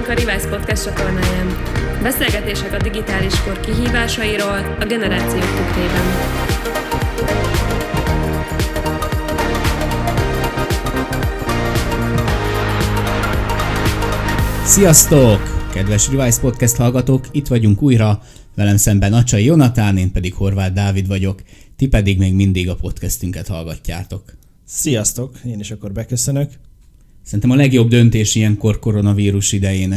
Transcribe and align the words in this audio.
Kövessünk 0.00 0.28
a 0.28 0.30
Revice 0.30 0.48
Podcast 0.48 0.84
csatornáján. 0.84 1.46
Beszélgetések 2.02 2.72
a 2.72 2.82
digitális 2.82 3.42
kor 3.42 3.60
kihívásairól 3.60 4.76
a 4.80 4.84
generációk 4.88 5.42
tükrében. 5.42 6.04
Sziasztok! 14.64 15.68
Kedves 15.72 16.08
Revice 16.08 16.40
Podcast 16.40 16.76
hallgatók, 16.76 17.24
itt 17.30 17.46
vagyunk 17.46 17.82
újra, 17.82 18.22
velem 18.54 18.76
szemben 18.76 19.12
Acsai 19.12 19.44
Jonatán, 19.44 19.96
én 19.96 20.12
pedig 20.12 20.34
Horváth 20.34 20.72
Dávid 20.74 21.06
vagyok, 21.06 21.42
ti 21.76 21.88
pedig 21.88 22.18
még 22.18 22.34
mindig 22.34 22.68
a 22.68 22.74
podcastünket 22.74 23.48
hallgatjátok. 23.48 24.22
Sziasztok, 24.64 25.38
én 25.44 25.60
is 25.60 25.70
akkor 25.70 25.92
beköszönök. 25.92 26.50
Szerintem 27.30 27.50
a 27.50 27.60
legjobb 27.60 27.88
döntés 27.88 28.34
ilyenkor 28.34 28.78
koronavírus 28.78 29.52
idején 29.52 29.92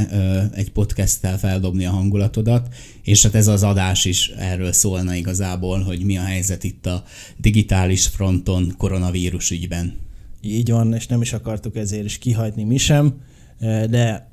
egy 0.53 0.71
podcasttel 0.71 1.37
feldobni 1.37 1.85
a 1.85 1.91
hangulatodat, 1.91 2.75
és 3.03 3.23
hát 3.23 3.35
ez 3.35 3.47
az 3.47 3.63
adás 3.63 4.05
is 4.05 4.27
erről 4.27 4.71
szólna 4.71 5.15
igazából, 5.15 5.79
hogy 5.79 6.03
mi 6.03 6.17
a 6.17 6.21
helyzet 6.21 6.63
itt 6.63 6.85
a 6.85 7.03
digitális 7.37 8.07
fronton 8.07 8.73
koronavírus 8.77 9.51
ügyben. 9.51 9.93
Így 10.41 10.69
van, 10.71 10.93
és 10.93 11.07
nem 11.07 11.21
is 11.21 11.33
akartuk 11.33 11.75
ezért 11.75 12.05
is 12.05 12.17
kihagyni 12.17 12.63
mi 12.63 12.77
sem, 12.77 13.13
de 13.89 14.31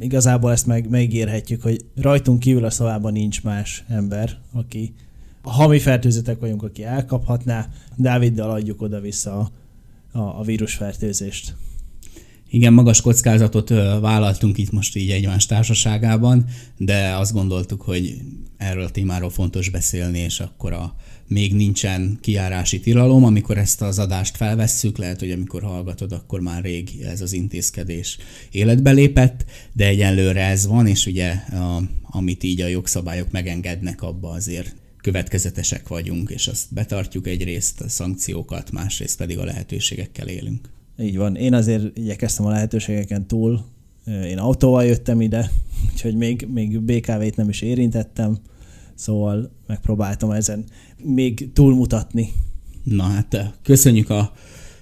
igazából 0.00 0.52
ezt 0.52 0.66
meg 0.66 0.88
megírhetjük, 0.88 1.62
hogy 1.62 1.84
rajtunk 1.96 2.38
kívül 2.38 2.64
a 2.64 2.70
szavában 2.70 3.12
nincs 3.12 3.42
más 3.42 3.84
ember, 3.88 4.38
aki 4.52 4.94
ha 5.42 5.66
mi 5.66 5.78
fertőzöttek 5.78 6.40
vagyunk, 6.40 6.62
aki 6.62 6.84
elkaphatná, 6.84 7.68
Dáviddal 7.96 8.50
adjuk 8.50 8.82
oda-vissza 8.82 9.38
a, 9.38 9.50
a, 10.18 10.38
a 10.38 10.42
vírusfertőzést. 10.42 11.54
Igen, 12.50 12.72
magas 12.72 13.00
kockázatot 13.00 13.68
vállaltunk 14.00 14.58
itt 14.58 14.70
most 14.70 14.96
így 14.96 15.10
egymás 15.10 15.46
társaságában, 15.46 16.44
de 16.76 17.16
azt 17.16 17.32
gondoltuk, 17.32 17.82
hogy 17.82 18.14
erről 18.56 18.84
a 18.84 18.90
témáról 18.90 19.30
fontos 19.30 19.68
beszélni, 19.68 20.18
és 20.18 20.40
akkor 20.40 20.72
a 20.72 20.94
még 21.26 21.54
nincsen 21.54 22.18
kiárási 22.20 22.80
tilalom, 22.80 23.24
amikor 23.24 23.58
ezt 23.58 23.82
az 23.82 23.98
adást 23.98 24.36
felvesszük, 24.36 24.98
lehet, 24.98 25.18
hogy 25.18 25.30
amikor 25.30 25.62
hallgatod, 25.62 26.12
akkor 26.12 26.40
már 26.40 26.62
rég 26.62 26.90
ez 27.02 27.20
az 27.20 27.32
intézkedés 27.32 28.18
életbe 28.50 28.90
lépett, 28.90 29.44
de 29.72 29.86
egyelőre 29.86 30.44
ez 30.44 30.66
van, 30.66 30.86
és 30.86 31.06
ugye 31.06 31.30
a, 31.32 31.82
amit 32.02 32.42
így 32.42 32.60
a 32.60 32.66
jogszabályok 32.66 33.30
megengednek, 33.30 34.02
abba 34.02 34.30
azért 34.30 34.76
következetesek 35.02 35.88
vagyunk, 35.88 36.30
és 36.30 36.46
azt 36.46 36.74
betartjuk 36.74 37.26
egyrészt 37.26 37.80
a 37.80 37.88
szankciókat, 37.88 38.70
másrészt 38.70 39.16
pedig 39.16 39.38
a 39.38 39.44
lehetőségekkel 39.44 40.28
élünk. 40.28 40.68
Így 41.00 41.16
van. 41.16 41.36
Én 41.36 41.54
azért 41.54 41.98
igyekeztem 41.98 42.46
a 42.46 42.50
lehetőségeken 42.50 43.26
túl. 43.26 43.64
Én 44.06 44.38
autóval 44.38 44.84
jöttem 44.84 45.20
ide, 45.20 45.50
úgyhogy 45.92 46.16
még, 46.16 46.48
még 46.52 46.80
BKV-t 46.80 47.36
nem 47.36 47.48
is 47.48 47.60
érintettem, 47.60 48.38
szóval 48.94 49.50
megpróbáltam 49.66 50.30
ezen 50.30 50.64
még 51.02 51.52
túlmutatni. 51.52 52.32
Na 52.82 53.02
hát 53.02 53.58
köszönjük 53.62 54.10
a 54.10 54.32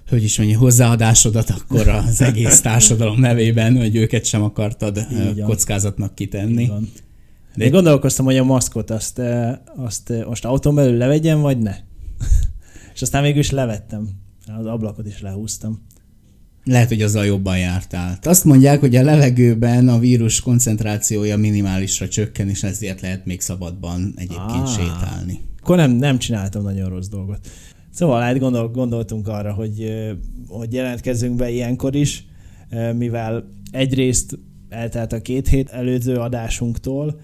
hogy 0.09 0.23
is 0.23 0.39
mondja, 0.39 0.59
hozzáadásodat 0.59 1.51
akkor 1.51 1.89
az 1.89 2.21
egész 2.21 2.61
társadalom 2.71 3.21
nevében, 3.21 3.77
hogy 3.77 3.97
őket 3.97 4.25
sem 4.25 4.43
akartad 4.43 5.07
kockázatnak 5.45 6.15
kitenni. 6.15 6.71
De 7.55 7.65
én 7.65 7.71
gondolkoztam, 7.71 8.25
hogy 8.25 8.37
a 8.37 8.45
maszkot 8.45 8.91
azt, 8.91 9.21
azt 9.77 10.13
most 10.27 10.45
autón 10.45 10.75
belül 10.75 10.97
levegyem, 10.97 11.41
vagy 11.41 11.59
ne. 11.59 11.77
És 12.95 13.03
aztán 13.03 13.23
végül 13.23 13.39
is 13.39 13.51
levettem. 13.51 14.09
Az 14.59 14.67
ablakot 14.67 15.07
is 15.07 15.21
lehúztam. 15.21 15.83
Lehet, 16.69 16.89
hogy 16.89 17.03
azzal 17.03 17.25
jobban 17.25 17.59
jártál. 17.59 18.19
Azt 18.23 18.45
mondják, 18.45 18.81
hogy 18.81 18.97
a 18.97 19.03
levegőben 19.03 19.89
a 19.89 19.99
vírus 19.99 20.41
koncentrációja 20.41 21.37
minimálisra 21.37 22.09
csökken, 22.09 22.49
és 22.49 22.63
ezért 22.63 23.01
lehet 23.01 23.27
még 23.27 23.41
szabadban 23.41 24.13
egyébként 24.17 24.67
ah, 24.67 24.69
sétálni. 24.69 25.41
Akkor 25.61 25.77
nem, 25.77 25.91
nem 25.91 26.19
csináltam 26.19 26.63
nagyon 26.63 26.89
rossz 26.89 27.09
dolgot. 27.09 27.49
Szóval 27.91 28.21
hát 28.21 28.39
gondol, 28.39 28.69
gondoltunk 28.69 29.29
arra, 29.29 29.53
hogy, 29.53 29.93
hogy 30.49 30.73
jelentkezzünk 30.73 31.37
be 31.37 31.51
ilyenkor 31.51 31.95
is, 31.95 32.27
mivel 32.97 33.49
egyrészt 33.71 34.39
eltelt 34.69 35.13
a 35.13 35.23
két 35.23 35.49
hét 35.49 35.71
előző 35.71 36.17
adásunktól, 36.17 37.21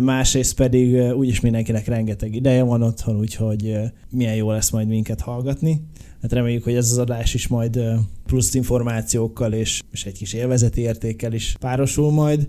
másrészt 0.00 0.54
pedig 0.54 1.14
úgyis 1.14 1.40
mindenkinek 1.40 1.86
rengeteg 1.86 2.34
ideje 2.34 2.62
van 2.62 2.82
otthon, 2.82 3.18
úgyhogy 3.18 3.78
milyen 4.10 4.34
jó 4.34 4.50
lesz 4.50 4.70
majd 4.70 4.88
minket 4.88 5.20
hallgatni. 5.20 5.80
Hát 6.26 6.34
reméljük, 6.34 6.64
hogy 6.64 6.74
ez 6.74 6.90
az 6.90 6.98
adás 6.98 7.34
is 7.34 7.46
majd 7.46 7.80
plusz 8.26 8.54
információkkal 8.54 9.52
és, 9.52 9.80
és 9.92 10.04
egy 10.04 10.18
kis 10.18 10.32
élvezeti 10.32 10.80
értékkel 10.80 11.32
is 11.32 11.56
párosul 11.60 12.10
majd. 12.10 12.48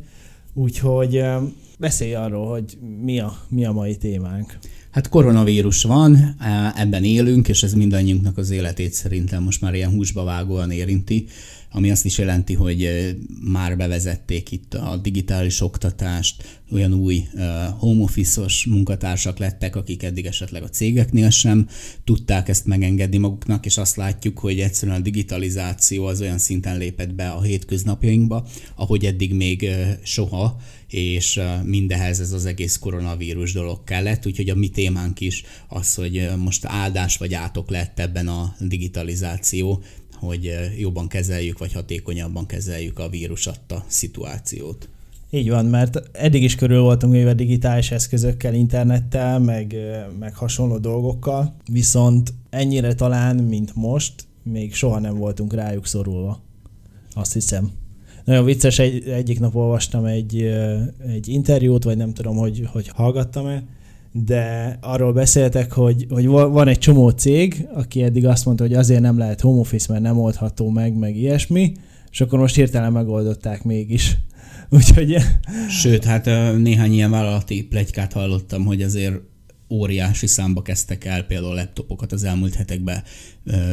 Úgyhogy 0.53 1.23
beszélj 1.79 2.13
arról, 2.13 2.47
hogy 2.49 2.77
mi 3.01 3.19
a, 3.19 3.37
mi 3.49 3.65
a 3.65 3.71
mai 3.71 3.95
témánk. 3.95 4.57
Hát 4.91 5.09
koronavírus 5.09 5.83
van, 5.83 6.35
ebben 6.75 7.03
élünk, 7.03 7.47
és 7.47 7.63
ez 7.63 7.73
mindannyiunknak 7.73 8.37
az 8.37 8.49
életét 8.49 8.93
szerintem 8.93 9.43
most 9.43 9.61
már 9.61 9.73
ilyen 9.73 9.91
húsba 9.91 10.23
vágóan 10.23 10.71
érinti 10.71 11.25
ami 11.71 11.91
azt 11.91 12.05
is 12.05 12.17
jelenti, 12.17 12.53
hogy 12.53 13.15
már 13.43 13.77
bevezették 13.77 14.51
itt 14.51 14.73
a 14.73 14.97
digitális 14.97 15.61
oktatást, 15.61 16.61
olyan 16.71 16.93
új 16.93 17.27
home 17.77 18.03
office-os 18.03 18.65
munkatársak 18.65 19.37
lettek, 19.37 19.75
akik 19.75 20.03
eddig 20.03 20.25
esetleg 20.25 20.63
a 20.63 20.69
cégeknél 20.69 21.29
sem 21.29 21.67
tudták 22.03 22.49
ezt 22.49 22.65
megengedni 22.65 23.17
maguknak, 23.17 23.65
és 23.65 23.77
azt 23.77 23.95
látjuk, 23.95 24.39
hogy 24.39 24.59
egyszerűen 24.59 24.97
a 24.97 25.03
digitalizáció 25.03 26.05
az 26.05 26.21
olyan 26.21 26.37
szinten 26.37 26.77
lépett 26.77 27.13
be 27.13 27.29
a 27.29 27.41
hétköznapjainkba, 27.41 28.47
ahogy 28.75 29.05
eddig 29.05 29.33
még 29.33 29.69
soha, 30.03 30.57
és 30.87 31.39
mindehez 31.63 32.19
ez 32.19 32.31
az 32.31 32.45
egész 32.45 32.77
koronavírus 32.77 33.53
dolog 33.53 33.83
kellett, 33.83 34.25
úgyhogy 34.25 34.49
a 34.49 34.55
mi 34.55 34.69
témánk 34.69 35.21
is 35.21 35.43
az, 35.67 35.95
hogy 35.95 36.29
most 36.37 36.65
áldás 36.65 37.17
vagy 37.17 37.33
átok 37.33 37.69
lett 37.69 37.99
ebben 37.99 38.27
a 38.27 38.55
digitalizáció, 38.59 39.83
hogy 40.19 40.53
jobban 40.77 41.07
kezeljük, 41.07 41.57
vagy 41.57 41.73
hatékonyabban 41.73 42.45
kezeljük 42.45 42.99
a 42.99 43.09
vírus 43.09 43.47
adta 43.47 43.83
szituációt. 43.87 44.89
Így 45.29 45.49
van, 45.49 45.65
mert 45.65 46.01
eddig 46.11 46.43
is 46.43 46.55
körül 46.55 46.81
voltunk 46.81 47.13
véve 47.13 47.33
digitális 47.33 47.91
eszközökkel, 47.91 48.53
internettel, 48.53 49.39
meg, 49.39 49.75
meg 50.19 50.35
hasonló 50.35 50.77
dolgokkal, 50.77 51.55
viszont 51.71 52.33
ennyire 52.49 52.93
talán, 52.93 53.35
mint 53.35 53.75
most, 53.75 54.13
még 54.43 54.73
soha 54.73 54.99
nem 54.99 55.17
voltunk 55.17 55.53
rájuk 55.53 55.85
szorulva. 55.85 56.41
Azt 57.13 57.33
hiszem. 57.33 57.71
Nagyon 58.23 58.45
vicces, 58.45 58.79
egy, 58.79 59.07
egyik 59.07 59.39
nap 59.39 59.55
olvastam 59.55 60.05
egy, 60.05 60.41
egy 61.07 61.27
interjút, 61.27 61.83
vagy 61.83 61.97
nem 61.97 62.13
tudom, 62.13 62.35
hogy, 62.35 62.67
hogy 62.71 62.87
hallgattam-e, 62.87 63.63
de 64.25 64.77
arról 64.81 65.13
beszéltek, 65.13 65.71
hogy, 65.71 66.05
hogy 66.09 66.27
van 66.27 66.67
egy 66.67 66.79
csomó 66.79 67.09
cég, 67.09 67.67
aki 67.73 68.03
eddig 68.03 68.25
azt 68.25 68.45
mondta, 68.45 68.63
hogy 68.63 68.73
azért 68.73 69.01
nem 69.01 69.17
lehet 69.17 69.41
home 69.41 69.59
office, 69.59 69.91
mert 69.91 70.03
nem 70.03 70.19
oldható 70.19 70.69
meg, 70.69 70.97
meg 70.97 71.15
ilyesmi, 71.15 71.71
és 72.11 72.21
akkor 72.21 72.39
most 72.39 72.55
hirtelen 72.55 72.91
megoldották 72.91 73.63
mégis. 73.63 74.17
Úgyhogy... 74.69 75.15
Sőt, 75.69 76.03
hát 76.03 76.25
néhány 76.57 76.93
ilyen 76.93 77.11
vállalati 77.11 77.63
plegykát 77.63 78.13
hallottam, 78.13 78.65
hogy 78.65 78.81
azért 78.81 79.15
óriási 79.69 80.27
számba 80.27 80.61
kezdtek 80.61 81.05
el 81.05 81.23
például 81.23 81.55
laptopokat 81.55 82.11
az 82.11 82.23
elmúlt 82.23 82.55
hetekben 82.55 83.03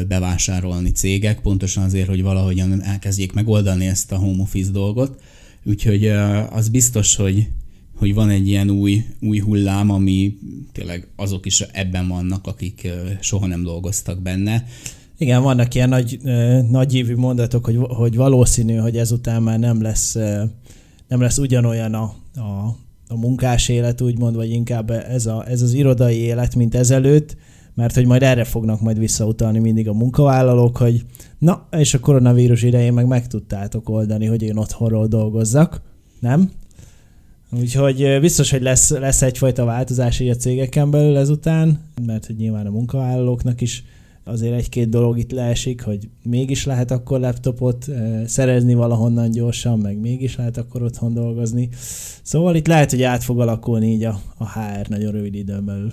bevásárolni 0.08 0.90
cégek, 0.90 1.40
pontosan 1.40 1.84
azért, 1.84 2.08
hogy 2.08 2.22
valahogyan 2.22 2.82
elkezdjék 2.82 3.32
megoldani 3.32 3.86
ezt 3.86 4.12
a 4.12 4.16
home 4.16 4.42
office 4.42 4.70
dolgot. 4.70 5.20
Úgyhogy 5.64 6.06
az 6.50 6.68
biztos, 6.68 7.16
hogy 7.16 7.48
hogy 7.96 8.14
van 8.14 8.30
egy 8.30 8.48
ilyen 8.48 8.70
új, 8.70 9.04
új 9.20 9.38
hullám, 9.38 9.90
ami 9.90 10.38
tényleg 10.72 11.08
azok 11.16 11.46
is 11.46 11.60
ebben 11.60 12.08
vannak, 12.08 12.46
akik 12.46 12.88
soha 13.20 13.46
nem 13.46 13.62
dolgoztak 13.62 14.22
benne. 14.22 14.64
Igen, 15.18 15.42
vannak 15.42 15.74
ilyen 15.74 15.88
nagy, 15.88 16.20
nagy 16.70 16.94
évű 16.94 17.14
mondatok, 17.14 17.64
hogy, 17.64 17.78
hogy 17.80 18.16
valószínű, 18.16 18.74
hogy 18.74 18.96
ezután 18.96 19.42
már 19.42 19.58
nem 19.58 19.82
lesz, 19.82 20.14
nem 21.08 21.20
lesz 21.20 21.38
ugyanolyan 21.38 21.94
a, 21.94 22.14
a, 22.34 22.76
a 23.08 23.16
munkás 23.16 23.68
élet, 23.68 24.00
úgymond, 24.00 24.34
vagy 24.36 24.50
inkább 24.50 24.90
ez, 24.90 25.26
a, 25.26 25.48
ez 25.48 25.62
az 25.62 25.72
irodai 25.72 26.16
élet, 26.16 26.54
mint 26.54 26.74
ezelőtt, 26.74 27.36
mert 27.74 27.94
hogy 27.94 28.06
majd 28.06 28.22
erre 28.22 28.44
fognak 28.44 28.80
majd 28.80 28.98
visszautalni 28.98 29.58
mindig 29.58 29.88
a 29.88 29.92
munkavállalók, 29.92 30.76
hogy 30.76 31.04
na, 31.38 31.68
és 31.70 31.94
a 31.94 32.00
koronavírus 32.00 32.62
idején 32.62 32.92
meg 32.92 33.06
meg 33.06 33.26
tudtátok 33.26 33.88
oldani, 33.88 34.26
hogy 34.26 34.42
én 34.42 34.56
otthonról 34.56 35.06
dolgozzak, 35.06 35.80
nem? 36.20 36.50
Úgyhogy 37.58 38.20
biztos, 38.20 38.50
hogy 38.50 38.62
lesz, 38.62 38.90
lesz 38.90 39.22
egyfajta 39.22 39.64
változás 39.64 40.20
így 40.20 40.28
a 40.28 40.34
cégeken 40.34 40.90
belül 40.90 41.16
ezután, 41.16 41.80
mert 42.06 42.26
hogy 42.26 42.36
nyilván 42.36 42.66
a 42.66 42.70
munkavállalóknak 42.70 43.60
is 43.60 43.84
azért 44.24 44.54
egy-két 44.54 44.88
dolog 44.88 45.18
itt 45.18 45.30
leesik, 45.30 45.82
hogy 45.82 46.08
mégis 46.22 46.64
lehet 46.64 46.90
akkor 46.90 47.20
laptopot 47.20 47.86
szerezni 48.26 48.74
valahonnan 48.74 49.30
gyorsan, 49.30 49.78
meg 49.78 50.00
mégis 50.00 50.36
lehet 50.36 50.56
akkor 50.56 50.82
otthon 50.82 51.14
dolgozni. 51.14 51.68
Szóval 52.22 52.54
itt 52.54 52.66
lehet, 52.66 52.90
hogy 52.90 53.02
át 53.02 53.24
fog 53.24 53.40
alakulni 53.40 53.92
így 53.92 54.04
a, 54.04 54.20
a 54.38 54.48
HR 54.58 54.88
nagyon 54.88 55.12
rövid 55.12 55.34
időn 55.34 55.64
belül. 55.64 55.92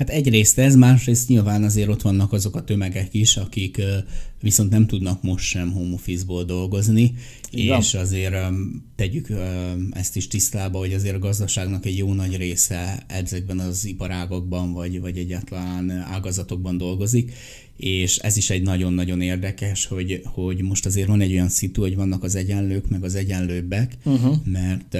Hát 0.00 0.10
egyrészt 0.10 0.58
ez, 0.58 0.76
másrészt 0.76 1.28
nyilván 1.28 1.62
azért 1.62 1.88
ott 1.88 2.02
vannak 2.02 2.32
azok 2.32 2.56
a 2.56 2.64
tömegek 2.64 3.14
is, 3.14 3.36
akik 3.36 3.82
viszont 4.40 4.70
nem 4.70 4.86
tudnak 4.86 5.22
most 5.22 5.44
sem 5.44 5.72
home 5.72 5.94
office-ból 5.94 6.44
dolgozni, 6.44 7.14
Igen. 7.50 7.80
és 7.80 7.94
azért 7.94 8.34
tegyük 8.96 9.28
ezt 9.90 10.16
is 10.16 10.28
tisztába, 10.28 10.78
hogy 10.78 10.92
azért 10.92 11.14
a 11.14 11.18
gazdaságnak 11.18 11.86
egy 11.86 11.96
jó 11.96 12.12
nagy 12.12 12.36
része 12.36 13.04
ezekben 13.06 13.58
az 13.58 13.84
iparágokban, 13.84 14.72
vagy, 14.72 15.00
vagy 15.00 15.18
egyáltalán 15.18 15.90
ágazatokban 15.90 16.76
dolgozik, 16.76 17.32
és 17.76 18.16
ez 18.16 18.36
is 18.36 18.50
egy 18.50 18.62
nagyon-nagyon 18.62 19.20
érdekes, 19.20 19.86
hogy, 19.86 20.20
hogy 20.24 20.62
most 20.62 20.86
azért 20.86 21.08
van 21.08 21.20
egy 21.20 21.32
olyan 21.32 21.48
szitu, 21.48 21.80
hogy 21.80 21.96
vannak 21.96 22.22
az 22.22 22.34
egyenlők, 22.34 22.88
meg 22.88 23.04
az 23.04 23.14
egyenlőbbek, 23.14 23.96
uh-huh. 24.04 24.36
mert 24.44 24.98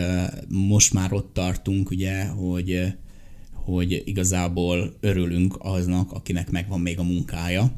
most 0.48 0.92
már 0.92 1.12
ott 1.12 1.30
tartunk, 1.32 1.90
ugye, 1.90 2.24
hogy 2.24 2.92
hogy 3.70 4.02
igazából 4.04 4.96
örülünk 5.00 5.56
aznak, 5.58 6.12
akinek 6.12 6.50
megvan 6.50 6.80
még 6.80 6.98
a 6.98 7.02
munkája, 7.02 7.72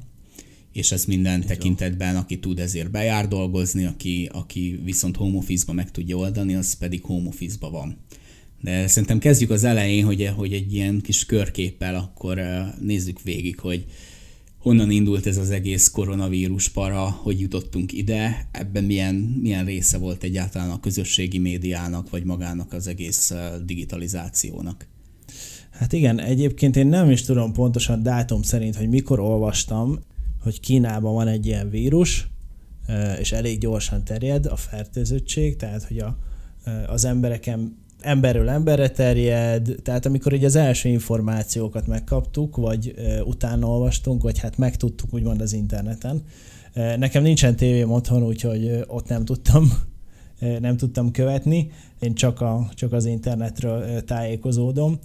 és 0.73 0.93
ez 0.93 1.05
minden 1.05 1.41
Így 1.41 1.47
tekintetben, 1.47 2.17
aki 2.17 2.39
tud 2.39 2.59
ezért 2.59 2.91
bejár 2.91 3.29
dolgozni, 3.29 3.85
aki, 3.85 4.29
aki 4.33 4.81
viszont 4.85 5.17
home 5.17 5.37
office-ba 5.37 5.73
meg 5.73 5.91
tudja 5.91 6.17
oldani, 6.17 6.55
az 6.55 6.75
pedig 6.75 7.03
home 7.03 7.29
office-ba 7.29 7.71
van. 7.71 7.97
De 8.61 8.87
szerintem 8.87 9.19
kezdjük 9.19 9.51
az 9.51 9.65
elején, 9.65 10.05
hogy, 10.05 10.31
hogy 10.37 10.53
egy 10.53 10.75
ilyen 10.75 11.01
kis 11.01 11.27
körképpel 11.27 11.95
akkor 11.95 12.39
eh, 12.39 12.67
nézzük 12.81 13.23
végig, 13.23 13.59
hogy 13.59 13.85
honnan 14.59 14.91
indult 14.91 15.27
ez 15.27 15.37
az 15.37 15.51
egész 15.51 15.89
koronavírus 15.89 16.69
para, 16.69 17.11
hogy 17.11 17.41
jutottunk 17.41 17.93
ide, 17.93 18.49
ebben 18.53 18.85
milyen, 18.85 19.15
milyen 19.15 19.65
része 19.65 19.99
volt 19.99 20.23
egyáltalán 20.23 20.71
a 20.71 20.81
közösségi 20.81 21.39
médiának, 21.39 22.11
vagy 22.11 22.25
magának 22.25 22.73
az 22.73 22.87
egész 22.87 23.31
eh, 23.31 23.53
digitalizációnak. 23.65 24.87
Hát 25.73 25.93
igen, 25.93 26.21
egyébként 26.21 26.77
én 26.77 26.87
nem 26.87 27.11
is 27.11 27.23
tudom 27.23 27.53
pontosan 27.53 28.03
dátum 28.03 28.43
szerint, 28.43 28.77
hogy 28.77 28.89
mikor 28.89 29.21
olvastam, 29.21 29.99
hogy 30.43 30.61
Kínában 30.61 31.15
van 31.15 31.29
egy 31.29 31.47
ilyen 31.47 31.71
vírus, 31.71 32.29
és 33.19 33.33
elég 33.33 33.59
gyorsan 33.59 34.05
terjed 34.05 34.47
a 34.47 34.57
fertőzöttség, 34.57 35.57
tehát 35.57 35.85
hogy 35.85 35.99
a, 35.99 36.17
az 36.87 37.05
embereken 37.05 37.81
emberről 38.01 38.49
emberre 38.49 38.89
terjed, 38.89 39.75
tehát 39.83 40.07
amikor 40.07 40.33
így 40.33 40.45
az 40.45 40.57
első 40.57 40.89
információkat 40.89 41.87
megkaptuk, 41.87 42.57
vagy 42.57 42.95
utána 43.25 43.67
olvastunk, 43.67 44.23
vagy 44.23 44.39
hát 44.39 44.59
megtudtuk 44.59 45.15
úgymond 45.15 45.41
az 45.41 45.53
interneten. 45.53 46.23
Nekem 46.75 47.23
nincsen 47.23 47.57
tévém 47.57 47.91
otthon, 47.91 48.23
úgyhogy 48.23 48.85
ott 48.87 49.09
nem 49.09 49.25
tudtam 49.25 49.73
nem 50.61 50.77
tudtam 50.77 51.11
követni, 51.11 51.71
én 52.01 52.15
csak, 52.15 52.41
a, 52.41 52.71
csak 52.75 52.93
az 52.93 53.05
internetről 53.05 54.05
tájékozódom 54.05 54.99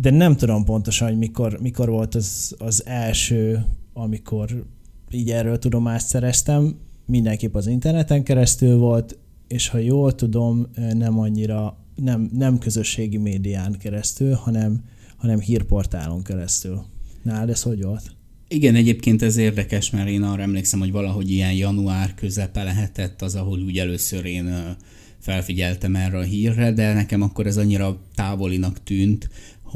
de 0.00 0.10
nem 0.10 0.36
tudom 0.36 0.64
pontosan, 0.64 1.08
hogy 1.08 1.18
mikor, 1.18 1.58
mikor 1.60 1.88
volt 1.88 2.14
az, 2.14 2.54
az 2.58 2.86
első, 2.86 3.64
amikor 3.92 4.64
így 5.10 5.30
erről 5.30 5.58
tudomást 5.58 6.06
szereztem. 6.06 6.76
Mindenképp 7.06 7.54
az 7.54 7.66
interneten 7.66 8.22
keresztül 8.22 8.76
volt, 8.76 9.18
és 9.48 9.68
ha 9.68 9.78
jól 9.78 10.14
tudom, 10.14 10.66
nem 10.92 11.18
annyira, 11.18 11.78
nem, 11.94 12.30
nem 12.32 12.58
közösségi 12.58 13.16
médián 13.16 13.76
keresztül, 13.78 14.34
hanem, 14.34 14.84
hanem 15.16 15.40
hírportálon 15.40 16.22
keresztül. 16.22 16.84
Nálad 17.22 17.50
ez 17.50 17.62
hogy 17.62 17.82
volt? 17.82 18.12
Igen, 18.48 18.74
egyébként 18.74 19.22
ez 19.22 19.36
érdekes, 19.36 19.90
mert 19.90 20.08
én 20.08 20.22
arra 20.22 20.42
emlékszem, 20.42 20.78
hogy 20.78 20.92
valahogy 20.92 21.30
ilyen 21.30 21.52
január 21.52 22.14
közepe 22.14 22.62
lehetett 22.62 23.22
az, 23.22 23.34
ahol 23.34 23.58
úgy 23.58 23.78
először 23.78 24.24
én 24.24 24.76
felfigyeltem 25.18 25.96
erre 25.96 26.18
a 26.18 26.22
hírre, 26.22 26.72
de 26.72 26.92
nekem 26.92 27.22
akkor 27.22 27.46
ez 27.46 27.56
annyira 27.56 28.00
távolinak 28.14 28.82
tűnt, 28.82 29.28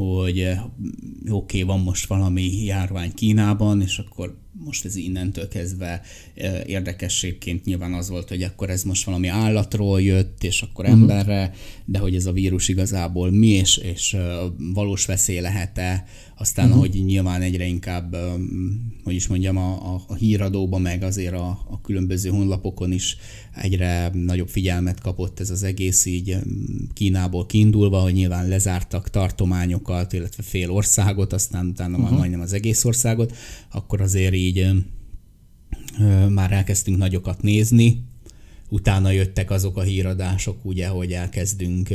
hogy 0.05 0.41
eh, 0.41 0.65
oké, 0.65 1.31
okay, 1.31 1.63
van 1.63 1.81
most 1.81 2.07
valami 2.07 2.65
járvány 2.65 3.15
Kínában, 3.15 3.83
és 3.83 3.99
akkor 3.99 4.39
most 4.65 4.85
ez 4.85 4.97
innentől 4.97 5.49
kezdve 5.49 6.01
eh, 6.35 6.63
érdekességként 6.67 7.65
nyilván 7.65 7.93
az 7.93 8.09
volt, 8.09 8.29
hogy 8.29 8.43
akkor 8.43 8.71
ez 8.71 8.83
most 8.83 9.05
valami 9.05 9.27
állatról 9.27 10.03
jött, 10.03 10.45
és 10.45 10.63
akkor 10.63 10.85
uh-huh. 10.85 11.01
emberre, 11.01 11.55
de 11.85 11.99
hogy 11.99 12.15
ez 12.15 12.27
a 12.27 12.33
vírus 12.33 12.69
igazából 12.69 13.31
mi, 13.31 13.49
és, 13.49 13.77
és 13.77 14.15
eh, 14.15 14.39
valós 14.75 15.07
veszély 15.07 15.41
lehet-e, 15.41 16.05
aztán 16.37 16.65
uh-huh. 16.65 16.81
ahogy 16.81 17.05
nyilván 17.05 17.43
egyre 17.43 17.65
inkább, 17.65 18.17
hogy 19.05 19.15
is 19.15 19.27
mondjam, 19.27 19.57
a, 19.57 19.95
a, 19.95 20.03
a 20.07 20.15
híradóban, 20.15 20.81
meg 20.81 21.03
azért 21.03 21.35
a, 21.35 21.49
a 21.71 21.81
különböző 21.81 22.31
honlapokon 22.31 22.93
is 22.93 23.17
egyre 23.61 24.11
nagyobb 24.13 24.49
figyelmet 24.49 25.01
kapott 25.01 25.41
ez 25.41 25.51
az 25.51 25.63
egész 25.63 26.05
így 26.05 26.37
Kínából 26.93 27.47
kiindulva, 27.47 28.01
hogy 28.01 28.13
nyilván 28.13 28.49
lezártak 28.49 29.11
tartományokat, 29.11 30.13
illetve 30.13 30.43
fél 30.43 30.71
országot, 30.71 31.33
aztán 31.33 31.67
utána 31.67 31.99
uh-huh. 31.99 32.19
majdnem 32.19 32.41
az 32.41 32.53
egész 32.53 32.85
országot, 32.85 33.37
akkor 33.71 34.01
azért 34.01 34.35
így 34.35 34.71
már 36.29 36.53
elkezdtünk 36.53 36.99
nagyokat 36.99 37.43
nézni, 37.43 38.05
utána 38.69 39.11
jöttek 39.11 39.51
azok 39.51 39.77
a 39.77 39.83
híradások, 39.83 40.65
ugye, 40.65 40.89
hogy 40.89 41.13
elkezdünk 41.13 41.89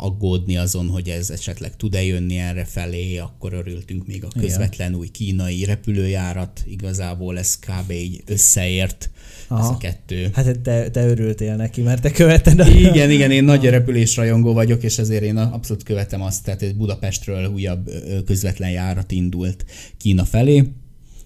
aggódni 0.00 0.56
azon, 0.56 0.88
hogy 0.88 1.08
ez 1.08 1.30
esetleg 1.30 1.76
tud-e 1.76 2.02
jönni 2.02 2.38
erre 2.38 2.64
felé, 2.64 3.16
akkor 3.16 3.52
örültünk 3.52 4.06
még 4.06 4.24
a 4.24 4.28
közvetlen 4.38 4.94
új 4.94 5.08
kínai 5.08 5.64
repülőjárat, 5.64 6.62
igazából 6.66 7.38
ez 7.38 7.58
kb. 7.58 7.90
így 7.90 8.22
összeért 8.26 9.10
Aha. 9.48 9.62
ez 9.62 9.68
a 9.68 9.76
kettő. 9.76 10.30
Hát 10.32 10.58
te, 10.58 10.90
te 10.90 11.06
örültél 11.06 11.56
neki, 11.56 11.82
mert 11.82 12.02
te 12.02 12.10
követed. 12.10 12.60
A... 12.60 12.66
Igen, 12.66 13.10
igen, 13.10 13.30
én 13.30 13.44
nagy 13.44 13.64
repülésrajongó 13.64 14.52
vagyok, 14.52 14.82
és 14.82 14.98
ezért 14.98 15.22
én 15.22 15.36
abszolút 15.36 15.82
követem 15.82 16.22
azt, 16.22 16.44
tehát 16.44 16.76
Budapestről 16.76 17.46
újabb 17.46 17.90
közvetlen 18.26 18.70
járat 18.70 19.10
indult 19.10 19.64
Kína 19.96 20.24
felé, 20.24 20.72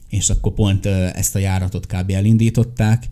és 0.08 0.30
akkor 0.30 0.52
pont 0.52 0.86
ezt 0.86 1.34
a 1.34 1.38
járatot 1.38 1.86
kb. 1.86 2.10
elindították, 2.10 3.04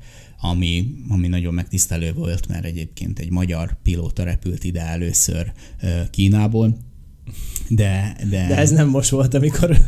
ami, 0.44 0.94
ami 1.08 1.28
nagyon 1.28 1.54
megtisztelő 1.54 2.12
volt, 2.12 2.48
mert 2.48 2.64
egyébként 2.64 3.18
egy 3.18 3.30
magyar 3.30 3.76
pilóta 3.82 4.24
repült 4.24 4.64
ide 4.64 4.80
először 4.80 5.52
Kínából, 6.10 6.76
de, 7.68 8.16
de... 8.30 8.46
de 8.48 8.56
ez 8.56 8.70
nem 8.70 8.88
most 8.88 9.10
volt, 9.10 9.34
amikor 9.34 9.78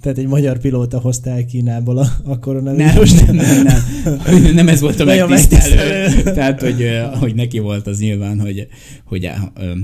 tehát 0.00 0.18
egy 0.18 0.26
magyar 0.26 0.58
pilóta 0.58 0.98
hozta 0.98 1.30
el 1.30 1.44
Kínából 1.44 1.98
a, 1.98 2.06
a 2.24 2.38
koronavírus. 2.38 3.12
Nem, 3.12 3.34
nem, 3.34 3.62
nem, 3.62 3.82
nem. 4.24 4.54
Nem 4.54 4.68
ez 4.68 4.80
volt 4.80 5.00
a 5.00 5.04
megtisztelő. 5.04 6.22
Tehát, 6.22 6.60
hogy, 6.60 6.86
hogy 7.18 7.34
neki 7.34 7.58
volt 7.58 7.86
az 7.86 7.98
nyilván, 7.98 8.40
hogy, 8.40 8.66
hogy 9.04 9.30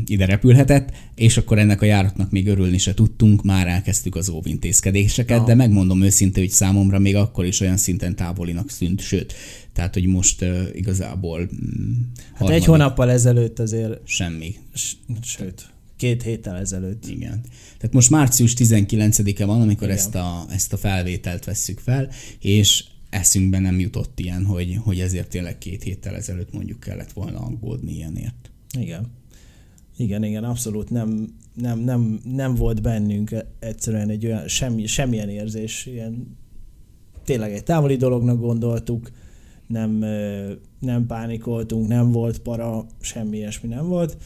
ide 0.07 0.27
repülhetett, 0.27 0.91
és 1.15 1.37
akkor 1.37 1.59
ennek 1.59 1.83
a 1.83 1.85
járatnak 1.85 2.31
még 2.31 2.49
örülni 2.49 2.79
se 2.79 2.95
tudtunk, 2.95 3.43
már 3.43 3.67
elkezdtük 3.67 4.17
az 4.17 4.29
óvintézkedéseket, 4.29 5.45
de 5.45 5.55
megmondom 5.55 6.03
őszintén, 6.03 6.43
hogy 6.43 6.53
számomra 6.53 6.99
még 6.99 7.17
akkor 7.17 7.45
is 7.45 7.61
olyan 7.61 7.77
szinten 7.77 8.17
távolinak 8.17 8.71
szűnt, 8.71 9.01
sőt, 9.01 9.35
tehát, 9.73 9.95
hogy 9.95 10.07
most 10.07 10.43
uh, 10.43 10.59
igazából... 10.73 11.41
Mm, 11.41 11.93
hát 12.35 12.49
egy 12.49 12.65
hónappal 12.65 13.11
ezelőtt 13.11 13.59
azért... 13.59 14.01
Semmi. 14.05 14.55
Sőt 15.23 15.75
két 15.97 16.23
héttel 16.23 16.57
ezelőtt. 16.57 17.07
Igen. 17.07 17.41
Tehát 17.77 17.93
most 17.93 18.11
március 18.11 18.55
19-e 18.59 19.45
van, 19.45 19.61
amikor 19.61 19.91
ezt 19.91 20.15
a, 20.15 20.45
ezt 20.51 20.73
a 20.73 20.77
felvételt 20.77 21.45
vesszük 21.45 21.79
fel, 21.79 22.09
és 22.41 22.85
eszünkbe 23.11 23.59
nem 23.59 23.81
jutott 23.81 24.21
ilyen, 24.21 24.45
hogy, 24.45 24.79
hogy 24.83 25.01
ezért 25.01 25.29
tényleg 25.29 25.59
két 25.59 25.83
héttel 25.83 26.15
ezelőtt 26.15 26.53
mondjuk 26.53 26.81
kellett 26.81 27.13
volna 27.13 27.39
aggódni 27.39 27.93
ilyenért. 27.93 28.51
Igen. 28.79 29.07
Igen, 29.97 30.25
igen, 30.25 30.45
abszolút 30.45 30.91
nem, 30.91 31.35
nem, 31.55 31.79
nem, 31.79 32.21
nem 32.25 32.55
volt 32.55 32.83
bennünk 32.83 33.35
egyszerűen 33.59 34.11
egy 34.11 34.27
olyan, 34.27 34.49
semmi, 34.49 34.87
semmilyen 34.87 35.29
érzés, 35.29 35.87
ilyen 35.87 36.37
tényleg 37.25 37.53
egy 37.53 37.65
távoli 37.65 37.97
dolognak 37.97 38.41
gondoltuk, 38.41 39.11
nem, 39.67 40.05
nem 40.81 41.07
pánikoltunk, 41.07 41.89
nem 41.89 42.11
volt 42.11 42.39
para, 42.39 42.87
semmi 43.01 43.37
ilyesmi 43.37 43.69
nem 43.69 43.89
volt 43.89 44.17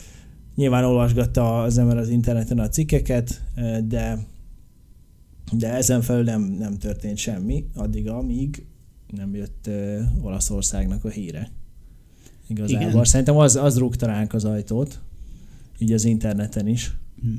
Nyilván 0.60 0.84
olvasgatta 0.84 1.62
az 1.62 1.78
ember 1.78 1.96
az 1.96 2.08
interneten 2.08 2.58
a 2.58 2.68
cikkeket, 2.68 3.42
de, 3.84 4.18
de 5.52 5.74
ezen 5.74 6.02
felül 6.02 6.24
nem, 6.24 6.42
nem 6.42 6.78
történt 6.78 7.16
semmi, 7.16 7.64
addig, 7.74 8.08
amíg 8.08 8.66
nem 9.16 9.34
jött 9.34 9.70
Olaszországnak 10.22 11.04
a 11.04 11.08
híre. 11.08 11.50
Igazából. 12.48 12.90
Igen. 12.90 13.04
Szerintem 13.04 13.36
az, 13.36 13.56
az 13.56 13.78
rúgta 13.78 14.06
ránk 14.06 14.32
az 14.34 14.44
ajtót, 14.44 15.00
így 15.78 15.92
az 15.92 16.04
interneten 16.04 16.66
is. 16.66 16.92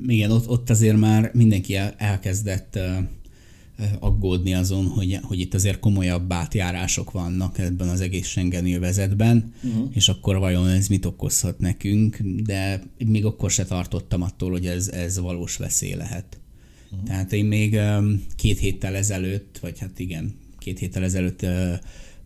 Igen, 0.07 0.31
ott, 0.31 0.47
ott 0.49 0.69
azért 0.69 0.97
már 0.97 1.31
mindenki 1.33 1.75
elkezdett 1.97 2.75
uh, 2.75 3.05
aggódni 3.99 4.53
azon, 4.53 4.85
hogy, 4.85 5.19
hogy 5.21 5.39
itt 5.39 5.53
azért 5.53 5.79
komolyabb 5.79 6.33
átjárások 6.33 7.11
vannak 7.11 7.57
ebben 7.57 7.87
az 7.87 8.01
egész 8.01 8.27
Schengen 8.27 8.73
övezetben, 8.73 9.53
uh-huh. 9.63 9.89
és 9.93 10.09
akkor 10.09 10.37
vajon 10.37 10.67
ez 10.67 10.87
mit 10.87 11.05
okozhat 11.05 11.59
nekünk, 11.59 12.17
de 12.43 12.83
még 13.05 13.25
akkor 13.25 13.51
se 13.51 13.65
tartottam 13.65 14.21
attól, 14.21 14.51
hogy 14.51 14.65
ez, 14.65 14.87
ez 14.87 15.19
valós 15.19 15.57
veszély 15.57 15.93
lehet. 15.93 16.39
Uh-huh. 16.91 17.07
Tehát 17.07 17.33
én 17.33 17.45
még 17.45 17.79
két 18.35 18.59
héttel 18.59 18.95
ezelőtt, 18.95 19.57
vagy 19.61 19.79
hát 19.79 19.99
igen, 19.99 20.35
két 20.59 20.79
héttel 20.79 21.03
ezelőtt 21.03 21.45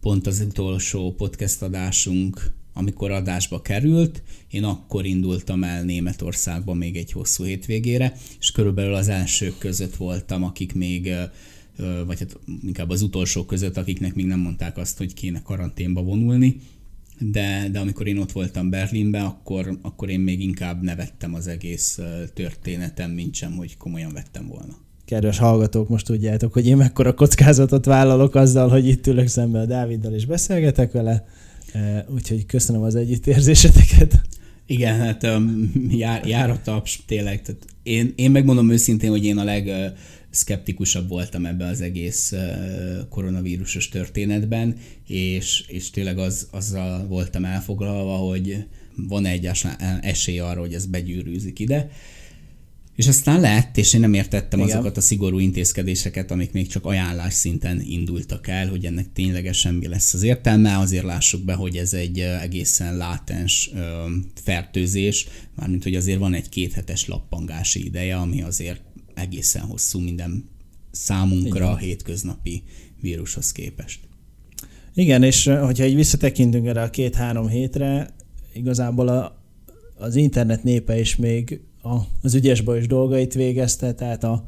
pont 0.01 0.27
az 0.27 0.45
utolsó 0.47 1.13
podcast 1.13 1.61
adásunk 1.61 2.53
amikor 2.77 3.11
adásba 3.11 3.61
került, 3.61 4.23
én 4.51 4.63
akkor 4.63 5.05
indultam 5.05 5.63
el 5.63 5.83
Németországba 5.83 6.73
még 6.73 6.95
egy 6.95 7.11
hosszú 7.11 7.43
hétvégére, 7.43 8.13
és 8.39 8.51
körülbelül 8.51 8.93
az 8.93 9.07
elsők 9.07 9.57
között 9.57 9.95
voltam, 9.95 10.43
akik 10.43 10.73
még 10.73 11.13
vagy 12.05 12.19
hát 12.19 12.39
inkább 12.65 12.89
az 12.89 13.01
utolsók 13.01 13.47
között, 13.47 13.77
akiknek 13.77 14.15
még 14.15 14.25
nem 14.25 14.39
mondták 14.39 14.77
azt, 14.77 14.97
hogy 14.97 15.13
kéne 15.13 15.41
karanténba 15.41 16.01
vonulni, 16.01 16.59
de, 17.19 17.67
de 17.71 17.79
amikor 17.79 18.07
én 18.07 18.17
ott 18.17 18.31
voltam 18.31 18.69
Berlinben, 18.69 19.25
akkor, 19.25 19.77
akkor 19.81 20.09
én 20.09 20.19
még 20.19 20.41
inkább 20.41 20.81
nevettem 20.81 21.33
az 21.33 21.47
egész 21.47 21.99
történetem, 22.33 23.11
mint 23.11 23.33
sem, 23.33 23.55
hogy 23.55 23.77
komolyan 23.77 24.13
vettem 24.13 24.47
volna. 24.47 24.77
Kedves 25.05 25.37
hallgatók, 25.37 25.89
most 25.89 26.05
tudjátok, 26.05 26.53
hogy 26.53 26.67
én 26.67 26.77
mekkora 26.77 27.13
kockázatot 27.13 27.85
vállalok 27.85 28.35
azzal, 28.35 28.69
hogy 28.69 28.87
itt 28.87 29.07
ülök 29.07 29.27
szemben 29.27 29.61
a 29.61 29.65
Dáviddal 29.65 30.13
és 30.13 30.25
beszélgetek 30.25 30.91
vele, 30.91 31.25
úgyhogy 32.13 32.45
köszönöm 32.45 32.81
az 32.81 32.95
együttérzéseteket. 32.95 34.21
Igen, 34.67 34.99
hát 34.99 35.23
um, 35.23 35.71
jár, 35.89 36.27
jár 36.27 36.49
a 36.49 36.61
taps, 36.61 36.99
tényleg. 37.05 37.41
Tehát 37.41 37.65
én, 37.83 38.13
én 38.15 38.31
megmondom 38.31 38.71
őszintén, 38.71 39.09
hogy 39.09 39.25
én 39.25 39.37
a 39.37 39.43
leg 39.43 39.71
szkeptikusabb 40.29 41.09
voltam 41.09 41.45
ebbe 41.45 41.65
az 41.65 41.81
egész 41.81 42.33
koronavírusos 43.09 43.89
történetben, 43.89 44.75
és, 45.07 45.63
és 45.67 45.89
tényleg 45.89 46.17
az, 46.17 46.47
azzal 46.51 47.07
voltam 47.07 47.45
elfoglalva, 47.45 48.15
hogy 48.15 48.65
van 48.95 49.25
egy 49.25 49.49
esély 50.01 50.39
arra, 50.39 50.59
hogy 50.59 50.73
ez 50.73 50.85
begyűrűzik 50.85 51.59
ide. 51.59 51.89
És 52.95 53.07
aztán 53.07 53.39
lett, 53.39 53.77
és 53.77 53.93
én 53.93 53.99
nem 53.99 54.13
értettem 54.13 54.59
Igen. 54.59 54.71
azokat 54.71 54.97
a 54.97 55.01
szigorú 55.01 55.39
intézkedéseket, 55.39 56.31
amik 56.31 56.51
még 56.51 56.67
csak 56.67 56.85
ajánlás 56.85 57.33
szinten 57.33 57.81
indultak 57.81 58.47
el, 58.47 58.69
hogy 58.69 58.85
ennek 58.85 59.13
ténylegesen 59.13 59.73
mi 59.73 59.87
lesz 59.87 60.13
az 60.13 60.23
értelme. 60.23 60.77
Azért 60.77 61.03
lássuk 61.03 61.41
be, 61.41 61.53
hogy 61.53 61.77
ez 61.77 61.93
egy 61.93 62.19
egészen 62.19 62.97
látens 62.97 63.71
fertőzés, 64.43 65.27
mármint 65.55 65.83
hogy 65.83 65.95
azért 65.95 66.19
van 66.19 66.33
egy 66.33 66.49
kéthetes 66.49 67.07
lappangási 67.07 67.85
ideje, 67.85 68.15
ami 68.15 68.41
azért 68.41 68.81
egészen 69.13 69.61
hosszú 69.61 69.99
minden 69.99 70.49
számunkra 70.91 71.71
a 71.71 71.77
hétköznapi 71.77 72.63
vírushoz 73.01 73.51
képest. 73.51 73.99
Igen, 74.93 75.23
és 75.23 75.45
hogyha 75.45 75.85
így 75.85 75.95
visszatekintünk 75.95 76.67
erre 76.67 76.81
a 76.81 76.89
két-három 76.89 77.47
hétre, 77.47 78.15
igazából 78.53 79.07
a, 79.07 79.43
az 79.95 80.15
internet 80.15 80.63
népe 80.63 80.99
is 80.99 81.15
még 81.15 81.59
a, 81.85 82.05
az 82.21 82.35
ügyes 82.35 82.61
bajos 82.61 82.87
dolgait 82.87 83.33
végezte, 83.33 83.93
tehát 83.93 84.23
a, 84.23 84.43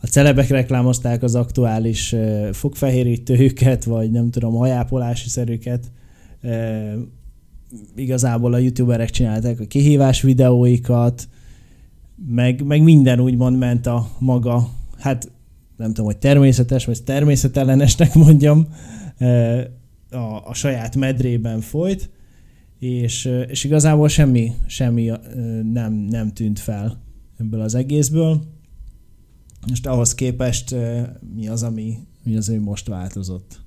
a 0.00 0.06
celebek 0.06 0.48
reklámozták 0.48 1.22
az 1.22 1.34
aktuális 1.34 2.12
uh, 2.12 2.50
fogfehérítőjüket, 2.52 3.84
vagy 3.84 4.10
nem 4.10 4.30
tudom, 4.30 4.54
hajápolási 4.54 5.28
szerüket. 5.28 5.90
Uh, 6.42 6.92
igazából 7.96 8.52
a 8.52 8.58
youtuberek 8.58 9.10
csinálták 9.10 9.60
a 9.60 9.64
kihívás 9.64 10.22
videóikat, 10.22 11.28
meg, 12.28 12.62
meg 12.62 12.82
minden 12.82 13.20
úgymond 13.20 13.58
ment 13.58 13.86
a 13.86 14.08
maga, 14.18 14.68
hát 14.98 15.30
nem 15.76 15.88
tudom, 15.88 16.04
hogy 16.04 16.16
természetes, 16.16 16.84
vagy 16.84 17.02
természetellenesnek 17.02 18.14
mondjam, 18.14 18.66
a, 20.10 20.48
a 20.48 20.54
saját 20.54 20.96
medrében 20.96 21.60
folyt, 21.60 22.10
és, 22.78 23.30
és 23.48 23.64
igazából 23.64 24.08
semmi, 24.08 24.52
semmi 24.66 25.12
nem, 25.72 25.92
nem 25.92 26.32
tűnt 26.32 26.58
fel 26.58 27.02
ebből 27.38 27.60
az 27.60 27.74
egészből. 27.74 28.42
Most 29.68 29.86
ahhoz 29.86 30.14
képest 30.14 30.74
mi 31.34 31.48
az, 31.48 31.62
ami, 31.62 31.98
mi 32.22 32.36
az, 32.36 32.48
ami 32.48 32.58
most 32.58 32.86
változott? 32.86 33.60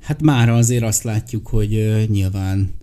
Hát 0.00 0.22
már 0.22 0.48
azért 0.48 0.82
azt 0.82 1.02
látjuk, 1.02 1.46
hogy 1.46 2.04
nyilván 2.10 2.74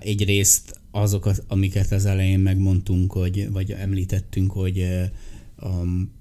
egyrészt 0.00 0.80
azok, 0.90 1.30
amiket 1.48 1.92
az 1.92 2.06
elején 2.06 2.40
megmondtunk, 2.40 3.12
hogy, 3.12 3.50
vagy 3.52 3.70
említettünk, 3.70 4.52
hogy 4.52 4.86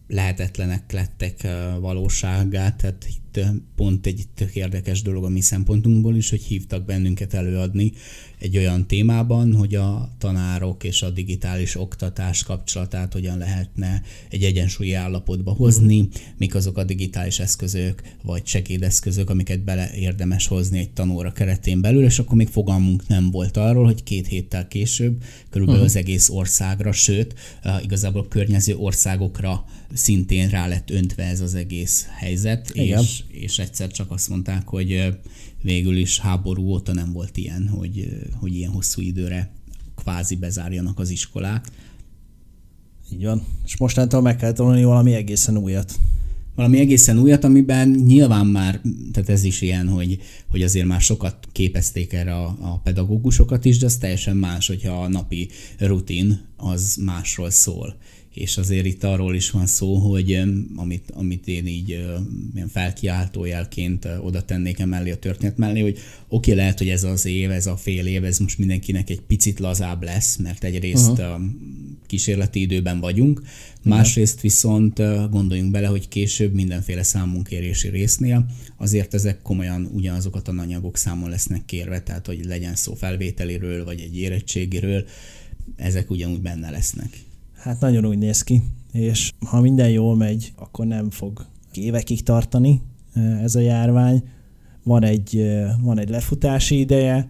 lehetetlenek 0.08 0.92
lettek 0.92 1.48
valóságát, 1.80 2.78
tehát 2.78 3.06
itt 3.10 3.28
pont 3.76 4.06
egy 4.06 4.26
tök 4.36 4.56
érdekes 4.56 5.02
dolog 5.02 5.24
a 5.24 5.30
mi 5.30 5.42
szempontunkból 5.42 6.16
is, 6.16 6.30
hogy 6.30 6.42
hívtak 6.42 6.86
bennünket 6.86 7.34
előadni 7.34 7.92
egy 8.40 8.58
olyan 8.58 8.88
témában, 8.88 9.54
hogy 9.54 9.76
a 9.76 10.16
tanárok 10.18 10.84
és 10.84 11.02
a 11.02 11.10
digitális 11.10 11.76
oktatás 11.76 12.44
kapcsolatát 12.44 13.14
hogyan 13.14 13.38
lehetne 13.38 14.02
egy 14.30 14.44
egyensúlyi 14.44 14.94
állapotba 14.94 15.52
hozni, 15.52 16.08
mik 16.38 16.56
azok 16.56 16.78
a 16.78 16.84
digitális 16.84 17.40
eszközök 17.40 18.02
vagy 18.24 18.46
segédeszközök, 18.46 19.30
amiket 19.30 19.64
bele 19.64 19.90
érdemes 19.96 20.48
hozni 20.48 20.80
egy 20.80 20.92
tanóra 20.92 21.32
keretén 21.32 21.82
belül, 21.82 22.04
és 22.04 22.20
akkor 22.20 22.36
még 22.36 22.48
fogalmunk 22.48 23.08
nem 23.08 23.32
volt 23.32 23.58
arról, 23.58 23.86
hogy 23.86 24.04
két 24.04 24.28
héttel 24.28 24.68
később 24.68 25.24
körülbelül 25.50 25.82
uh-huh. 25.82 25.96
az 25.96 26.04
egész 26.04 26.30
országra, 26.30 26.92
sőt, 26.92 27.34
igazából 27.82 28.22
a 28.22 28.28
környező 28.28 28.76
országokra 28.76 29.66
szintén 29.94 30.50
rá 30.50 30.68
lett 30.68 30.90
öntve 30.90 31.24
ez 31.24 31.42
az 31.42 31.56
egész 31.56 32.08
helyzet, 32.18 32.70
és, 32.70 33.24
és 33.28 33.60
egyszer 33.60 33.92
csak 33.92 34.12
azt 34.12 34.30
mondták, 34.30 34.68
hogy 34.68 35.18
végül 35.62 35.98
is 35.98 36.20
háború 36.20 36.64
óta 36.64 36.94
nem 36.94 37.12
volt 37.12 37.38
ilyen, 37.38 37.68
hogy, 37.68 38.18
hogy 38.40 38.56
ilyen 38.56 38.72
hosszú 38.72 39.02
időre 39.02 39.52
kvázi 39.96 40.36
bezárjanak 40.36 41.00
az 41.00 41.10
iskolák. 41.10 41.68
Így 43.14 43.24
van. 43.24 43.46
És 43.66 43.78
mostantól 43.78 44.22
meg 44.22 44.36
kell 44.36 44.52
tanulni 44.52 44.84
valami 44.84 45.14
egészen 45.14 45.58
újat. 45.58 46.00
Valami 46.56 46.80
egészen 46.80 47.20
újat, 47.20 47.44
amiben 47.44 47.90
nyilván 47.90 48.46
már, 48.48 48.82
tehát 49.12 49.30
ez 49.30 49.44
is 49.44 49.62
ilyen, 49.62 49.88
hogy, 49.88 50.20
hogy 50.50 50.62
azért 50.62 50.86
már 50.86 51.02
sokat 51.02 51.48
képezték 51.52 52.14
erre 52.14 52.36
a, 52.36 52.58
a 52.62 52.80
pedagógusokat 52.84 53.66
is, 53.66 53.78
de 53.78 53.86
az 53.86 53.98
teljesen 53.98 54.38
más, 54.38 54.68
hogyha 54.68 55.04
a 55.04 55.08
napi 55.08 55.50
rutin 55.78 56.42
az 56.56 57.00
másról 57.06 57.50
szól 57.50 57.98
és 58.38 58.58
azért 58.58 58.86
itt 58.86 59.04
arról 59.04 59.36
is 59.36 59.50
van 59.50 59.66
szó, 59.66 59.96
hogy 59.96 60.42
amit, 60.76 61.12
amit 61.14 61.48
én 61.48 61.68
így 61.68 61.90
ilyen 62.56 62.68
felkiáltójelként 62.68 64.08
oda 64.22 64.42
tennék 64.42 64.80
emellé 64.80 65.12
a 65.12 65.18
történet 65.18 65.58
mellé, 65.58 65.82
hogy 65.82 65.98
oké, 65.98 66.06
okay, 66.28 66.56
lehet, 66.56 66.78
hogy 66.78 66.90
ez 66.90 67.04
az 67.04 67.26
év, 67.26 67.52
ez 67.52 67.66
a 67.66 67.78
fél 67.78 68.06
év, 68.06 68.24
ez 68.24 68.38
most 68.38 68.58
mindenkinek 68.58 69.10
egy 69.10 69.22
picit 69.22 69.60
lazább 69.60 70.04
lesz, 70.04 70.36
mert 70.36 70.64
egyrészt 70.64 71.10
uh-huh. 71.10 71.42
kísérleti 72.06 72.62
időben 72.62 73.00
vagyunk, 73.00 73.42
másrészt 73.84 74.42
viszont 74.42 75.02
gondoljunk 75.30 75.72
bele, 75.72 75.88
hogy 75.88 76.08
később 76.08 76.54
mindenféle 76.54 77.04
számunkérési 77.04 77.90
résznél 77.90 78.46
azért 78.78 79.14
ezek 79.14 79.42
komolyan 79.42 79.90
ugyanazok 79.94 80.36
a 80.36 80.42
tananyagok 80.42 80.98
számon 80.98 81.30
lesznek 81.30 81.66
kérve, 81.66 82.02
tehát 82.02 82.26
hogy 82.26 82.46
legyen 82.46 82.76
szó 82.76 82.94
felvételiről, 82.94 83.86
vagy 83.86 84.00
egy 84.00 84.18
érettségiről, 84.18 85.06
ezek 85.76 86.10
ugyanúgy 86.10 86.42
benne 86.42 86.70
lesznek. 86.70 87.26
Hát 87.68 87.80
nagyon 87.80 88.06
úgy 88.06 88.18
néz 88.18 88.42
ki, 88.42 88.62
és 88.92 89.32
ha 89.46 89.62
minden 89.62 89.90
jól 89.90 90.16
megy, 90.16 90.54
akkor 90.56 90.86
nem 90.86 91.10
fog 91.10 91.46
évekig 91.74 92.24
tartani 92.24 92.82
ez 93.42 93.56
a 93.56 93.60
járvány. 93.60 94.24
Van 94.84 95.04
egy, 95.04 95.44
van 95.82 96.00
egy 96.00 96.10
lefutási 96.10 96.80
ideje, 96.80 97.30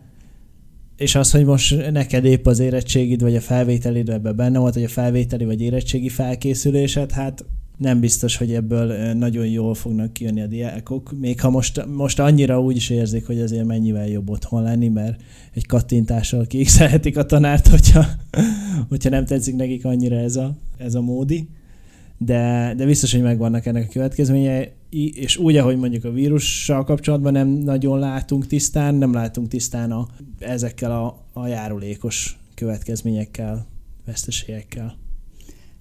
és 0.97 1.15
az, 1.15 1.31
hogy 1.31 1.45
most 1.45 1.91
neked 1.91 2.25
épp 2.25 2.45
az 2.45 2.59
érettségid, 2.59 3.21
vagy 3.21 3.35
a 3.35 3.41
felvételid 3.41 4.09
ebben 4.09 4.35
benne 4.35 4.59
volt, 4.59 4.73
hogy 4.73 4.83
a 4.83 4.87
felvételi 4.87 5.45
vagy 5.45 5.61
érettségi 5.61 6.09
felkészülésed, 6.09 7.11
hát 7.11 7.45
nem 7.77 7.99
biztos, 7.99 8.37
hogy 8.37 8.53
ebből 8.53 9.13
nagyon 9.13 9.47
jól 9.47 9.73
fognak 9.73 10.13
kijönni 10.13 10.41
a 10.41 10.47
diákok, 10.47 11.13
még 11.19 11.41
ha 11.41 11.49
most, 11.49 11.85
most 11.85 12.19
annyira 12.19 12.61
úgy 12.61 12.75
is 12.75 12.89
érzik, 12.89 13.25
hogy 13.25 13.39
azért 13.39 13.65
mennyivel 13.65 14.07
jobb 14.07 14.29
otthon 14.29 14.63
lenni, 14.63 14.87
mert 14.87 15.21
egy 15.53 15.65
kattintással 15.65 16.45
kiixelhetik 16.45 17.17
a 17.17 17.25
tanárt, 17.25 17.67
hogyha, 17.67 18.05
hogyha 18.89 19.09
nem 19.09 19.25
tetszik 19.25 19.55
nekik 19.55 19.85
annyira 19.85 20.15
ez 20.15 20.35
a, 20.35 20.57
ez 20.77 20.95
a 20.95 21.01
módi. 21.01 21.47
De, 22.17 22.73
de 22.77 22.85
biztos, 22.85 23.11
hogy 23.11 23.21
megvannak 23.21 23.65
ennek 23.65 23.85
a 23.87 23.91
következményei, 23.91 24.69
és 25.15 25.37
úgy, 25.37 25.57
ahogy 25.57 25.77
mondjuk 25.77 26.03
a 26.03 26.11
vírussal 26.11 26.83
kapcsolatban 26.83 27.31
nem 27.31 27.47
nagyon 27.47 27.99
látunk 27.99 28.47
tisztán, 28.47 28.95
nem 28.95 29.13
látunk 29.13 29.47
tisztán 29.47 29.91
a, 29.91 30.07
ezekkel 30.39 30.91
a, 30.91 31.25
a 31.33 31.47
járulékos 31.47 32.39
következményekkel, 32.55 33.65
veszteségekkel. 34.05 34.97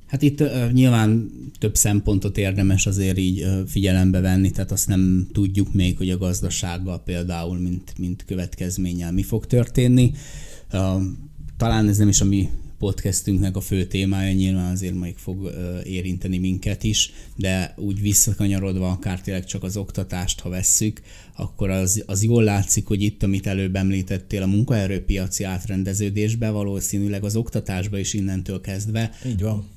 Hát 0.06 0.22
itt 0.22 0.40
uh, 0.40 0.72
nyilván 0.72 1.30
több 1.58 1.76
szempontot 1.76 2.38
érdemes 2.38 2.86
azért 2.86 3.18
így 3.18 3.42
uh, 3.42 3.66
figyelembe 3.66 4.20
venni, 4.20 4.50
tehát 4.50 4.72
azt 4.72 4.88
nem 4.88 5.28
tudjuk 5.32 5.72
még, 5.72 5.96
hogy 5.96 6.10
a 6.10 6.18
gazdasággal 6.18 7.02
például, 7.02 7.58
mint, 7.58 7.98
mint 7.98 8.25
következménnyel 8.25 9.12
mi 9.12 9.22
fog 9.22 9.46
történni. 9.46 10.12
Uh, 10.72 11.02
talán 11.56 11.88
ez 11.88 11.96
nem 11.96 12.08
is 12.08 12.20
a 12.20 12.25
mi 12.25 12.48
podcastünknek 12.78 13.56
a 13.56 13.60
fő 13.60 13.84
témája, 13.84 14.32
nyilván 14.32 14.72
azért 14.72 14.94
majd 14.94 15.14
fog 15.16 15.54
érinteni 15.84 16.38
minket 16.38 16.84
is, 16.84 17.12
de 17.36 17.75
úgy 17.76 18.00
visszakanyarodva 18.00 18.90
akár 18.90 19.20
tényleg 19.20 19.44
csak 19.44 19.62
az 19.62 19.76
oktatást, 19.76 20.40
ha 20.40 20.48
vesszük, 20.48 21.00
akkor 21.36 21.70
az, 21.70 22.02
az 22.06 22.22
jól 22.22 22.42
látszik, 22.42 22.86
hogy 22.86 23.02
itt, 23.02 23.22
amit 23.22 23.46
előbb 23.46 23.76
említettél, 23.76 24.42
a 24.42 24.46
munkaerőpiaci 24.46 25.44
átrendeződésbe 25.44 26.50
valószínűleg 26.50 27.25
az 27.25 27.36
oktatásba 27.36 27.98
is 27.98 28.14
innentől 28.14 28.60
kezdve 28.60 29.10
Így 29.26 29.42
van 29.42 29.75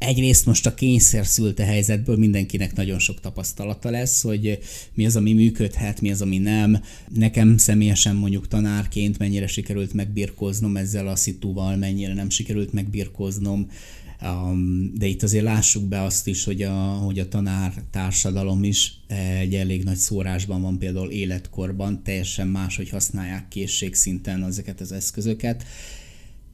egyrészt 0.00 0.46
most 0.46 0.66
a 0.66 0.74
kényszer 0.74 1.26
szülte 1.26 1.64
helyzetből 1.64 2.16
mindenkinek 2.16 2.74
nagyon 2.74 2.98
sok 2.98 3.20
tapasztalata 3.20 3.90
lesz, 3.90 4.22
hogy 4.22 4.58
mi 4.94 5.06
az, 5.06 5.16
ami 5.16 5.32
működhet, 5.32 6.00
mi 6.00 6.10
az, 6.10 6.22
ami 6.22 6.38
nem. 6.38 6.82
Nekem 7.14 7.56
személyesen 7.56 8.16
mondjuk 8.16 8.48
tanárként 8.48 9.18
mennyire 9.18 9.46
sikerült 9.46 9.92
megbirkóznom 9.92 10.76
ezzel 10.76 11.08
a 11.08 11.16
szitúval, 11.16 11.76
mennyire 11.76 12.14
nem 12.14 12.30
sikerült 12.30 12.72
megbirkóznom. 12.72 13.70
Um, 14.22 14.92
de 14.94 15.06
itt 15.06 15.22
azért 15.22 15.44
lássuk 15.44 15.84
be 15.84 16.02
azt 16.02 16.26
is, 16.26 16.44
hogy 16.44 16.62
a, 16.62 16.74
hogy 16.74 17.18
a 17.18 17.28
tanár 17.28 17.72
társadalom 17.90 18.64
is 18.64 18.92
egy 19.40 19.54
elég 19.54 19.84
nagy 19.84 19.96
szórásban 19.96 20.62
van 20.62 20.78
például 20.78 21.10
életkorban, 21.10 22.02
teljesen 22.02 22.48
más, 22.48 22.76
hogy 22.76 22.88
használják 22.88 23.48
készségszinten 23.48 24.44
ezeket 24.44 24.80
az 24.80 24.92
eszközöket. 24.92 25.64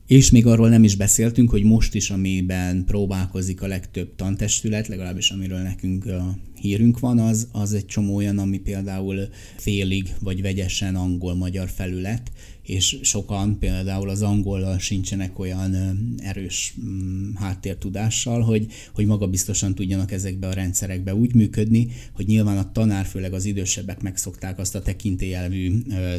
És 0.07 0.31
még 0.31 0.47
arról 0.47 0.69
nem 0.69 0.85
is 0.85 0.97
beszéltünk, 0.97 1.51
hogy 1.51 1.63
most 1.63 1.95
is, 1.95 2.11
amiben 2.11 2.85
próbálkozik 2.85 3.63
a 3.63 3.67
legtöbb 3.67 4.15
tantestület, 4.17 4.89
legalábbis 4.89 5.31
amiről 5.31 5.59
nekünk 5.59 6.07
a 6.07 6.39
hírünk 6.61 6.99
van, 6.99 7.19
az, 7.19 7.49
az 7.53 7.73
egy 7.73 7.87
csomó 7.87 8.15
olyan, 8.15 8.39
ami 8.39 8.59
például 8.59 9.29
félig 9.57 10.15
vagy 10.21 10.43
vegyesen 10.43 10.97
angol-magyar 10.97 11.69
felület, 11.69 12.33
és 12.67 12.99
sokan 13.03 13.59
például 13.59 14.09
az 14.09 14.23
angollal 14.23 14.79
sincsenek 14.79 15.39
olyan 15.39 15.77
erős 16.19 16.75
mm, 16.81 17.35
háttértudással, 17.35 18.41
hogy, 18.41 18.67
hogy 18.95 19.07
magabiztosan 19.07 19.75
tudjanak 19.75 20.13
ezekbe 20.13 20.47
a 20.47 20.53
rendszerekbe 20.53 21.15
úgy 21.15 21.35
működni, 21.35 21.89
hogy 22.13 22.27
nyilván 22.27 22.59
a 22.59 22.73
tanár, 22.73 23.05
főleg 23.05 23.33
az 23.33 23.45
idősebbek 23.45 24.03
megszokták 24.03 24.59
azt 24.59 24.75
a 24.75 24.83
tekintélyelvű 24.83 25.73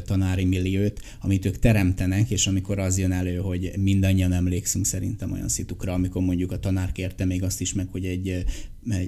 tanári 0.06 0.46
milliót, 0.46 1.00
amit 1.22 1.46
ők 1.46 1.60
teremtenek, 1.60 2.30
és 2.30 2.48
amikor 2.48 2.80
az 2.80 2.98
jön 2.98 3.12
elő, 3.12 3.36
hogy 3.36 3.72
mindannyian 3.78 4.34
emlékszünk 4.34 4.86
szerintem 4.86 5.32
olyan 5.32 5.50
szitukra, 5.50 5.94
amikor 5.94 6.22
mondjuk 6.22 6.52
a 6.52 6.60
tanár 6.60 6.92
kérte 6.92 7.26
még 7.26 7.44
azt 7.44 7.62
is 7.62 7.74
meg, 7.74 7.88
hogy 7.92 8.06
egy, 8.06 8.46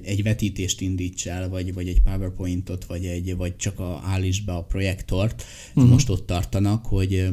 egy, 0.02 0.22
vetítést 0.22 0.80
indíts 0.80 1.26
el, 1.26 1.48
vagy, 1.48 1.74
vagy 1.74 1.88
egy 1.88 2.02
PowerPointot, 2.02 2.84
vagy, 2.84 3.04
egy, 3.04 3.36
vagy 3.36 3.56
csak 3.56 3.78
a, 3.78 4.00
állíts 4.04 4.44
be 4.44 4.52
a 4.52 4.64
projektort. 4.64 5.44
Uh-huh. 5.74 5.92
Most 5.92 6.08
ott 6.08 6.26
tartanak, 6.26 6.86
hogy 6.86 7.28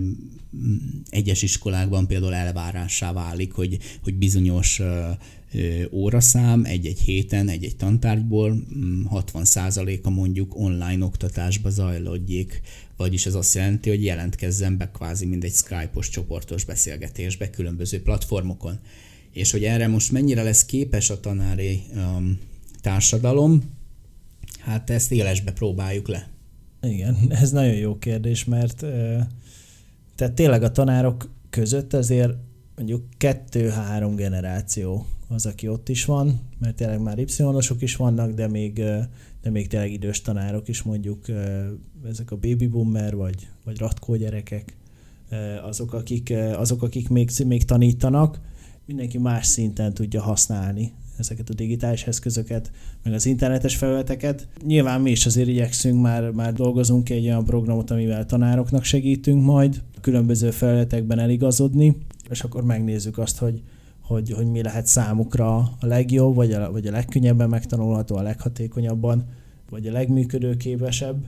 egyes 1.09 1.41
iskolákban 1.41 2.07
például 2.07 2.33
elvárássá 2.33 3.13
válik, 3.13 3.51
hogy, 3.51 3.77
hogy 4.03 4.13
bizonyos 4.13 4.81
óraszám 5.91 6.65
egy-egy 6.65 6.99
héten, 6.99 7.49
egy-egy 7.49 7.75
tantárgyból 7.75 8.63
60%-a 9.11 10.09
mondjuk 10.09 10.59
online 10.59 11.05
oktatásba 11.05 11.69
zajlódjék. 11.69 12.61
Vagyis 12.97 13.25
ez 13.25 13.33
azt 13.33 13.55
jelenti, 13.55 13.89
hogy 13.89 14.03
jelentkezzen 14.03 14.77
be 14.77 14.91
kvázi 14.91 15.25
mindegy 15.25 15.53
Skype-os 15.53 16.09
csoportos 16.09 16.63
beszélgetésbe 16.63 17.49
különböző 17.49 18.01
platformokon. 18.01 18.79
És 19.37 19.51
hogy 19.51 19.63
erre 19.63 19.87
most 19.87 20.11
mennyire 20.11 20.43
lesz 20.43 20.65
képes 20.65 21.09
a 21.09 21.19
tanári 21.19 21.81
um, 21.95 22.39
társadalom, 22.81 23.63
hát 24.59 24.89
ezt 24.89 25.11
élesbe 25.11 25.51
próbáljuk 25.51 26.07
le. 26.07 26.29
Igen, 26.81 27.17
ez 27.29 27.51
nagyon 27.51 27.75
jó 27.75 27.97
kérdés, 27.97 28.45
mert 28.45 28.85
tehát 30.15 30.33
tényleg 30.33 30.63
a 30.63 30.71
tanárok 30.71 31.29
között 31.49 31.93
azért 31.93 32.33
mondjuk 32.75 33.03
kettő-három 33.17 34.15
generáció 34.15 35.05
az, 35.27 35.45
aki 35.45 35.67
ott 35.67 35.89
is 35.89 36.05
van, 36.05 36.39
mert 36.59 36.75
tényleg 36.75 37.01
már 37.01 37.17
y 37.17 37.25
is 37.79 37.95
vannak, 37.95 38.31
de 38.31 38.47
még, 38.47 38.73
de 39.41 39.49
még 39.49 39.67
tényleg 39.67 39.91
idős 39.91 40.21
tanárok 40.21 40.67
is 40.67 40.81
mondjuk 40.81 41.25
ezek 42.07 42.31
a 42.31 42.35
baby 42.35 42.67
boomer 42.67 43.15
vagy, 43.15 43.47
vagy 43.63 43.77
ratkó 43.77 44.15
gyerekek, 44.15 44.75
azok, 45.63 45.93
akik, 45.93 46.33
azok, 46.55 46.83
akik 46.83 47.09
még, 47.09 47.29
még 47.45 47.65
tanítanak, 47.65 48.39
mindenki 48.87 49.17
más 49.17 49.45
szinten 49.45 49.93
tudja 49.93 50.21
használni 50.21 50.91
ezeket 51.17 51.49
a 51.49 51.53
digitális 51.53 52.03
eszközöket, 52.03 52.71
meg 53.03 53.13
az 53.13 53.25
internetes 53.25 53.75
felületeket. 53.75 54.47
Nyilván 54.65 55.01
mi 55.01 55.11
is 55.11 55.25
azért 55.25 55.47
igyekszünk, 55.47 56.01
már, 56.01 56.31
már 56.31 56.53
dolgozunk 56.53 57.09
egy 57.09 57.25
olyan 57.25 57.45
programot, 57.45 57.91
amivel 57.91 58.25
tanároknak 58.25 58.83
segítünk 58.83 59.43
majd 59.43 59.81
különböző 60.01 60.51
felületekben 60.51 61.19
eligazodni, 61.19 61.97
és 62.29 62.41
akkor 62.41 62.63
megnézzük 62.63 63.17
azt, 63.17 63.37
hogy, 63.37 63.61
hogy, 64.01 64.31
hogy 64.31 64.45
mi 64.45 64.61
lehet 64.61 64.85
számukra 64.85 65.57
a 65.57 65.77
legjobb, 65.79 66.35
vagy 66.35 66.51
a, 66.51 66.71
vagy 66.71 66.87
a 66.87 66.91
legkönnyebben 66.91 67.49
megtanulható, 67.49 68.15
a 68.15 68.21
leghatékonyabban, 68.21 69.25
vagy 69.69 69.87
a 69.87 69.91
legműködőképesebb. 69.91 71.25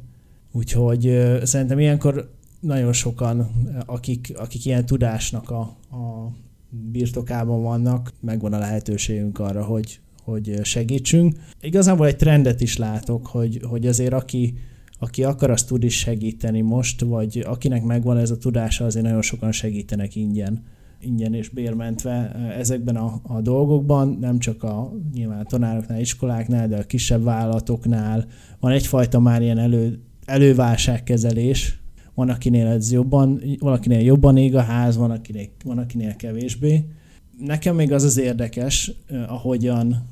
Úgyhogy 0.52 1.30
szerintem 1.44 1.80
ilyenkor 1.80 2.32
nagyon 2.60 2.94
sokan, 2.94 3.52
akik, 3.86 4.34
akik 4.38 4.66
ilyen 4.66 4.86
tudásnak 4.86 5.50
a, 5.50 5.60
a 5.92 6.32
birtokában 6.70 7.62
vannak, 7.62 8.14
megvan 8.22 8.54
a 8.54 8.58
lehetőségünk 8.58 9.40
arra, 9.40 9.64
hogy, 9.64 10.00
hogy 10.24 10.60
segítsünk. 10.64 11.36
Igazából 11.62 12.08
egy 12.08 12.16
trendet 12.16 12.62
is 12.62 12.78
látok, 12.78 13.28
hogy, 13.28 13.60
hogy 13.64 13.88
azért 13.88 14.14
aki, 14.14 14.54
aki 15.00 15.24
akar, 15.24 15.50
azt 15.50 15.68
tud 15.68 15.84
is 15.84 15.98
segíteni 15.98 16.62
most, 16.62 17.02
vagy 17.02 17.44
akinek 17.48 17.84
megvan 17.84 18.18
ez 18.18 18.32
a 18.32 18.38
tudása, 18.38 18.86
azért 18.86 19.06
nagyon 19.06 19.22
sokan 19.22 19.52
segítenek 19.52 20.16
ingyen 20.16 20.64
ingyen 21.02 21.34
és 21.34 21.50
bérmentve 21.50 22.32
ezekben 22.58 22.96
a, 22.96 23.20
a 23.24 23.42
dolgokban, 23.42 24.18
nem 24.20 24.40
csak 24.40 24.64
a 24.64 24.92
nyilván 25.14 25.40
a 25.40 25.44
tanároknál, 25.44 26.00
iskoláknál, 26.00 26.68
de 26.68 26.78
a 26.78 26.84
kisebb 26.84 27.24
vállalatoknál. 27.24 28.26
Van 28.60 28.72
egyfajta 28.72 29.20
már 29.20 29.42
ilyen 29.42 29.58
elő, 29.58 30.00
előválságkezelés, 30.26 31.80
van 32.20 32.30
akinél 32.30 32.68
ez 32.68 32.92
jobban, 32.92 33.42
valakinél 33.60 34.00
jobban 34.00 34.38
ég 34.38 34.56
a 34.56 34.62
ház, 34.62 34.98
van 34.98 35.12
akinél, 35.12 35.48
van 35.64 35.78
akinél 35.78 36.16
kevésbé. 36.16 36.86
Nekem 37.46 37.76
még 37.76 37.92
az 37.92 38.04
az 38.04 38.18
érdekes, 38.18 38.92
ahogyan 39.28 40.08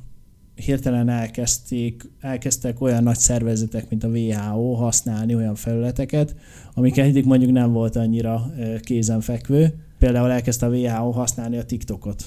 hirtelen 0.56 1.10
elkezdték, 1.10 2.10
elkezdtek 2.20 2.82
olyan 2.82 3.04
nagy 3.04 3.17
szervezetek, 3.17 3.89
mint 3.89 4.04
a 4.04 4.08
WHO 4.08 4.74
használni 4.74 5.36
olyan 5.36 5.56
felületeket, 5.56 6.36
amik 6.74 6.98
eddig 6.98 7.26
mondjuk 7.26 7.52
nem 7.52 7.72
volt 7.72 7.96
annyira 7.96 8.54
kézenfekvő. 8.82 9.74
Például 10.00 10.32
elkezdte 10.32 10.65
a 10.65 10.70
WHO 10.70 11.12
használni 11.12 11.58
a 11.58 11.65
TikTokot. 11.65 12.26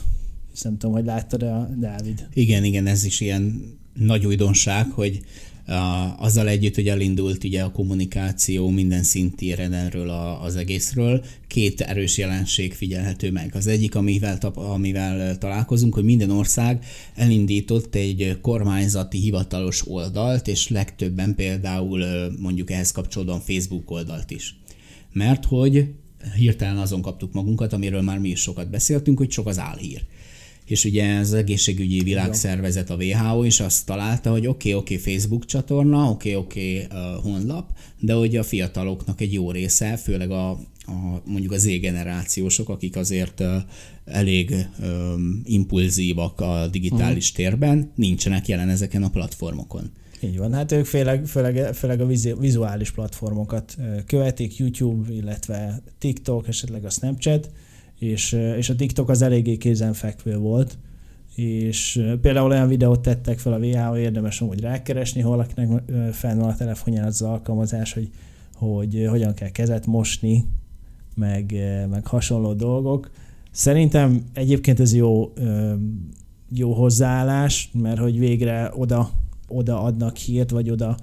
Nem 0.62 0.78
tudom, 0.78 0.94
hogy 0.94 1.04
láttad 1.04 1.42
a 1.42 1.70
Dávid? 1.76 2.28
Igen, 2.32 2.64
igen, 2.64 2.86
ez 2.86 3.04
is 3.04 3.20
ilyen 3.20 3.62
nagy 3.94 4.26
újdonság, 4.26 4.90
hogy 4.90 5.20
azzal 6.16 6.48
együtt, 6.48 6.74
hogy 6.74 6.88
elindult 6.88 7.44
ugye 7.44 7.62
a 7.62 7.72
kommunikáció 7.72 8.68
minden 8.68 9.02
szintéren 9.02 9.72
erről 9.72 10.09
a, 10.09 10.42
az 10.42 10.56
egészről, 10.56 11.24
két 11.46 11.80
erős 11.80 12.18
jelenség 12.18 12.72
figyelhető 12.74 13.30
meg. 13.30 13.54
Az 13.54 13.66
egyik, 13.66 13.94
amivel, 13.94 14.38
amivel 14.54 15.38
találkozunk, 15.38 15.94
hogy 15.94 16.04
minden 16.04 16.30
ország 16.30 16.85
elindított 17.14 17.94
egy 17.94 18.38
kormányzati 18.40 19.18
hivatalos 19.18 19.88
oldalt, 19.88 20.48
és 20.48 20.68
legtöbben 20.68 21.35
például 21.35 22.04
mondjuk 22.38 22.70
ehhez 22.70 22.92
kapcsolódóan 22.92 23.40
Facebook 23.40 23.90
oldalt 23.90 24.30
is. 24.30 24.54
Mert 25.12 25.44
hogy 25.44 25.87
hirtelen 26.37 26.76
azon 26.76 27.02
kaptuk 27.02 27.33
magunkat, 27.33 27.72
amiről 27.72 28.02
már 28.02 28.18
mi 28.18 28.28
is 28.28 28.40
sokat 28.40 28.70
beszéltünk, 28.70 29.18
hogy 29.18 29.30
sok 29.30 29.46
az 29.46 29.59
álhír 29.59 30.02
és 30.70 30.85
ugye 30.85 31.18
az 31.18 31.33
egészségügyi 31.33 32.00
világszervezet, 32.02 32.90
a 32.90 32.96
WHO 32.96 33.42
is 33.42 33.61
azt 33.61 33.87
találta, 33.87 34.30
hogy 34.30 34.46
oké, 34.46 34.72
okay, 34.74 34.80
oké, 34.80 34.94
okay, 34.94 35.12
Facebook 35.12 35.44
csatorna, 35.44 36.11
oké, 36.11 36.35
okay, 36.35 36.42
oké, 36.42 36.85
okay, 36.85 36.98
uh, 37.00 37.22
honlap, 37.22 37.70
de 38.00 38.12
hogy 38.12 38.37
a 38.37 38.42
fiataloknak 38.42 39.20
egy 39.20 39.33
jó 39.33 39.50
része, 39.50 39.96
főleg 39.96 40.30
a, 40.30 40.50
a 40.50 41.22
mondjuk 41.24 41.52
az 41.52 41.62
Z-generációsok, 41.62 42.68
akik 42.68 42.96
azért 42.96 43.40
uh, 43.40 43.46
elég 44.04 44.54
um, 44.83 45.40
impulzívak 45.44 46.40
a 46.40 46.68
digitális 46.70 47.30
uh 47.30 47.37
térben, 47.37 47.92
nincsenek 47.94 48.48
jelen 48.48 48.68
ezeken 48.68 49.02
a 49.02 49.11
platformokon. 49.11 49.90
Így 50.22 50.38
van, 50.38 50.52
hát 50.52 50.72
ők 50.72 50.85
főleg, 50.85 51.26
főleg, 51.26 51.74
főleg 51.74 52.00
a 52.00 52.06
vizuális 52.40 52.90
platformokat 52.90 53.76
követik, 54.06 54.56
YouTube, 54.56 55.12
illetve 55.12 55.83
TikTok, 55.98 56.48
esetleg 56.48 56.85
a 56.85 56.90
Snapchat, 56.90 57.50
és, 58.00 58.32
és 58.56 58.70
a 58.70 58.76
TikTok 58.76 59.08
az 59.08 59.22
eléggé 59.22 59.56
kézenfekvő 59.56 60.36
volt, 60.36 60.78
és 61.34 62.02
például 62.20 62.50
olyan 62.50 62.68
videót 62.68 63.00
tettek 63.00 63.38
fel 63.38 63.52
a 63.52 63.58
WHO, 63.58 63.96
érdemes 63.96 64.40
amúgy 64.40 64.60
rákeresni, 64.60 65.20
hol 65.20 65.36
valakinek 65.36 65.82
fenn 66.12 66.38
van 66.38 66.48
a 66.48 66.56
telefonján 66.56 67.06
az 67.06 67.22
alkalmazás, 67.22 67.92
hogy, 67.92 68.10
hogy 68.54 69.06
hogyan 69.08 69.34
kell 69.34 69.48
kezet 69.48 69.86
mosni, 69.86 70.44
meg, 71.14 71.54
meg 71.90 72.06
hasonló 72.06 72.52
dolgok. 72.52 73.10
Szerintem 73.50 74.22
egyébként 74.32 74.80
ez 74.80 74.94
jó, 74.94 75.32
jó 76.54 76.72
hozzáállás, 76.72 77.70
mert 77.72 77.98
hogy 77.98 78.18
végre 78.18 78.70
oda, 78.74 79.10
oda 79.48 79.82
adnak 79.82 80.16
hírt, 80.16 80.50
vagy 80.50 80.70
oda 80.70 80.96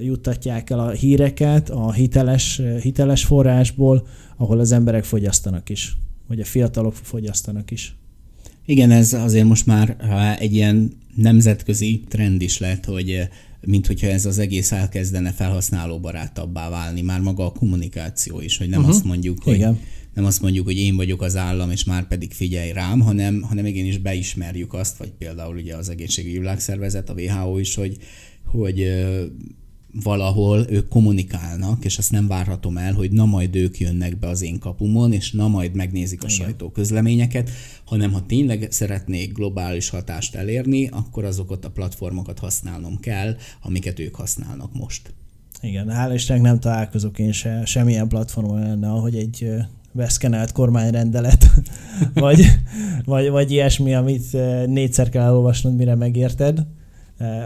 juttatják 0.00 0.70
el 0.70 0.80
a 0.80 0.90
híreket 0.90 1.70
a 1.70 1.92
hiteles, 1.92 2.62
hiteles 2.80 3.24
forrásból, 3.24 4.06
ahol 4.36 4.58
az 4.58 4.72
emberek 4.72 5.04
fogyasztanak 5.04 5.68
is 5.68 5.96
hogy 6.26 6.40
a 6.40 6.44
fiatalok 6.44 6.94
fogyasztanak 6.94 7.70
is. 7.70 7.96
Igen, 8.66 8.90
ez 8.90 9.12
azért 9.12 9.46
most 9.46 9.66
már 9.66 9.96
egy 10.40 10.54
ilyen 10.54 10.92
nemzetközi 11.14 12.04
trend 12.08 12.42
is 12.42 12.58
lett, 12.58 12.84
hogy 12.84 13.28
mint 13.66 13.86
hogyha 13.86 14.06
ez 14.06 14.26
az 14.26 14.38
egész 14.38 14.72
elkezdene 14.72 15.30
felhasználóbarátabbá 15.30 16.68
válni, 16.68 17.00
már 17.00 17.20
maga 17.20 17.46
a 17.46 17.52
kommunikáció 17.52 18.40
is, 18.40 18.58
hogy 18.58 18.68
nem 18.68 18.78
uh-huh. 18.78 18.94
azt 18.94 19.04
mondjuk, 19.04 19.42
hogy 19.42 19.54
Igen. 19.54 19.78
nem 20.14 20.24
azt 20.24 20.42
mondjuk, 20.42 20.64
hogy 20.64 20.78
én 20.78 20.96
vagyok 20.96 21.22
az 21.22 21.36
állam, 21.36 21.70
és 21.70 21.84
már 21.84 22.08
pedig 22.08 22.32
figyelj 22.32 22.72
rám, 22.72 23.00
hanem, 23.00 23.40
hanem 23.40 23.66
igenis 23.66 23.98
beismerjük 23.98 24.74
azt, 24.74 24.96
vagy 24.96 25.10
például 25.18 25.56
ugye 25.56 25.76
az 25.76 25.88
egészségügyi 25.88 26.38
világszervezet, 26.38 27.10
a 27.10 27.14
WHO 27.14 27.58
is, 27.58 27.74
hogy, 27.74 27.96
hogy 28.44 28.88
valahol 29.92 30.66
ők 30.68 30.88
kommunikálnak, 30.88 31.84
és 31.84 31.98
azt 31.98 32.10
nem 32.10 32.26
várhatom 32.26 32.76
el, 32.76 32.92
hogy 32.92 33.10
na 33.10 33.24
majd 33.24 33.56
ők 33.56 33.78
jönnek 33.78 34.18
be 34.18 34.28
az 34.28 34.42
én 34.42 34.58
kapumon, 34.58 35.12
és 35.12 35.32
na 35.32 35.48
majd 35.48 35.74
megnézik 35.74 36.22
a 36.22 36.26
Igen. 36.26 36.36
sajtó 36.36 36.70
közleményeket, 36.70 37.50
hanem 37.84 38.12
ha 38.12 38.26
tényleg 38.26 38.66
szeretnék 38.70 39.32
globális 39.32 39.88
hatást 39.88 40.34
elérni, 40.34 40.88
akkor 40.88 41.24
azokat 41.24 41.64
a 41.64 41.70
platformokat 41.70 42.38
használnom 42.38 43.00
kell, 43.00 43.36
amiket 43.62 43.98
ők 43.98 44.14
használnak 44.14 44.74
most. 44.74 45.14
Igen, 45.60 45.88
hál' 45.90 46.14
Istennek 46.14 46.42
nem 46.42 46.60
találkozok 46.60 47.18
én 47.18 47.32
se, 47.32 47.62
semmilyen 47.64 48.08
platformon 48.08 48.60
lenne, 48.60 48.90
ahogy 48.90 49.16
egy 49.16 49.48
veszkenelt 49.92 50.52
kormányrendelet, 50.52 51.46
vagy, 52.14 52.44
vagy, 53.04 53.28
vagy 53.28 53.50
ilyesmi, 53.50 53.94
amit 53.94 54.32
négyszer 54.66 55.08
kell 55.08 55.22
elolvasnod, 55.22 55.76
mire 55.76 55.94
megérted 55.94 56.66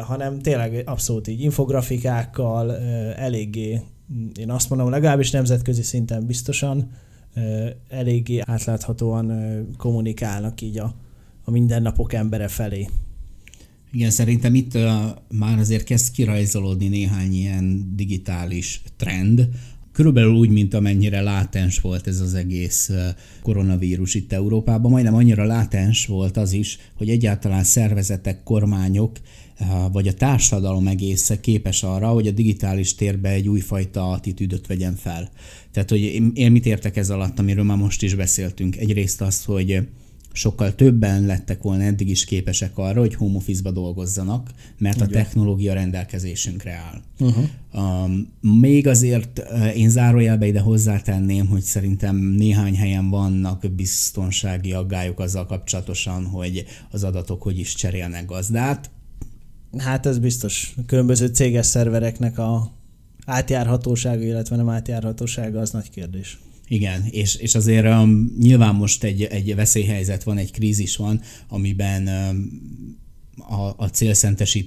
hanem 0.03 0.39
tényleg 0.39 0.83
abszolút 0.85 1.29
így 1.29 1.41
infografikákkal, 1.41 2.77
eléggé, 3.15 3.81
én 4.39 4.51
azt 4.51 4.69
mondom, 4.69 4.91
legalábbis 4.91 5.31
nemzetközi 5.31 5.83
szinten 5.83 6.27
biztosan, 6.27 6.91
eléggé 7.89 8.41
átláthatóan 8.45 9.33
kommunikálnak 9.77 10.61
így 10.61 10.79
a, 10.79 10.95
a 11.45 11.51
mindennapok 11.51 12.13
embere 12.13 12.49
felé. 12.49 12.89
Igen, 13.93 14.11
szerintem 14.11 14.55
itt 14.55 14.75
uh, 14.75 14.83
már 15.31 15.59
azért 15.59 15.85
kezd 15.85 16.13
kirajzolódni 16.13 16.89
néhány 16.89 17.33
ilyen 17.33 17.93
digitális 17.95 18.83
trend, 18.97 19.49
Körülbelül 19.97 20.35
úgy, 20.35 20.51
mint 20.51 20.75
amennyire 20.75 21.21
látens 21.21 21.81
volt 21.81 22.07
ez 22.07 22.21
az 22.21 22.35
egész 22.35 22.91
koronavírus 23.43 24.15
itt 24.15 24.33
Európában, 24.33 24.91
majdnem 24.91 25.15
annyira 25.15 25.45
látens 25.45 26.07
volt 26.07 26.37
az 26.37 26.53
is, 26.53 26.79
hogy 26.97 27.11
egyáltalán 27.11 27.65
szervezetek, 27.65 28.43
kormányok 28.43 29.19
vagy 29.93 30.09
a 30.09 30.15
társadalom 30.15 30.87
egésze 30.87 31.41
képes 31.41 31.83
arra, 31.83 32.09
hogy 32.09 32.27
a 32.27 32.31
digitális 32.31 32.95
térbe 32.95 33.29
egy 33.29 33.49
újfajta 33.49 34.11
attitűdöt 34.11 34.67
vegyen 34.67 34.95
fel. 34.95 35.31
Tehát, 35.73 35.91
hogy 35.91 36.01
én, 36.35 36.53
mit 36.53 36.67
értek 36.67 36.97
ez 36.97 37.11
alatt, 37.11 37.39
amiről 37.39 37.65
már 37.65 37.77
most 37.77 38.03
is 38.03 38.15
beszéltünk. 38.15 38.77
Egyrészt 38.77 39.21
az, 39.21 39.45
hogy 39.45 39.89
sokkal 40.37 40.75
többen 40.75 41.27
lettek 41.27 41.63
volna 41.63 41.83
eddig 41.83 42.09
is 42.09 42.25
képesek 42.25 42.79
arra, 42.79 43.01
hogy 43.01 43.15
home 43.15 43.37
office-ba 43.37 43.71
dolgozzanak, 43.71 44.51
mert 44.79 44.97
Igen. 44.97 45.09
a 45.09 45.11
technológia 45.11 45.75
rendelkezésünkre 45.75 46.73
áll. 46.73 47.01
Uh-huh. 47.19 48.05
Um, 48.05 48.33
még 48.41 48.87
azért 48.87 49.39
uh, 49.39 49.79
én 49.79 49.89
zárójelbe 49.89 50.47
ide 50.47 50.61
hozzátenném, 50.61 51.47
hogy 51.47 51.63
szerintem 51.63 52.17
néhány 52.17 52.77
helyen 52.77 53.11
vannak 53.11 53.71
biztonsági 53.77 54.73
aggályok 54.73 55.21
azzal 55.21 55.47
kapcsolatosan, 55.47 56.25
hogy 56.25 56.65
az 56.91 57.05
adatok 57.05 57.43
hogy 57.43 57.59
is 57.59 57.75
cserélnek 57.75 58.27
gazdát. 58.27 58.91
Hát 59.79 60.07
ez 60.07 60.19
biztos. 60.19 60.75
Különböző 60.87 61.27
céges 61.27 61.67
szervereknek 61.67 62.39
a 62.39 62.73
átjárhatósága, 63.27 64.23
illetve 64.23 64.57
nem 64.57 64.69
átjárhatósága 64.69 65.61
az 65.61 65.71
nagy 65.71 65.91
kérdés. 65.91 66.39
Igen, 66.69 67.07
és, 67.11 67.35
és 67.35 67.55
azért 67.55 67.87
um, 67.87 68.35
nyilván 68.39 68.75
most 68.75 69.05
egy, 69.05 69.23
egy 69.23 69.55
veszélyhelyzet 69.55 70.23
van, 70.23 70.39
egy 70.39 70.51
krízis 70.51 70.97
van, 70.97 71.21
amiben 71.49 72.09
um, 72.09 73.05
a, 73.37 73.75
a 73.77 73.89
cél 73.89 74.15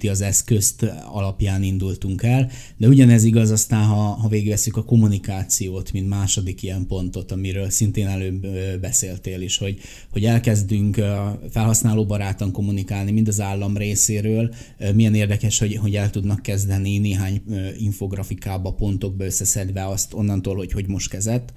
az 0.10 0.22
eszközt 0.22 0.84
alapján 1.12 1.64
indultunk 1.64 2.24
el, 2.24 2.52
de 2.78 2.88
ugyanez 2.88 3.24
igaz 3.24 3.52
aztán, 3.52 3.86
ha, 3.86 3.96
ha 3.96 4.28
végigveszünk 4.28 4.78
a 4.78 4.84
kommunikációt, 4.84 5.92
mint 5.92 6.10
második 6.10 6.64
ilyen 6.64 6.86
pontot, 6.88 7.32
amiről 7.32 7.70
szintén 7.70 8.08
előbb 8.08 8.48
beszéltél 8.82 9.42
is, 9.42 9.58
hogy, 9.58 9.80
hogy 10.12 10.26
elkezdünk 10.26 11.02
felhasználóbarátan 11.50 12.52
kommunikálni, 12.52 13.12
mind 13.12 13.28
az 13.28 13.40
állam 13.40 13.78
részéről, 13.78 14.54
milyen 14.94 15.16
érdekes, 15.16 15.60
hogy, 15.60 15.76
hogy 15.76 15.96
el 15.96 16.10
tudnak 16.10 16.42
kezdeni 16.42 16.98
néhány 16.98 17.42
infografikába, 17.78 18.74
pontokba 18.74 19.26
összeszedve 19.26 19.88
azt 19.88 20.14
onnantól, 20.14 20.56
hogy 20.56 20.72
hogy 20.72 20.88
most 20.88 21.10
kezet, 21.10 21.54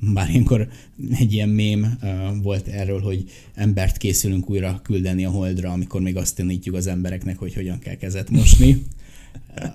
bár 0.00 0.30
ilyenkor 0.30 0.68
egy 1.18 1.32
ilyen 1.32 1.48
mém 1.48 1.98
volt 2.42 2.66
erről, 2.66 3.00
hogy 3.00 3.24
embert 3.54 3.96
készülünk 3.96 4.50
újra 4.50 4.80
küldeni 4.82 5.24
a 5.24 5.30
holdra, 5.30 5.70
amikor 5.70 6.00
még 6.00 6.16
azt 6.16 6.36
tanítjuk 6.36 6.74
az 6.74 6.86
embereknek, 6.86 7.38
hogy 7.38 7.54
hogyan 7.54 7.78
kell 7.78 7.94
kezet 7.94 8.30
mosni. 8.30 8.82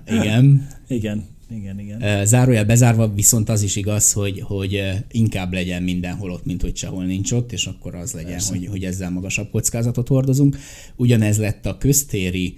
Igen. 0.06 0.68
Igen. 0.88 1.24
Igen, 1.50 1.80
igen. 1.80 2.26
Zárójel 2.26 2.64
bezárva, 2.64 3.14
viszont 3.14 3.48
az 3.48 3.62
is 3.62 3.76
igaz, 3.76 4.12
hogy, 4.12 4.40
hogy 4.40 4.82
inkább 5.10 5.52
legyen 5.52 5.82
mindenhol 5.82 6.30
ott, 6.30 6.44
mint 6.44 6.62
hogy 6.62 6.76
sehol 6.76 7.04
nincs 7.04 7.32
ott, 7.32 7.52
és 7.52 7.66
akkor 7.66 7.94
az 7.94 8.12
legyen, 8.12 8.40
hogy, 8.48 8.66
hogy 8.66 8.84
ezzel 8.84 9.10
magasabb 9.10 9.50
kockázatot 9.50 10.08
hordozunk. 10.08 10.58
Ugyanez 10.96 11.38
lett 11.38 11.66
a 11.66 11.78
köztéri 11.78 12.54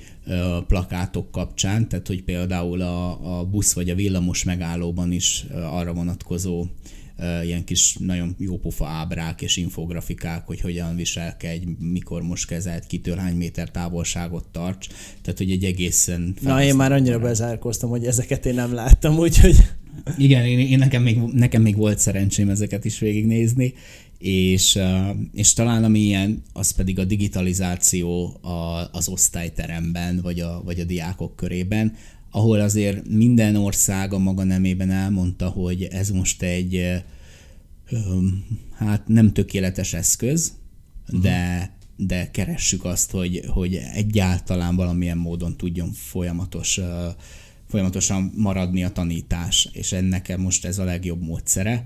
plakátok 0.66 1.30
kapcsán, 1.30 1.88
tehát 1.88 2.06
hogy 2.06 2.22
például 2.22 2.80
a, 2.80 3.38
a 3.38 3.44
busz 3.44 3.72
vagy 3.72 3.90
a 3.90 3.94
villamos 3.94 4.44
megállóban 4.44 5.12
is 5.12 5.46
arra 5.70 5.92
vonatkozó 5.92 6.66
ilyen 7.44 7.64
kis 7.64 7.96
nagyon 7.98 8.34
jópofa 8.38 8.86
ábrák 8.86 9.42
és 9.42 9.56
infografikák, 9.56 10.46
hogy 10.46 10.60
hogyan 10.60 10.96
viselkedj, 10.96 11.64
mikor 11.78 12.22
most 12.22 12.46
kezelt, 12.46 12.86
kitől 12.86 13.16
hány 13.16 13.36
méter 13.36 13.70
távolságot 13.70 14.44
tarts. 14.52 14.86
Tehát, 15.22 15.38
hogy 15.38 15.50
egy 15.50 15.64
egészen... 15.64 16.34
Na, 16.40 16.62
én 16.62 16.74
már 16.74 16.92
annyira 16.92 17.18
bezárkoztam, 17.18 17.90
hogy 17.90 18.04
ezeket 18.04 18.46
én 18.46 18.54
nem 18.54 18.74
láttam, 18.74 19.18
úgyhogy... 19.18 19.56
Igen, 20.18 20.46
én, 20.46 20.58
én 20.58 20.78
nekem, 20.78 21.02
még, 21.02 21.18
nekem 21.18 21.62
még 21.62 21.76
volt 21.76 21.98
szerencsém 21.98 22.48
ezeket 22.48 22.84
is 22.84 22.98
végignézni, 22.98 23.74
és, 24.18 24.78
és 25.32 25.52
talán 25.52 25.84
ami 25.84 25.98
ilyen, 25.98 26.42
az 26.52 26.70
pedig 26.70 26.98
a 26.98 27.04
digitalizáció 27.04 28.40
az 28.92 29.08
osztályteremben, 29.08 30.20
vagy 30.22 30.40
a, 30.40 30.62
vagy 30.64 30.80
a 30.80 30.84
diákok 30.84 31.36
körében, 31.36 31.96
ahol 32.30 32.60
azért 32.60 33.08
minden 33.08 33.56
ország 33.56 34.12
a 34.12 34.18
maga 34.18 34.44
nemében 34.44 34.90
elmondta, 34.90 35.48
hogy 35.48 35.82
ez 35.82 36.10
most 36.10 36.42
egy 36.42 37.02
hát 38.74 39.08
nem 39.08 39.32
tökéletes 39.32 39.92
eszköz, 39.94 40.52
uh-huh. 41.06 41.22
de 41.22 41.76
de 42.00 42.30
keressük 42.30 42.84
azt, 42.84 43.10
hogy, 43.10 43.42
hogy 43.46 43.74
egyáltalán 43.74 44.76
valamilyen 44.76 45.18
módon 45.18 45.56
tudjon 45.56 45.92
folyamatos, 45.92 46.80
folyamatosan 47.68 48.32
maradni 48.36 48.84
a 48.84 48.92
tanítás, 48.92 49.68
és 49.72 49.92
ennek 49.92 50.36
most 50.36 50.64
ez 50.64 50.78
a 50.78 50.84
legjobb 50.84 51.22
módszere. 51.22 51.84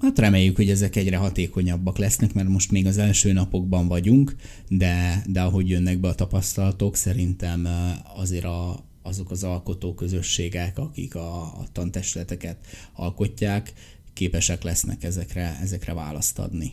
Hát 0.00 0.18
reméljük, 0.18 0.56
hogy 0.56 0.70
ezek 0.70 0.96
egyre 0.96 1.16
hatékonyabbak 1.16 1.98
lesznek, 1.98 2.34
mert 2.34 2.48
most 2.48 2.70
még 2.70 2.86
az 2.86 2.98
első 2.98 3.32
napokban 3.32 3.88
vagyunk, 3.88 4.34
de, 4.68 5.22
de 5.26 5.40
ahogy 5.40 5.68
jönnek 5.68 5.98
be 5.98 6.08
a 6.08 6.14
tapasztalatok, 6.14 6.96
szerintem 6.96 7.68
azért 8.16 8.44
a, 8.44 8.84
azok 9.02 9.30
az 9.30 9.44
alkotó 9.44 9.94
közösségek, 9.94 10.78
akik 10.78 11.14
a, 11.14 11.42
a 11.42 11.64
tantestületeket 11.72 12.56
alkotják, 12.92 13.72
képesek 14.12 14.62
lesznek 14.62 15.04
ezekre, 15.04 15.58
ezekre 15.62 15.94
választ 15.94 16.38
adni. 16.38 16.72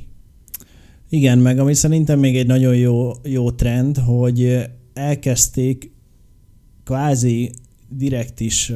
Igen, 1.10 1.40
meg 1.40 1.60
ami 1.60 1.74
szerintem 1.74 2.20
még 2.20 2.38
egy 2.38 2.48
nagyon 2.48 2.76
jó, 2.76 3.12
jó 3.24 3.52
trend, 3.52 3.98
hogy 3.98 4.70
elkezdték 4.94 5.92
kvázi 6.84 7.52
direkt 7.90 8.40
is 8.40 8.74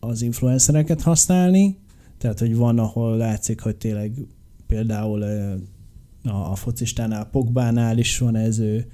az 0.00 0.22
influencereket 0.22 1.02
használni, 1.02 1.76
tehát, 2.20 2.38
hogy 2.38 2.56
van, 2.56 2.78
ahol 2.78 3.16
látszik, 3.16 3.60
hogy 3.60 3.76
tényleg 3.76 4.12
például 4.66 5.24
a 6.22 6.56
focistánál, 6.56 7.24
Pogbánál 7.24 7.98
is 7.98 8.18
van 8.18 8.36
ez, 8.36 8.58
ő, 8.58 8.86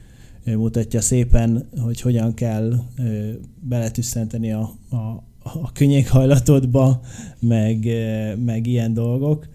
ő 0.45 0.57
mutatja 0.57 1.01
szépen, 1.01 1.69
hogy 1.81 2.01
hogyan 2.01 2.35
kell 2.35 2.73
beletüsszenteni 3.61 4.53
a, 4.53 4.71
a, 4.91 4.97
a 5.43 5.73
könnyékhajlatodba, 5.73 7.01
meg, 7.41 7.87
meg 8.45 8.67
ilyen 8.67 8.95
dolgok. 8.95 9.49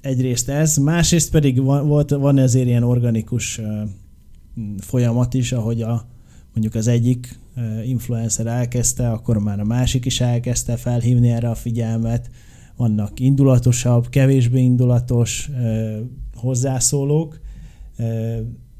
Egyrészt 0.00 0.48
ez, 0.48 0.76
másrészt 0.76 1.30
pedig 1.30 1.60
van, 1.62 1.86
volt, 1.86 2.10
van 2.10 2.38
ezért 2.38 2.66
ilyen 2.66 2.82
organikus 2.82 3.60
folyamat 4.78 5.34
is, 5.34 5.52
ahogy 5.52 5.82
a, 5.82 6.06
mondjuk 6.52 6.74
az 6.74 6.86
egyik 6.86 7.38
influencer 7.84 8.46
elkezdte, 8.46 9.10
akkor 9.10 9.38
már 9.38 9.60
a 9.60 9.64
másik 9.64 10.04
is 10.04 10.20
elkezdte 10.20 10.76
felhívni 10.76 11.30
erre 11.30 11.50
a 11.50 11.54
figyelmet, 11.54 12.30
vannak 12.82 13.20
indulatosabb, 13.20 14.08
kevésbé 14.08 14.60
indulatos 14.60 15.50
hozzászólók, 16.34 17.40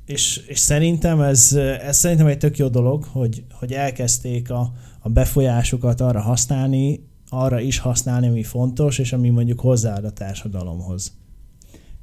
és, 0.07 0.41
és 0.47 0.59
szerintem 0.59 1.21
ez, 1.21 1.53
ez 1.87 1.97
szerintem 1.97 2.27
egy 2.27 2.39
tök 2.39 2.57
jó 2.59 2.69
dolog, 2.69 3.05
hogy, 3.05 3.45
hogy 3.53 3.73
elkezdték 3.73 4.51
a, 4.51 4.73
a 5.01 5.09
befolyásukat 5.09 6.01
arra 6.01 6.21
használni, 6.21 7.01
arra 7.29 7.61
is 7.61 7.79
használni, 7.79 8.29
ami 8.29 8.43
fontos, 8.43 8.99
és 8.99 9.13
ami 9.13 9.29
mondjuk 9.29 9.61
hozzáad 9.61 10.05
a 10.05 10.13
társadalomhoz. 10.13 11.13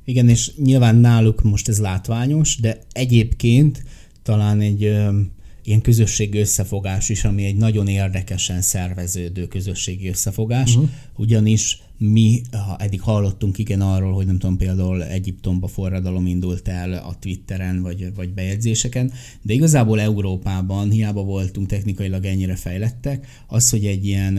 Igen, 0.05 0.29
és 0.29 0.55
nyilván 0.55 0.95
náluk 0.95 1.41
most 1.43 1.67
ez 1.67 1.79
látványos, 1.79 2.59
de 2.59 2.79
egyébként 2.91 3.83
talán 4.23 4.61
egy 4.61 4.83
ö, 4.83 5.19
ilyen 5.63 5.81
közösségi 5.81 6.39
összefogás 6.39 7.09
is, 7.09 7.23
ami 7.23 7.43
egy 7.45 7.55
nagyon 7.55 7.87
érdekesen 7.87 8.61
szerveződő 8.61 9.47
közösségi 9.47 10.07
összefogás, 10.07 10.75
uh-huh. 10.75 10.89
ugyanis 11.15 11.81
mi 11.99 12.41
ha 12.51 12.77
eddig 12.77 13.01
hallottunk 13.01 13.57
igen 13.57 13.81
arról, 13.81 14.13
hogy 14.13 14.25
nem 14.25 14.37
tudom, 14.37 14.57
például 14.57 15.03
Egyiptomba 15.03 15.67
forradalom 15.67 16.25
indult 16.25 16.67
el 16.67 16.93
a 16.93 17.15
Twitteren, 17.19 17.81
vagy, 17.81 18.13
vagy 18.15 18.33
bejegyzéseken, 18.33 19.11
de 19.41 19.53
igazából 19.53 19.99
Európában 19.99 20.89
hiába 20.89 21.23
voltunk 21.23 21.67
technikailag 21.67 22.25
ennyire 22.25 22.55
fejlettek, 22.55 23.27
az, 23.47 23.69
hogy 23.69 23.85
egy 23.85 24.05
ilyen 24.05 24.37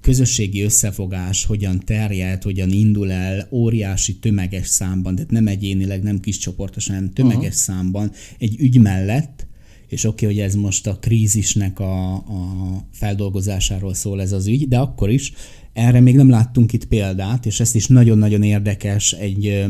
közösségi 0.00 0.60
összefogás 0.62 1.44
hogyan 1.44 1.80
terjed, 1.84 2.42
hogyan 2.42 2.70
indul 2.70 3.10
el 3.10 3.48
óriási 3.50 4.16
tömeges 4.16 4.66
számban, 4.66 5.14
tehát 5.14 5.30
nem 5.30 5.46
egyénileg, 5.46 6.02
nem 6.02 6.20
kis 6.20 6.38
csoportosan, 6.38 6.94
hanem 6.94 7.12
tömeges 7.12 7.40
Aha. 7.40 7.76
számban 7.78 8.12
egy 8.38 8.56
ügy 8.58 8.78
mellett, 8.80 9.46
és 9.88 10.04
oké, 10.04 10.24
okay, 10.24 10.36
hogy 10.36 10.44
ez 10.44 10.54
most 10.54 10.86
a 10.86 10.98
krízisnek 10.98 11.80
a, 11.80 12.14
a 12.14 12.84
feldolgozásáról 12.92 13.94
szól 13.94 14.20
ez 14.20 14.32
az 14.32 14.46
ügy, 14.46 14.68
de 14.68 14.78
akkor 14.78 15.10
is 15.10 15.32
erre 15.72 16.00
még 16.00 16.16
nem 16.16 16.30
láttunk 16.30 16.72
itt 16.72 16.84
példát, 16.84 17.46
és 17.46 17.60
ezt 17.60 17.74
is 17.74 17.86
nagyon-nagyon 17.86 18.42
érdekes 18.42 19.12
egy 19.12 19.66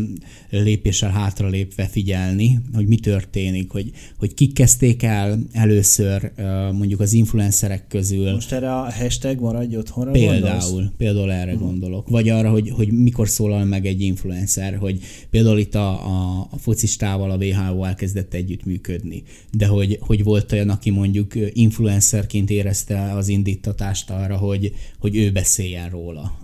lépéssel 0.51 1.11
hátralépve 1.11 1.87
figyelni, 1.87 2.59
hogy 2.75 2.87
mi 2.87 2.97
történik, 2.97 3.71
hogy, 3.71 3.91
hogy 4.19 4.35
kik 4.35 4.53
kezdték 4.53 5.03
el 5.03 5.39
először 5.53 6.33
mondjuk 6.73 7.01
az 7.01 7.13
influencerek 7.13 7.87
közül. 7.89 8.33
Most 8.33 8.53
erre 8.53 8.75
a 8.75 8.93
hashtag 8.93 9.41
maradj 9.41 9.77
otthonra 9.77 10.11
Például, 10.11 10.71
gondolsz? 10.71 10.91
például 10.97 11.33
erre 11.33 11.53
uh-huh. 11.53 11.69
gondolok. 11.69 12.09
Vagy 12.09 12.29
arra, 12.29 12.51
hogy, 12.51 12.71
hogy 12.71 12.93
mikor 12.93 13.29
szólal 13.29 13.65
meg 13.65 13.87
egy 13.87 14.01
influencer, 14.01 14.77
hogy 14.77 14.99
például 15.31 15.59
itt 15.59 15.75
a, 15.75 16.07
a, 16.07 16.49
a 16.51 16.59
focistával 16.59 17.31
a 17.31 17.37
WHO 17.37 17.85
elkezdett 17.85 18.35
együttműködni, 18.35 19.23
de 19.53 19.67
hogy, 19.67 19.99
hogy 20.01 20.25
volt 20.25 20.53
olyan, 20.53 20.69
aki 20.69 20.91
mondjuk 20.91 21.33
influencerként 21.53 22.51
érezte 22.51 23.13
az 23.13 23.29
indítatást 23.29 24.11
arra, 24.11 24.37
hogy, 24.37 24.73
hogy 24.99 25.17
ő 25.17 25.33
beszéljen 25.33 25.91
róla 25.93 26.39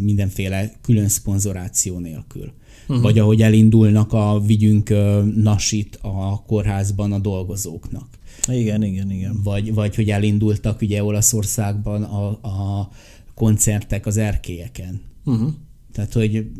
mindenféle 0.00 0.72
külön 0.80 1.08
szponzoráció 1.08 1.98
nélkül. 1.98 2.52
Uh-huh. 2.88 3.02
Vagy 3.02 3.18
ahogy 3.18 3.42
elindulnak 3.42 4.12
a 4.12 4.40
vigyünk 4.46 4.94
nasit 5.36 5.98
a 6.02 6.42
kórházban 6.46 7.12
a 7.12 7.18
dolgozóknak. 7.18 8.08
Igen, 8.48 8.82
igen, 8.82 9.10
igen. 9.10 9.40
Vagy, 9.42 9.74
vagy 9.74 9.94
hogy 9.94 10.10
elindultak 10.10 10.80
ugye 10.80 11.04
Olaszországban 11.04 12.02
a, 12.02 12.28
a 12.30 12.90
koncertek 13.34 14.06
az 14.06 14.16
erkélyeken. 14.16 15.00
Uh-huh. 15.24 15.52
Tehát, 15.92 16.12
hogy 16.12 16.50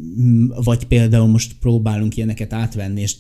vagy 0.65 0.87
például 0.87 1.27
most 1.27 1.57
próbálunk 1.61 2.17
ilyeneket 2.17 2.53
átvenni, 2.53 3.01
és 3.01 3.15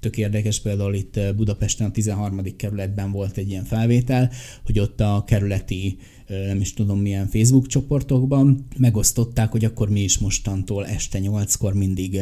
tök 0.00 0.16
érdekes, 0.16 0.60
például 0.60 0.94
itt 0.94 1.20
Budapesten 1.36 1.86
a 1.86 1.90
13. 1.90 2.56
kerületben 2.56 3.10
volt 3.12 3.36
egy 3.36 3.50
ilyen 3.50 3.64
felvétel, 3.64 4.30
hogy 4.64 4.78
ott 4.78 5.00
a 5.00 5.24
kerületi 5.26 5.98
nem 6.28 6.60
is 6.60 6.74
tudom 6.74 7.00
milyen 7.00 7.26
Facebook 7.26 7.66
csoportokban 7.66 8.66
megosztották, 8.76 9.50
hogy 9.50 9.64
akkor 9.64 9.88
mi 9.88 10.02
is 10.02 10.18
mostantól 10.18 10.86
este 10.86 11.18
8-kor 11.22 11.74
mindig 11.74 12.20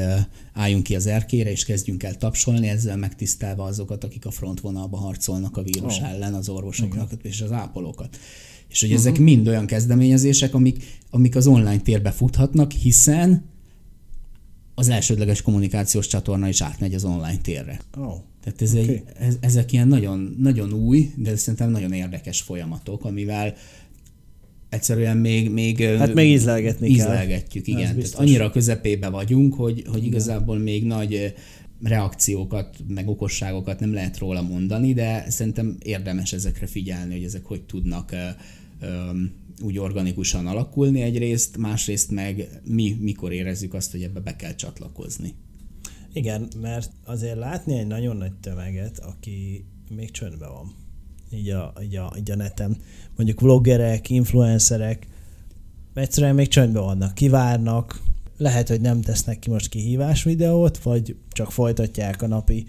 álljunk 0.52 0.82
ki 0.82 0.96
az 0.96 1.06
erkére, 1.06 1.50
és 1.50 1.64
kezdjünk 1.64 2.02
el 2.02 2.16
tapsolni, 2.16 2.68
ezzel 2.68 2.96
megtisztelve 2.96 3.62
azokat, 3.62 4.04
akik 4.04 4.26
a 4.26 4.30
frontvonalba 4.30 4.96
harcolnak 4.96 5.56
a 5.56 5.62
vírus 5.62 5.98
oh. 5.98 6.10
ellen, 6.10 6.34
az 6.34 6.48
orvosokat 6.48 7.12
okay. 7.12 7.18
és 7.30 7.40
az 7.40 7.52
ápolókat. 7.52 8.18
És 8.68 8.80
hogy 8.80 8.90
uh-huh. 8.90 9.06
ezek 9.06 9.20
mind 9.20 9.48
olyan 9.48 9.66
kezdeményezések, 9.66 10.54
amik, 10.54 10.84
amik 11.10 11.36
az 11.36 11.46
online 11.46 11.80
térbe 11.80 12.10
futhatnak, 12.10 12.72
hiszen 12.72 13.44
az 14.74 14.88
elsődleges 14.88 15.42
kommunikációs 15.42 16.06
csatorna 16.06 16.48
is 16.48 16.60
átmegy 16.60 16.94
az 16.94 17.04
online 17.04 17.38
térre. 17.42 17.80
Oh. 17.96 18.14
Tehát 18.44 18.62
ez 18.62 18.74
okay. 18.74 18.88
egy, 18.88 19.02
ez, 19.18 19.36
ezek 19.40 19.72
ilyen 19.72 19.88
nagyon, 19.88 20.36
nagyon 20.38 20.72
új, 20.72 21.10
de 21.16 21.36
szerintem 21.36 21.70
nagyon 21.70 21.92
érdekes 21.92 22.40
folyamatok, 22.40 23.04
amivel 23.04 23.54
egyszerűen 24.74 25.16
még, 25.16 25.50
még 25.50 25.82
hát 25.82 26.14
még 26.14 26.30
ízlelgetni 26.30 26.88
ízlelgetjük, 26.88 27.64
kell. 27.64 27.74
igen. 27.74 27.94
Tehát 27.94 28.14
annyira 28.14 28.50
közepébe 28.50 29.08
vagyunk, 29.08 29.54
hogy, 29.54 29.84
hogy 29.86 30.04
igazából 30.04 30.58
még 30.58 30.84
nagy 30.84 31.34
reakciókat, 31.82 32.76
meg 32.88 33.08
okosságokat 33.08 33.80
nem 33.80 33.92
lehet 33.92 34.18
róla 34.18 34.42
mondani, 34.42 34.92
de 34.92 35.24
szerintem 35.28 35.76
érdemes 35.82 36.32
ezekre 36.32 36.66
figyelni, 36.66 37.14
hogy 37.14 37.24
ezek 37.24 37.44
hogy 37.44 37.62
tudnak 37.62 38.14
úgy 39.62 39.78
organikusan 39.78 40.46
alakulni 40.46 41.00
egyrészt, 41.00 41.56
másrészt 41.56 42.10
meg 42.10 42.60
mi 42.64 42.96
mikor 43.00 43.32
érezzük 43.32 43.74
azt, 43.74 43.90
hogy 43.90 44.02
ebbe 44.02 44.20
be 44.20 44.36
kell 44.36 44.54
csatlakozni. 44.54 45.34
Igen, 46.12 46.48
mert 46.60 46.90
azért 47.04 47.36
látni 47.36 47.78
egy 47.78 47.86
nagyon 47.86 48.16
nagy 48.16 48.32
tömeget, 48.32 48.98
aki 48.98 49.64
még 49.96 50.10
csöndben 50.10 50.52
van 50.52 50.83
így 51.30 51.48
a, 51.48 51.72
így 51.82 51.96
a, 51.96 52.12
így 52.18 52.30
a 52.30 52.36
neten. 52.36 52.76
Mondjuk 53.16 53.40
vloggerek, 53.40 54.10
influencerek, 54.10 55.06
egyszerűen 55.94 56.34
még 56.34 56.48
csöndben 56.48 56.82
vannak, 56.82 57.14
kivárnak, 57.14 58.00
lehet, 58.36 58.68
hogy 58.68 58.80
nem 58.80 59.00
tesznek 59.00 59.38
ki 59.38 59.50
most 59.50 59.68
kihívás 59.68 60.22
videót, 60.22 60.78
vagy 60.78 61.16
csak 61.32 61.52
folytatják 61.52 62.22
a 62.22 62.26
napi 62.26 62.66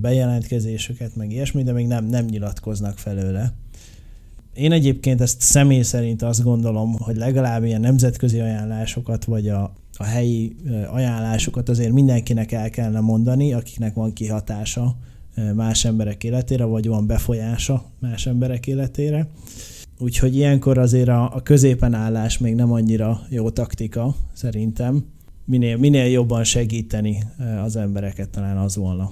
bejelentkezésüket, 0.00 1.16
meg 1.16 1.32
ilyesmi, 1.32 1.62
de 1.62 1.72
még 1.72 1.86
nem, 1.86 2.04
nem 2.04 2.24
nyilatkoznak 2.24 2.98
felőle. 2.98 3.52
Én 4.54 4.72
egyébként 4.72 5.20
ezt 5.20 5.40
személy 5.40 5.82
szerint 5.82 6.22
azt 6.22 6.42
gondolom, 6.42 6.92
hogy 6.98 7.16
legalább 7.16 7.64
ilyen 7.64 7.80
nemzetközi 7.80 8.40
ajánlásokat, 8.40 9.24
vagy 9.24 9.48
a, 9.48 9.72
a 9.96 10.04
helyi 10.04 10.56
ajánlásokat 10.90 11.68
azért 11.68 11.92
mindenkinek 11.92 12.52
el 12.52 12.70
kellene 12.70 13.00
mondani, 13.00 13.52
akiknek 13.52 13.94
van 13.94 14.12
kihatása 14.12 14.96
más 15.54 15.84
emberek 15.84 16.24
életére, 16.24 16.64
vagy 16.64 16.86
van 16.86 17.06
befolyása 17.06 17.90
más 18.00 18.26
emberek 18.26 18.66
életére. 18.66 19.28
Úgyhogy 19.98 20.36
ilyenkor 20.36 20.78
azért 20.78 21.08
a, 21.08 21.34
a 21.34 21.42
középen 21.42 21.94
állás 21.94 22.38
még 22.38 22.54
nem 22.54 22.72
annyira 22.72 23.20
jó 23.28 23.50
taktika, 23.50 24.14
szerintem. 24.32 25.04
Minél, 25.44 25.76
minél 25.76 26.06
jobban 26.06 26.44
segíteni 26.44 27.22
az 27.64 27.76
embereket 27.76 28.28
talán 28.28 28.56
az 28.56 28.76
volna. 28.76 29.10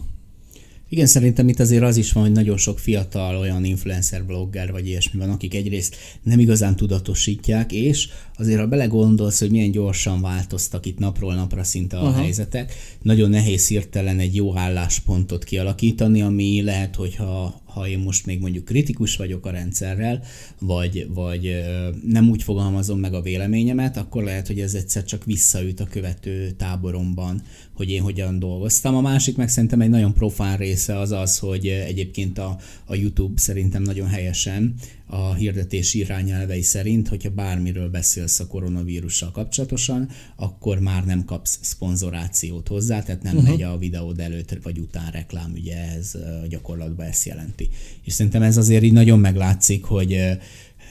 Igen, 0.93 1.07
szerintem 1.07 1.49
itt 1.49 1.61
azért 1.61 1.83
az 1.83 1.97
is 1.97 2.13
van, 2.13 2.23
hogy 2.23 2.33
nagyon 2.33 2.57
sok 2.57 2.79
fiatal 2.79 3.37
olyan 3.37 3.65
influencer 3.65 4.25
blogger 4.25 4.73
vagy 4.73 4.87
ilyesmi 4.87 5.19
van, 5.19 5.31
akik 5.31 5.55
egyrészt 5.55 5.97
nem 6.23 6.39
igazán 6.39 6.77
tudatosítják, 6.77 7.73
és 7.73 8.09
azért 8.41 8.61
ha 8.61 8.67
belegondolsz, 8.67 9.39
hogy 9.39 9.51
milyen 9.51 9.71
gyorsan 9.71 10.21
változtak 10.21 10.87
itt 10.87 10.99
napról 10.99 11.35
napra 11.35 11.65
szinte 11.65 11.97
a 11.97 12.07
Aha. 12.07 12.21
helyzetek, 12.21 12.75
nagyon 13.03 13.31
nehéz 13.31 13.69
hirtelen 13.69 14.19
egy 14.19 14.35
jó 14.35 14.57
álláspontot 14.57 15.45
kialakítani, 15.45 16.23
ami 16.23 16.63
lehet, 16.63 16.95
hogyha 16.95 17.61
ha 17.65 17.89
én 17.89 17.99
most 17.99 18.27
még 18.27 18.41
mondjuk 18.41 18.65
kritikus 18.65 19.17
vagyok 19.17 19.47
a 19.47 19.51
rendszerrel, 19.51 20.23
vagy, 20.59 21.07
vagy 21.15 21.63
nem 22.07 22.29
úgy 22.31 22.43
fogalmazom 22.43 22.99
meg 22.99 23.15
a 23.15 23.23
véleményemet, 23.23 23.97
akkor 23.97 24.23
lehet, 24.23 24.47
hogy 24.47 24.61
ez 24.61 24.75
egyszer 24.75 25.05
csak 25.05 25.25
visszaüt 25.25 25.81
a 25.81 25.85
követő 25.85 26.51
táboromban, 26.51 27.43
hogy 27.75 27.91
én 27.91 28.03
hogyan 28.03 28.39
dolgoztam. 28.39 28.97
A 28.97 29.01
másik 29.01 29.37
meg 29.37 29.49
szerintem 29.49 29.81
egy 29.81 29.89
nagyon 29.89 30.15
profán 30.15 30.57
része 30.57 30.99
az 30.99 31.11
az, 31.11 31.39
hogy 31.39 31.67
egyébként 31.67 32.39
a, 32.39 32.59
a 32.85 32.95
YouTube 32.95 33.41
szerintem 33.41 33.83
nagyon 33.83 34.09
helyesen 34.09 34.75
a 35.11 35.35
hirdetési 35.35 35.99
irányelvei 35.99 36.63
szerint, 36.63 37.09
hogyha 37.09 37.31
bármiről 37.31 37.89
beszélsz 37.89 38.41
a 38.41 38.47
koronavírussal 38.47 39.31
kapcsolatosan, 39.31 40.09
akkor 40.37 40.79
már 40.79 41.05
nem 41.05 41.25
kapsz 41.25 41.59
szponzorációt 41.63 42.69
hozzá, 42.69 43.03
tehát 43.03 43.23
nem 43.23 43.37
uh-huh. 43.37 43.51
megy 43.51 43.63
a 43.63 43.79
videód 43.79 44.21
előtt 44.21 44.59
vagy 44.63 44.79
után 44.79 45.11
reklám, 45.11 45.53
ugye 45.55 45.77
ez 45.97 46.13
gyakorlatban 46.49 47.07
ezt 47.07 47.27
jelenti. 47.27 47.69
És 48.05 48.13
szerintem 48.13 48.43
ez 48.43 48.57
azért 48.57 48.83
így 48.83 48.93
nagyon 48.93 49.19
meglátszik, 49.19 49.85
hogy 49.85 50.19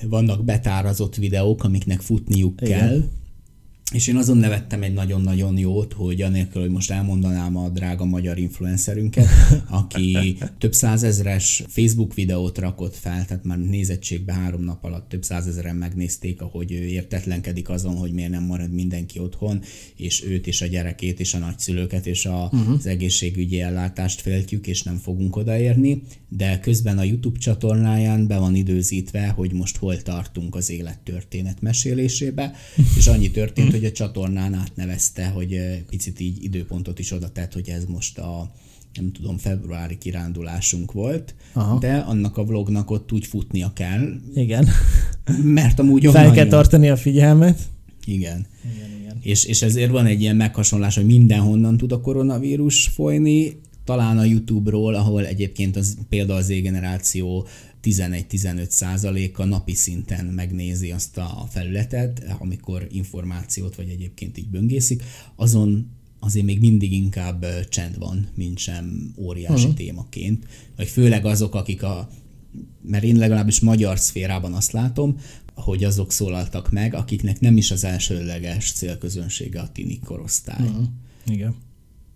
vannak 0.01 0.45
betárazott 0.45 1.15
videók, 1.15 1.63
amiknek 1.63 2.01
futniuk 2.01 2.61
Igen. 2.61 2.79
kell, 2.79 3.03
és 3.93 4.07
én 4.07 4.15
azon 4.15 4.37
nevettem 4.37 4.83
egy 4.83 4.93
nagyon-nagyon 4.93 5.57
jót, 5.57 5.93
hogy 5.93 6.21
anélkül, 6.21 6.61
hogy 6.61 6.71
most 6.71 6.91
elmondanám 6.91 7.57
a 7.57 7.69
drága 7.69 8.05
magyar 8.05 8.37
influencerünket, 8.37 9.27
aki 9.69 10.37
több 10.57 10.73
százezres 10.73 11.63
Facebook 11.67 12.13
videót 12.13 12.57
rakott 12.57 12.95
fel, 12.95 13.25
tehát 13.25 13.43
már 13.43 13.59
nézettségben 13.59 14.35
három 14.35 14.63
nap 14.63 14.83
alatt 14.83 15.09
több 15.09 15.23
százezeren 15.23 15.75
megnézték, 15.75 16.41
ahogy 16.41 16.71
ő 16.71 16.83
értetlenkedik 16.83 17.69
azon, 17.69 17.95
hogy 17.95 18.11
miért 18.11 18.31
nem 18.31 18.43
marad 18.43 18.73
mindenki 18.73 19.19
otthon, 19.19 19.61
és 19.95 20.23
őt 20.23 20.47
és 20.47 20.61
a 20.61 20.65
gyerekét 20.65 21.19
és 21.19 21.33
a 21.33 21.37
nagyszülőket 21.37 22.07
és 22.07 22.25
a, 22.25 22.49
uh-huh. 22.51 22.73
az 22.73 22.85
egészségügyi 22.85 23.61
ellátást 23.61 24.21
féltjük, 24.21 24.67
és 24.67 24.83
nem 24.83 24.97
fogunk 24.97 25.35
odaérni, 25.35 26.01
de 26.29 26.59
közben 26.59 26.97
a 26.97 27.03
YouTube 27.03 27.39
csatornáján 27.39 28.27
be 28.27 28.37
van 28.37 28.55
időzítve, 28.55 29.27
hogy 29.27 29.53
most 29.53 29.77
hol 29.77 30.01
tartunk 30.01 30.55
az 30.55 30.69
élettörténet 30.69 31.61
mesélésébe, 31.61 32.55
és 32.97 33.07
annyi 33.07 33.31
történt, 33.31 33.73
hogy 33.79 33.87
a 33.87 33.91
csatornán 33.91 34.53
átnevezte, 34.53 35.27
hogy 35.27 35.59
picit 35.89 36.19
így 36.19 36.43
időpontot 36.43 36.99
is 36.99 37.11
oda 37.11 37.29
tett, 37.29 37.53
hogy 37.53 37.69
ez 37.69 37.85
most 37.85 38.17
a 38.17 38.51
nem 38.93 39.11
tudom, 39.11 39.37
februári 39.37 39.97
kirándulásunk 39.97 40.91
volt, 40.91 41.35
Aha. 41.53 41.79
de 41.79 41.95
annak 41.95 42.37
a 42.37 42.43
vlognak 42.43 42.91
ott 42.91 43.11
úgy 43.11 43.25
futnia 43.25 43.71
kell. 43.73 44.09
Igen. 44.35 44.67
Mert 45.43 45.79
amúgy 45.79 46.05
Fel 46.05 46.25
kell 46.25 46.35
jön. 46.35 46.49
tartani 46.49 46.89
a 46.89 46.95
figyelmet. 46.95 47.59
Igen. 48.05 48.45
igen, 48.75 48.99
igen. 49.01 49.17
És, 49.21 49.45
és 49.45 49.61
ezért 49.61 49.91
van 49.91 50.05
egy 50.05 50.21
ilyen 50.21 50.35
meghasonlás, 50.35 50.95
hogy 50.95 51.05
mindenhonnan 51.05 51.77
tud 51.77 51.91
a 51.91 52.01
koronavírus 52.01 52.87
folyni, 52.87 53.59
talán 53.83 54.17
a 54.17 54.23
YouTube-ról, 54.23 54.95
ahol 54.95 55.25
egyébként 55.25 55.75
az, 55.75 55.97
például 56.09 56.39
az 56.39 56.45
Z-generáció 56.45 57.47
11-15 57.83 58.69
százaléka 58.69 59.45
napi 59.45 59.73
szinten 59.73 60.25
megnézi 60.25 60.91
azt 60.91 61.17
a 61.17 61.47
felületet, 61.49 62.23
amikor 62.39 62.87
információt 62.91 63.75
vagy 63.75 63.89
egyébként 63.89 64.37
így 64.37 64.49
böngészik, 64.49 65.03
azon 65.35 65.97
azért 66.19 66.45
még 66.45 66.59
mindig 66.59 66.91
inkább 66.91 67.45
csend 67.69 67.97
van, 67.97 68.27
mint 68.35 68.57
sem 68.57 69.13
óriási 69.17 69.61
uh-huh. 69.61 69.73
témaként. 69.73 70.45
Vagy 70.75 70.87
főleg 70.87 71.25
azok, 71.25 71.55
akik 71.55 71.83
a, 71.83 72.09
mert 72.81 73.03
én 73.03 73.15
legalábbis 73.15 73.59
magyar 73.59 73.99
szférában 73.99 74.53
azt 74.53 74.71
látom, 74.71 75.17
hogy 75.53 75.83
azok 75.83 76.11
szólaltak 76.11 76.71
meg, 76.71 76.93
akiknek 76.93 77.39
nem 77.39 77.57
is 77.57 77.71
az 77.71 77.83
elsőleges 77.83 78.71
célközönsége 78.71 79.59
a 79.59 79.71
tini 79.71 79.99
korosztály. 79.99 80.67
Uh-huh. 80.67 80.85
Igen. 81.25 81.55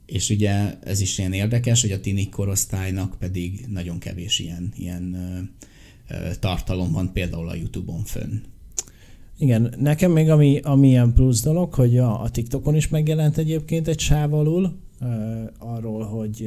És 0.06 0.30
ugye 0.30 0.80
ez 0.80 1.02
is 1.02 1.18
ilyen 1.18 1.34
érdekes, 1.34 1.82
hogy 1.82 1.92
a 1.92 2.00
tini 2.00 2.30
korosztálynak 2.30 3.16
pedig 3.20 3.66
nagyon 3.70 4.00
kevés 4.00 4.40
ilyen, 4.40 4.74
ilyen 4.78 5.18
tartalom 6.40 6.92
van 6.92 7.14
például 7.14 7.50
a 7.50 7.56
Youtube-on 7.56 8.04
fönn. 8.04 8.40
Igen, 9.38 9.74
nekem 9.80 10.12
még 10.12 10.30
ami, 10.30 10.60
ami 10.60 10.88
ilyen 10.88 11.14
plusz 11.14 11.42
dolog, 11.42 11.74
hogy 11.74 11.98
a, 11.98 12.22
a 12.22 12.30
TikTokon 12.30 12.76
is 12.76 12.88
megjelent 12.88 13.38
egyébként 13.38 13.88
egy 13.88 14.00
sáv 14.00 14.34
alul, 14.34 14.78
arról, 15.58 16.04
hogy 16.04 16.40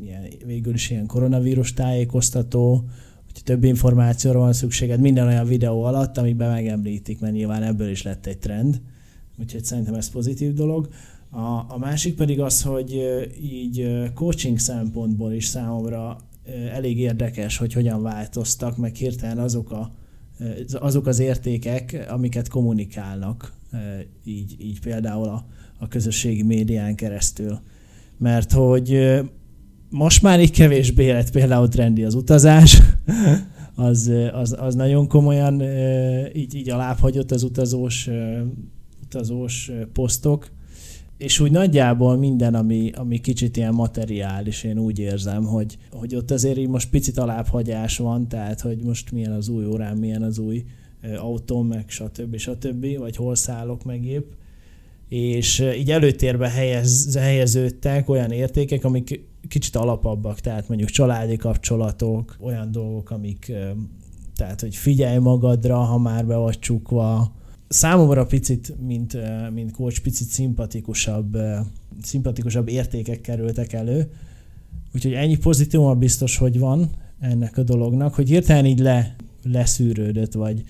ilyen, 0.00 0.26
végül 0.46 0.74
is 0.74 0.90
ilyen 0.90 1.06
koronavírus 1.06 1.74
tájékoztató, 1.74 2.84
hogy 3.32 3.42
több 3.44 3.64
információra 3.64 4.38
van 4.38 4.52
szükséged 4.52 5.00
minden 5.00 5.26
olyan 5.26 5.46
videó 5.46 5.82
alatt, 5.82 6.18
amiben 6.18 6.50
megemlítik, 6.50 7.20
mert 7.20 7.32
nyilván 7.32 7.62
ebből 7.62 7.90
is 7.90 8.02
lett 8.02 8.26
egy 8.26 8.38
trend, 8.38 8.80
úgyhogy 9.38 9.64
szerintem 9.64 9.94
ez 9.94 10.10
pozitív 10.10 10.54
dolog. 10.54 10.88
A, 11.30 11.64
a 11.68 11.78
másik 11.78 12.14
pedig 12.14 12.40
az, 12.40 12.62
hogy 12.62 13.00
így 13.42 13.88
coaching 14.14 14.58
szempontból 14.58 15.32
is 15.32 15.46
számomra 15.46 16.16
elég 16.72 16.98
érdekes, 16.98 17.56
hogy 17.56 17.72
hogyan 17.72 18.02
változtak, 18.02 18.76
meg 18.76 18.94
hirtelen 18.94 19.38
azok 19.38 19.70
a 19.70 19.98
azok 20.72 21.06
az 21.06 21.18
értékek, 21.18 22.06
amiket 22.10 22.48
kommunikálnak, 22.48 23.52
így, 24.24 24.56
így 24.58 24.80
például 24.80 25.28
a, 25.28 25.46
a 25.78 25.88
közösségi 25.88 26.42
médián 26.42 26.94
keresztül. 26.94 27.60
Mert 28.18 28.52
hogy 28.52 29.20
most 29.88 30.22
már 30.22 30.40
így 30.40 30.50
kevésbé 30.50 31.10
lett 31.10 31.30
például 31.30 31.68
trendi 31.68 32.04
az 32.04 32.14
utazás, 32.14 32.82
az, 33.74 34.12
az, 34.32 34.56
az 34.58 34.74
nagyon 34.74 35.08
komolyan 35.08 35.62
így, 36.34 36.54
így 36.54 36.70
alábbhagyott 36.70 37.30
az 37.30 37.42
utazós, 37.42 38.08
utazós 39.02 39.70
posztok, 39.92 40.50
és 41.20 41.40
úgy 41.40 41.50
nagyjából 41.50 42.16
minden, 42.16 42.54
ami, 42.54 42.90
ami 42.94 43.18
kicsit 43.18 43.56
ilyen 43.56 43.74
materiális, 43.74 44.62
én 44.62 44.78
úgy 44.78 44.98
érzem, 44.98 45.44
hogy, 45.44 45.78
hogy 45.90 46.14
ott 46.14 46.30
azért 46.30 46.58
így 46.58 46.68
most 46.68 46.90
picit 46.90 47.18
alábbhagyás 47.18 47.98
van, 47.98 48.28
tehát 48.28 48.60
hogy 48.60 48.82
most 48.84 49.12
milyen 49.12 49.32
az 49.32 49.48
új 49.48 49.66
órám, 49.66 49.96
milyen 49.96 50.22
az 50.22 50.38
új 50.38 50.64
autóm, 51.16 51.66
meg 51.66 51.84
stb. 51.88 52.36
stb. 52.36 52.98
vagy 52.98 53.16
hol 53.16 53.34
szállok 53.34 53.84
meg 53.84 54.04
épp. 54.04 54.30
És 55.08 55.64
így 55.78 55.90
előtérbe 55.90 56.48
helyez, 56.48 57.16
helyeződtek 57.16 58.08
olyan 58.08 58.30
értékek, 58.30 58.84
amik 58.84 59.24
kicsit 59.48 59.76
alapabbak, 59.76 60.40
tehát 60.40 60.68
mondjuk 60.68 60.90
családi 60.90 61.36
kapcsolatok, 61.36 62.36
olyan 62.40 62.72
dolgok, 62.72 63.10
amik 63.10 63.52
tehát, 64.36 64.60
hogy 64.60 64.76
figyelj 64.76 65.18
magadra, 65.18 65.76
ha 65.76 65.98
már 65.98 66.26
be 66.26 66.36
vagy 66.36 66.58
csukva, 66.58 67.32
számomra 67.72 68.26
picit, 68.26 68.74
mint, 68.86 69.16
mint 69.52 69.72
coach, 69.72 70.00
picit 70.00 70.28
szimpatikusabb, 70.28 71.36
szimpatikusabb 72.02 72.68
értékek 72.68 73.20
kerültek 73.20 73.72
elő. 73.72 74.10
Úgyhogy 74.94 75.12
ennyi 75.12 75.36
pozitívum 75.36 75.98
biztos, 75.98 76.36
hogy 76.36 76.58
van 76.58 76.90
ennek 77.20 77.58
a 77.58 77.62
dolognak, 77.62 78.14
hogy 78.14 78.28
hirtelen 78.28 78.66
így 78.66 78.78
le, 78.78 79.16
leszűrődött, 79.42 80.32
vagy 80.32 80.64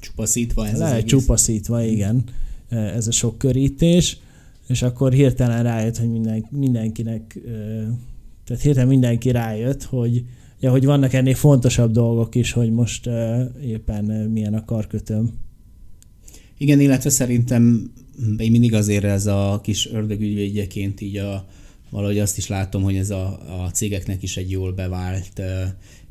csupaszítva 0.00 0.66
ez 0.66 0.78
le, 0.78 0.84
az 0.84 0.90
egész. 0.90 1.04
csupaszítva, 1.04 1.82
igen, 1.82 2.24
ez 2.68 3.06
a 3.06 3.12
sok 3.12 3.38
körítés, 3.38 4.18
és 4.66 4.82
akkor 4.82 5.12
hirtelen 5.12 5.62
rájött, 5.62 5.96
hogy 5.96 6.10
minden, 6.10 6.46
mindenkinek, 6.50 7.38
tehát 8.44 8.62
hirtelen 8.62 8.88
mindenki 8.88 9.30
rájött, 9.30 9.82
hogy, 9.82 10.24
ja, 10.60 10.70
hogy 10.70 10.84
vannak 10.84 11.12
ennél 11.12 11.34
fontosabb 11.34 11.92
dolgok 11.92 12.34
is, 12.34 12.52
hogy 12.52 12.70
most 12.70 13.08
éppen 13.62 14.04
milyen 14.04 14.54
a 14.54 14.64
karkötöm. 14.64 15.44
Igen, 16.58 16.80
illetve 16.80 17.10
szerintem 17.10 17.92
én 18.38 18.50
mindig 18.50 18.74
azért 18.74 19.04
ez 19.04 19.26
a 19.26 19.60
kis 19.62 19.88
ördögügyvédjeként 19.88 21.00
így 21.00 21.16
a, 21.16 21.48
valahogy 21.90 22.18
azt 22.18 22.38
is 22.38 22.46
látom, 22.46 22.82
hogy 22.82 22.96
ez 22.96 23.10
a, 23.10 23.38
a 23.64 23.70
cégeknek 23.70 24.22
is 24.22 24.36
egy 24.36 24.50
jól 24.50 24.72
bevált 24.72 25.42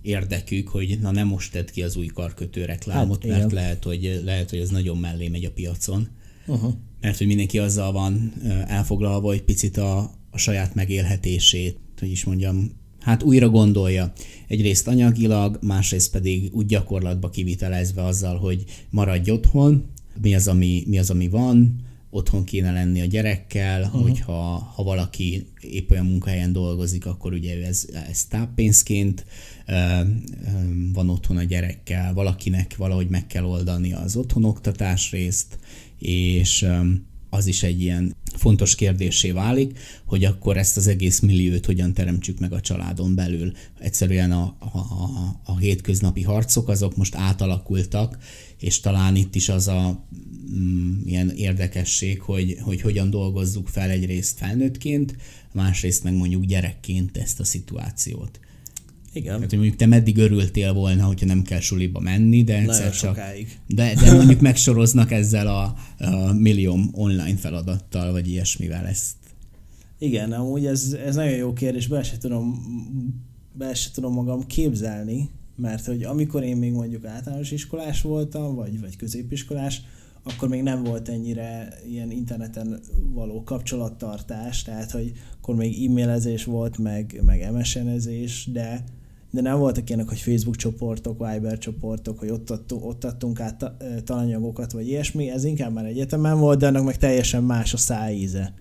érdekük, 0.01 0.67
hogy 0.67 0.97
na 1.01 1.11
nem 1.11 1.27
most 1.27 1.51
tedd 1.51 1.71
ki 1.71 1.81
az 1.83 1.95
új 1.95 2.05
karkötő 2.05 2.65
reklámot, 2.65 3.23
hát, 3.23 3.31
mert 3.31 3.51
lehet 3.51 3.83
hogy, 3.83 4.21
lehet, 4.23 4.49
hogy 4.49 4.59
ez 4.59 4.69
nagyon 4.69 4.97
mellé 4.97 5.27
megy 5.27 5.45
a 5.45 5.51
piacon. 5.51 6.07
Uh-huh. 6.47 6.73
Mert 7.01 7.17
hogy 7.17 7.27
mindenki 7.27 7.59
azzal 7.59 7.91
van 7.91 8.33
elfoglalva, 8.67 9.27
hogy 9.27 9.41
picit 9.41 9.77
a, 9.77 9.97
a 10.31 10.37
saját 10.37 10.75
megélhetését, 10.75 11.77
hogy 11.99 12.11
is 12.11 12.23
mondjam, 12.23 12.71
hát 12.99 13.23
újra 13.23 13.49
gondolja. 13.49 14.13
Egyrészt 14.47 14.87
anyagilag, 14.87 15.59
másrészt 15.61 16.11
pedig 16.11 16.49
úgy 16.53 16.65
gyakorlatba 16.65 17.29
kivitelezve 17.29 18.03
azzal, 18.03 18.37
hogy 18.37 18.63
maradj 18.89 19.31
otthon, 19.31 19.85
mi 20.21 20.35
az, 20.35 20.47
ami, 20.47 20.83
mi 20.87 20.99
az, 20.99 21.09
ami 21.09 21.27
van, 21.27 21.85
otthon 22.09 22.43
kéne 22.43 22.71
lenni 22.71 23.01
a 23.01 23.05
gyerekkel, 23.05 23.81
uh-huh. 23.81 24.01
hogyha 24.01 24.71
ha 24.75 24.83
valaki 24.83 25.47
épp 25.59 25.91
olyan 25.91 26.05
munkahelyen 26.05 26.51
dolgozik, 26.51 27.05
akkor 27.05 27.33
ugye 27.33 27.65
ez, 27.65 27.87
ez 28.09 28.25
táppénzként 28.25 29.25
van 30.93 31.09
otthon 31.09 31.37
a 31.37 31.43
gyerekkel, 31.43 32.13
valakinek 32.13 32.75
valahogy 32.77 33.09
meg 33.09 33.27
kell 33.27 33.43
oldani 33.43 33.93
az 33.93 34.15
otthonoktatás 34.15 35.11
részt, 35.11 35.59
és 35.99 36.65
az 37.35 37.47
is 37.47 37.63
egy 37.63 37.81
ilyen 37.81 38.15
fontos 38.35 38.75
kérdésé 38.75 39.31
válik, 39.31 39.79
hogy 40.05 40.25
akkor 40.25 40.57
ezt 40.57 40.77
az 40.77 40.87
egész 40.87 41.19
milliót 41.19 41.65
hogyan 41.65 41.93
teremtsük 41.93 42.39
meg 42.39 42.53
a 42.53 42.61
családon 42.61 43.15
belül. 43.15 43.53
Egyszerűen 43.79 44.31
a, 44.31 44.55
a, 44.59 44.77
a, 44.77 45.41
a 45.45 45.57
hétköznapi 45.57 46.21
harcok 46.21 46.69
azok 46.69 46.95
most 46.95 47.15
átalakultak, 47.15 48.17
és 48.59 48.79
talán 48.79 49.15
itt 49.15 49.35
is 49.35 49.49
az 49.49 49.67
a 49.67 50.07
mm, 50.55 51.01
ilyen 51.05 51.29
érdekesség, 51.29 52.21
hogy, 52.21 52.57
hogy 52.61 52.81
hogyan 52.81 53.09
dolgozzuk 53.09 53.67
fel 53.67 53.89
egyrészt 53.89 54.37
felnőttként, 54.37 55.15
másrészt 55.53 56.03
meg 56.03 56.13
mondjuk 56.13 56.45
gyerekként 56.45 57.17
ezt 57.17 57.39
a 57.39 57.43
szituációt. 57.43 58.39
Igen. 59.15 59.33
Tehát, 59.33 59.49
hogy 59.49 59.59
mondjuk 59.59 59.77
te 59.77 59.85
meddig 59.85 60.17
örültél 60.17 60.73
volna, 60.73 61.05
hogyha 61.05 61.25
nem 61.25 61.41
kell 61.41 61.59
suliba 61.59 61.99
menni, 61.99 62.43
de 62.43 62.57
egyszer 62.57 62.91
csak... 62.91 63.15
Sokáig. 63.15 63.59
De, 63.67 63.93
de 63.93 64.13
mondjuk 64.13 64.39
megsoroznak 64.39 65.11
ezzel 65.11 65.47
a, 65.47 65.75
a 65.97 66.33
millió 66.33 66.79
online 66.91 67.35
feladattal, 67.35 68.11
vagy 68.11 68.27
ilyesmivel 68.27 68.85
ezt. 68.85 69.15
Igen, 69.97 70.31
amúgy 70.31 70.65
ez, 70.65 70.97
ez 71.05 71.15
nagyon 71.15 71.35
jó 71.35 71.53
kérdés, 71.53 71.87
be 71.87 72.03
se 72.03 72.17
tudom, 72.17 72.61
be 73.53 73.73
se 73.73 73.89
tudom 73.91 74.13
magam 74.13 74.45
képzelni, 74.47 75.29
mert 75.55 75.85
hogy 75.85 76.03
amikor 76.03 76.43
én 76.43 76.57
még 76.57 76.71
mondjuk 76.71 77.05
általános 77.05 77.51
iskolás 77.51 78.01
voltam, 78.01 78.55
vagy, 78.55 78.79
vagy 78.79 78.95
középiskolás, 78.95 79.81
akkor 80.23 80.49
még 80.49 80.61
nem 80.61 80.83
volt 80.83 81.09
ennyire 81.09 81.77
ilyen 81.89 82.11
interneten 82.11 82.79
való 83.13 83.43
kapcsolattartás, 83.43 84.63
tehát 84.63 84.91
hogy 84.91 85.11
akkor 85.37 85.55
még 85.55 85.85
e-mailezés 85.85 86.43
volt, 86.43 86.77
meg, 86.77 87.21
meg 87.25 87.51
MSN-ezés, 87.51 88.49
de 88.51 88.83
de 89.35 89.41
nem 89.41 89.59
voltak 89.59 89.89
ilyenek, 89.89 90.07
hogy 90.07 90.19
Facebook 90.19 90.55
csoportok, 90.55 91.27
Viber 91.31 91.57
csoportok, 91.57 92.19
hogy 92.19 92.29
ott, 92.29 92.49
adtunk, 92.49 92.85
ott 92.85 93.03
adtunk 93.03 93.39
át 93.39 93.71
talanyagokat, 94.03 94.71
vagy 94.71 94.87
ilyesmi, 94.87 95.29
ez 95.29 95.43
inkább 95.43 95.73
már 95.73 95.85
egyetemen 95.85 96.39
volt, 96.39 96.59
de 96.59 96.67
annak 96.67 96.83
meg 96.83 96.97
teljesen 96.97 97.43
más 97.43 97.73
a 97.73 97.77
szájíze. 97.77 98.53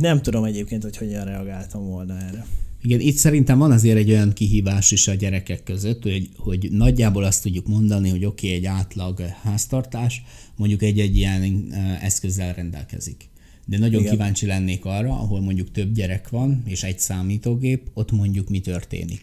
Nem 0.00 0.22
tudom 0.22 0.44
egyébként, 0.44 0.82
hogy 0.82 0.96
hogyan 0.96 1.24
reagáltam 1.24 1.86
volna 1.86 2.18
erre. 2.18 2.46
Igen, 2.82 3.00
itt 3.00 3.16
szerintem 3.16 3.58
van 3.58 3.70
azért 3.70 3.96
egy 3.96 4.10
olyan 4.10 4.32
kihívás 4.32 4.90
is 4.90 5.08
a 5.08 5.14
gyerekek 5.14 5.62
között, 5.62 6.02
hogy, 6.02 6.28
hogy 6.36 6.68
nagyjából 6.70 7.24
azt 7.24 7.42
tudjuk 7.42 7.66
mondani, 7.66 8.08
hogy 8.08 8.24
oké, 8.24 8.46
okay, 8.46 8.58
egy 8.58 8.64
átlag 8.64 9.20
háztartás 9.20 10.22
mondjuk 10.56 10.82
egy-egy 10.82 11.16
ilyen 11.16 11.72
eszközzel 12.00 12.54
rendelkezik. 12.54 13.28
De 13.66 13.78
nagyon 13.78 14.00
Igen. 14.00 14.12
kíváncsi 14.12 14.46
lennék 14.46 14.84
arra, 14.84 15.10
ahol 15.10 15.40
mondjuk 15.40 15.70
több 15.70 15.92
gyerek 15.92 16.28
van, 16.28 16.62
és 16.66 16.82
egy 16.82 16.98
számítógép, 16.98 17.90
ott 17.94 18.10
mondjuk 18.10 18.48
mi 18.48 18.60
történik. 18.60 19.20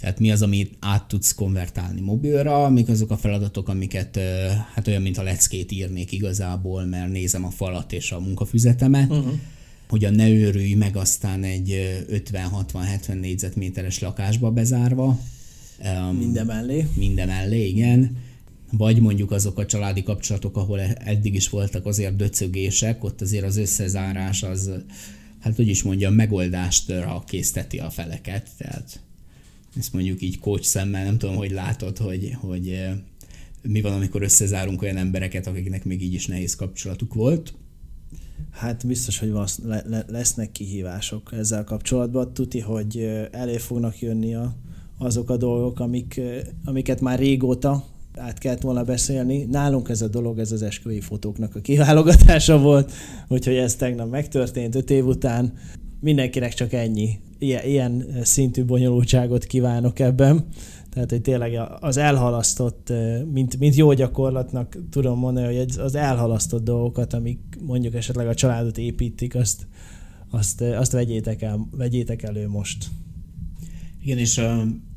Tehát 0.00 0.18
mi 0.18 0.30
az, 0.30 0.42
amit 0.42 0.76
át 0.78 1.08
tudsz 1.08 1.34
konvertálni 1.34 2.00
mobilra, 2.00 2.68
mik 2.68 2.88
azok 2.88 3.10
a 3.10 3.16
feladatok, 3.16 3.68
amiket 3.68 4.18
hát 4.74 4.88
olyan, 4.88 5.02
mint 5.02 5.18
a 5.18 5.22
leckét 5.22 5.72
írnék 5.72 6.12
igazából, 6.12 6.84
mert 6.84 7.10
nézem 7.10 7.44
a 7.44 7.50
falat 7.50 7.92
és 7.92 8.12
a 8.12 8.20
munkafüzetemet, 8.20 9.10
uh-huh. 9.10 9.32
hogyan 9.88 10.14
ne 10.14 10.28
őrülj 10.28 10.74
meg 10.74 10.96
aztán 10.96 11.44
egy 11.44 12.04
50-60-70 12.10 13.20
négyzetméteres 13.20 13.98
lakásba 13.98 14.50
bezárva. 14.50 15.20
Minden 16.18 16.46
mellé. 16.46 16.86
Minden 16.94 17.26
mellé, 17.26 17.66
igen. 17.66 18.16
Vagy 18.72 19.00
mondjuk 19.00 19.30
azok 19.30 19.58
a 19.58 19.66
családi 19.66 20.02
kapcsolatok, 20.02 20.56
ahol 20.56 20.80
eddig 20.80 21.34
is 21.34 21.48
voltak 21.48 21.86
azért 21.86 22.16
döcögések, 22.16 23.04
ott 23.04 23.20
azért 23.20 23.44
az 23.44 23.56
összezárás 23.56 24.42
az, 24.42 24.70
hát 25.40 25.56
hogy 25.56 25.68
is 25.68 25.82
mondjam, 25.82 26.14
megoldást 26.14 26.92
készteti 27.26 27.78
a 27.78 27.90
feleket. 27.90 28.48
Tehát 28.58 29.00
ezt 29.78 29.92
mondjuk 29.92 30.22
így 30.22 30.38
coach 30.38 30.64
szemmel, 30.64 31.04
nem 31.04 31.18
tudom, 31.18 31.36
hogy 31.36 31.50
látod, 31.50 31.98
hogy, 31.98 32.36
hogy 32.40 32.78
mi 33.62 33.80
van, 33.80 33.92
amikor 33.92 34.22
összezárunk 34.22 34.82
olyan 34.82 34.96
embereket, 34.96 35.46
akiknek 35.46 35.84
még 35.84 36.02
így 36.02 36.14
is 36.14 36.26
nehéz 36.26 36.56
kapcsolatuk 36.56 37.14
volt. 37.14 37.54
Hát 38.50 38.86
biztos, 38.86 39.18
hogy 39.18 39.32
le, 39.64 40.04
lesznek 40.08 40.52
kihívások 40.52 41.32
ezzel 41.32 41.64
kapcsolatban. 41.64 42.32
Tuti, 42.32 42.60
hogy 42.60 42.96
elé 43.30 43.56
fognak 43.56 44.00
jönni 44.00 44.34
a, 44.34 44.56
azok 44.98 45.30
a 45.30 45.36
dolgok, 45.36 45.80
amik, 45.80 46.20
amiket 46.64 47.00
már 47.00 47.18
régóta 47.18 47.84
át 48.16 48.38
kellett 48.38 48.60
volna 48.60 48.84
beszélni. 48.84 49.44
Nálunk 49.44 49.88
ez 49.88 50.02
a 50.02 50.08
dolog, 50.08 50.38
ez 50.38 50.52
az 50.52 50.62
esküvői 50.62 51.00
fotóknak 51.00 51.54
a 51.54 51.60
kiválogatása 51.60 52.58
volt, 52.58 52.92
úgyhogy 53.28 53.56
ez 53.56 53.76
tegnap 53.76 54.10
megtörtént 54.10 54.74
öt 54.74 54.90
év 54.90 55.06
után. 55.06 55.52
Mindenkinek 56.00 56.54
csak 56.54 56.72
ennyi. 56.72 57.18
Ilyen, 57.42 57.64
ilyen 57.64 58.06
szintű 58.22 58.64
bonyolultságot 58.64 59.44
kívánok 59.44 59.98
ebben. 59.98 60.46
Tehát, 60.90 61.10
hogy 61.10 61.20
tényleg 61.20 61.60
az 61.80 61.96
elhalasztott, 61.96 62.92
mint, 63.32 63.58
mint 63.58 63.74
jó 63.74 63.92
gyakorlatnak 63.92 64.78
tudom 64.90 65.18
mondani, 65.18 65.56
hogy 65.56 65.74
az 65.78 65.94
elhalasztott 65.94 66.64
dolgokat, 66.64 67.12
amik 67.12 67.40
mondjuk 67.60 67.94
esetleg 67.94 68.26
a 68.26 68.34
családot 68.34 68.78
építik, 68.78 69.34
azt, 69.34 69.66
azt, 70.30 70.60
azt 70.60 70.92
vegyétek, 70.92 71.42
el, 71.42 71.68
vegyétek 71.70 72.22
elő 72.22 72.48
most. 72.48 72.86
Igen, 74.02 74.18
és 74.18 74.40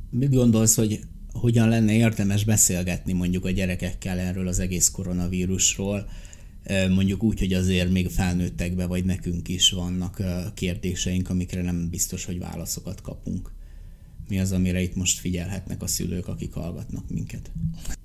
mit 0.09 0.33
gondolsz, 0.33 0.75
hogy 0.75 0.99
hogyan 1.33 1.69
lenne 1.69 1.93
érdemes 1.93 2.43
beszélgetni 2.43 3.13
mondjuk 3.13 3.45
a 3.45 3.49
gyerekekkel 3.49 4.19
erről 4.19 4.47
az 4.47 4.59
egész 4.59 4.89
koronavírusról, 4.89 6.05
mondjuk 6.89 7.23
úgy, 7.23 7.39
hogy 7.39 7.53
azért 7.53 7.91
még 7.91 8.09
felnőttekbe 8.09 8.85
vagy 8.85 9.05
nekünk 9.05 9.47
is 9.47 9.71
vannak 9.71 10.21
kérdéseink, 10.53 11.29
amikre 11.29 11.61
nem 11.61 11.89
biztos, 11.89 12.25
hogy 12.25 12.39
válaszokat 12.39 13.01
kapunk. 13.01 13.51
Mi 14.27 14.39
az, 14.39 14.51
amire 14.51 14.81
itt 14.81 14.95
most 14.95 15.19
figyelhetnek 15.19 15.81
a 15.81 15.87
szülők, 15.87 16.27
akik 16.27 16.53
hallgatnak 16.53 17.09
minket? 17.09 17.51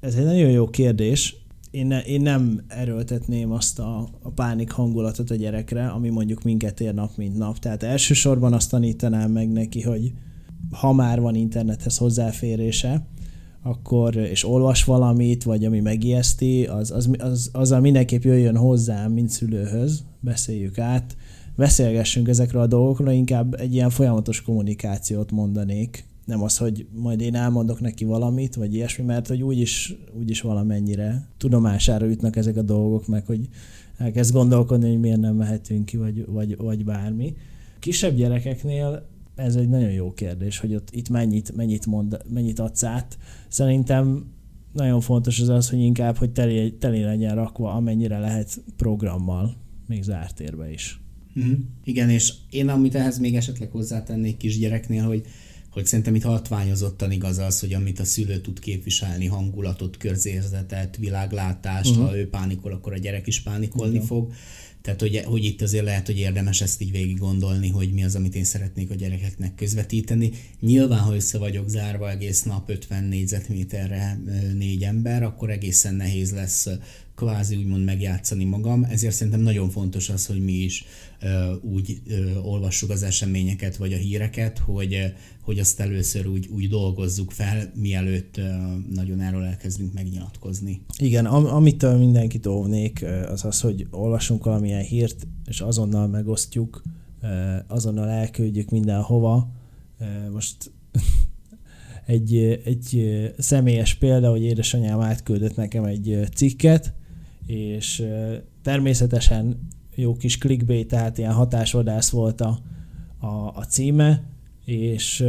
Ez 0.01 0.15
egy 0.15 0.25
nagyon 0.25 0.51
jó 0.51 0.71
kérdés. 0.71 1.37
Én, 1.71 1.87
ne, 1.87 2.01
én 2.01 2.21
nem 2.21 2.65
erőltetném 2.69 3.53
azt 3.53 3.79
a, 3.79 4.09
a 4.23 4.31
pánik 4.31 4.71
hangulatot 4.71 5.31
a 5.31 5.35
gyerekre, 5.35 5.89
ami 5.89 6.09
mondjuk 6.09 6.43
minket 6.43 6.81
ér 6.81 6.95
nap, 6.95 7.17
mint 7.17 7.37
nap. 7.37 7.59
Tehát 7.59 7.83
elsősorban 7.83 8.53
azt 8.53 8.71
tanítanám 8.71 9.31
meg 9.31 9.53
neki, 9.53 9.83
hogy 9.83 10.13
ha 10.71 10.93
már 10.93 11.21
van 11.21 11.35
internethez 11.35 11.97
hozzáférése, 11.97 13.07
akkor, 13.63 14.17
és 14.17 14.49
olvas 14.49 14.85
valamit, 14.85 15.43
vagy 15.43 15.65
ami 15.65 15.81
megijeszti, 15.81 16.65
az, 16.65 16.91
az, 16.91 17.11
az, 17.19 17.51
azzal 17.53 17.81
mindenképp 17.81 18.23
jöjjön 18.23 18.57
hozzám, 18.57 19.13
mint 19.13 19.29
szülőhöz, 19.29 20.05
beszéljük 20.21 20.79
át, 20.79 21.17
beszélgessünk 21.57 22.29
ezekről 22.29 22.63
a 22.63 22.67
dolgokról, 22.67 23.13
inkább 23.13 23.55
egy 23.55 23.75
ilyen 23.75 23.91
folyamatos 23.91 24.43
kommunikációt 24.43 25.31
mondanék. 25.31 26.05
Nem 26.25 26.43
az, 26.43 26.59
hogy 26.59 26.87
majd 26.95 27.21
én 27.21 27.35
elmondok 27.35 27.81
neki 27.81 28.05
valamit, 28.05 28.55
vagy 28.55 28.75
ilyesmi, 28.75 29.05
mert 29.05 29.29
hogy 29.29 29.43
úgyis, 29.43 29.97
úgyis 30.19 30.41
valamennyire 30.41 31.29
tudomására 31.39 32.07
ütnek 32.07 32.37
ezek 32.37 32.57
a 32.57 32.63
dolgok, 32.63 33.07
meg 33.07 33.27
hogy 33.27 33.49
elkezd 33.97 34.33
gondolkodni, 34.33 34.89
hogy 34.89 35.01
miért 35.01 35.21
nem 35.21 35.35
mehetünk 35.35 35.85
ki, 35.85 35.97
vagy, 35.97 36.27
vagy, 36.27 36.57
vagy 36.57 36.85
bármi. 36.85 37.37
Kisebb 37.79 38.17
gyerekeknél 38.17 39.07
ez 39.39 39.57
egy 39.57 39.69
nagyon 39.69 39.91
jó 39.91 40.13
kérdés, 40.13 40.59
hogy 40.59 40.75
ott 40.75 40.89
itt 40.91 41.09
mennyit, 41.09 41.57
mennyit, 41.57 41.87
mond, 41.87 42.19
mennyit 42.29 42.59
adsz 42.59 42.83
át. 42.83 43.19
Szerintem 43.49 44.27
nagyon 44.73 45.01
fontos 45.01 45.41
az 45.41 45.49
az, 45.49 45.71
hogy 45.71 45.79
inkább, 45.79 46.17
hogy 46.17 46.31
teli, 46.31 46.77
teli 46.77 47.03
legyen 47.03 47.35
rakva, 47.35 47.73
amennyire 47.73 48.19
lehet 48.19 48.61
programmal, 48.77 49.57
még 49.87 50.03
zárt 50.03 50.35
térbe 50.35 50.73
is. 50.73 51.01
Mm. 51.41 51.53
Igen, 51.85 52.11
és 52.11 52.35
én 52.51 52.69
amit 52.69 52.95
ehhez 52.95 53.19
még 53.19 53.37
esetleg 53.37 53.71
hozzátennék 53.71 54.37
kisgyereknél, 54.37 55.05
hogy 55.05 55.27
hogy 55.71 55.87
szerintem 55.87 56.15
itt 56.15 56.23
hatványozottan 56.23 57.11
igaz 57.11 57.39
az, 57.39 57.61
hogy 57.61 57.73
amit 57.73 58.01
a 58.01 58.05
szülő 58.05 58.41
tud 58.41 58.59
képviselni, 58.59 59.27
hangulatot, 59.27 59.97
körzérzetet, 59.97 60.97
világlátást, 60.97 61.91
uh-huh. 61.91 62.07
ha 62.07 62.17
ő 62.17 62.29
pánikol, 62.29 62.73
akkor 62.73 62.93
a 62.93 62.99
gyerek 62.99 63.27
is 63.27 63.41
pánikolni 63.41 63.95
uh-huh. 63.95 64.07
fog. 64.07 64.33
Tehát, 64.89 65.03
hogy, 65.03 65.23
hogy 65.25 65.45
itt 65.45 65.63
azért 65.63 65.85
lehet, 65.85 66.07
hogy 66.07 66.19
érdemes 66.19 66.61
ezt 66.61 66.81
így 66.81 66.91
végig 66.91 67.19
gondolni, 67.19 67.69
hogy 67.69 67.93
mi 67.93 68.05
az, 68.05 68.15
amit 68.15 68.35
én 68.35 68.45
szeretnék 68.45 68.91
a 68.91 68.95
gyerekeknek 68.95 69.55
közvetíteni. 69.55 70.31
Nyilván, 70.61 70.99
ha 70.99 71.15
össze 71.15 71.39
vagyok 71.39 71.69
zárva 71.69 72.11
egész 72.11 72.43
nap 72.43 72.69
50 72.69 73.05
négyzetméterre 73.05 74.21
négy 74.55 74.83
ember, 74.83 75.23
akkor 75.23 75.51
egészen 75.51 75.95
nehéz 75.95 76.33
lesz 76.33 76.69
kvázi 77.17 77.57
úgymond 77.57 77.85
megjátszani 77.85 78.45
magam, 78.45 78.85
ezért 78.85 79.15
szerintem 79.15 79.41
nagyon 79.41 79.71
fontos 79.71 80.09
az, 80.09 80.27
hogy 80.27 80.41
mi 80.41 80.53
is 80.53 80.85
úgy 81.61 82.03
olvassuk 82.43 82.91
az 82.91 83.03
eseményeket 83.03 83.77
vagy 83.77 83.93
a 83.93 83.97
híreket, 83.97 84.59
hogy, 84.59 85.15
hogy 85.43 85.59
azt 85.59 85.81
először 85.81 86.27
úgy, 86.27 86.49
úgy 86.55 86.69
dolgozzuk 86.69 87.31
fel, 87.31 87.73
mielőtt 87.75 88.41
nagyon 88.95 89.21
erről 89.21 89.43
elkezdünk 89.43 89.93
megnyilatkozni. 89.93 90.81
Igen, 90.99 91.27
am- 91.27 91.47
amit 91.47 91.99
mindenkit 91.99 92.47
óvnék, 92.47 93.05
az 93.29 93.45
az, 93.45 93.61
hogy 93.61 93.87
olvasunk 93.91 94.45
valamilyen 94.45 94.83
hírt, 94.83 95.27
és 95.47 95.61
azonnal 95.61 96.07
megosztjuk, 96.07 96.83
azonnal 97.67 98.09
elküldjük 98.09 98.71
mindenhova. 98.71 99.51
Most 100.33 100.73
egy, 102.07 102.37
egy 102.65 103.09
személyes 103.39 103.95
példa, 103.95 104.31
hogy 104.31 104.43
édesanyám 104.43 105.01
átküldött 105.01 105.57
nekem 105.57 105.85
egy 105.85 106.29
cikket, 106.35 106.95
és 107.47 108.05
természetesen 108.63 109.69
jó 110.01 110.17
kis 110.17 110.39
clickbait, 110.39 110.89
tehát 110.89 111.19
ilyen 111.19 111.33
hatásvadász 111.33 112.11
volt 112.11 112.41
a, 112.41 112.59
a, 113.19 113.53
a 113.55 113.65
címe, 113.69 114.23
és 114.65 115.25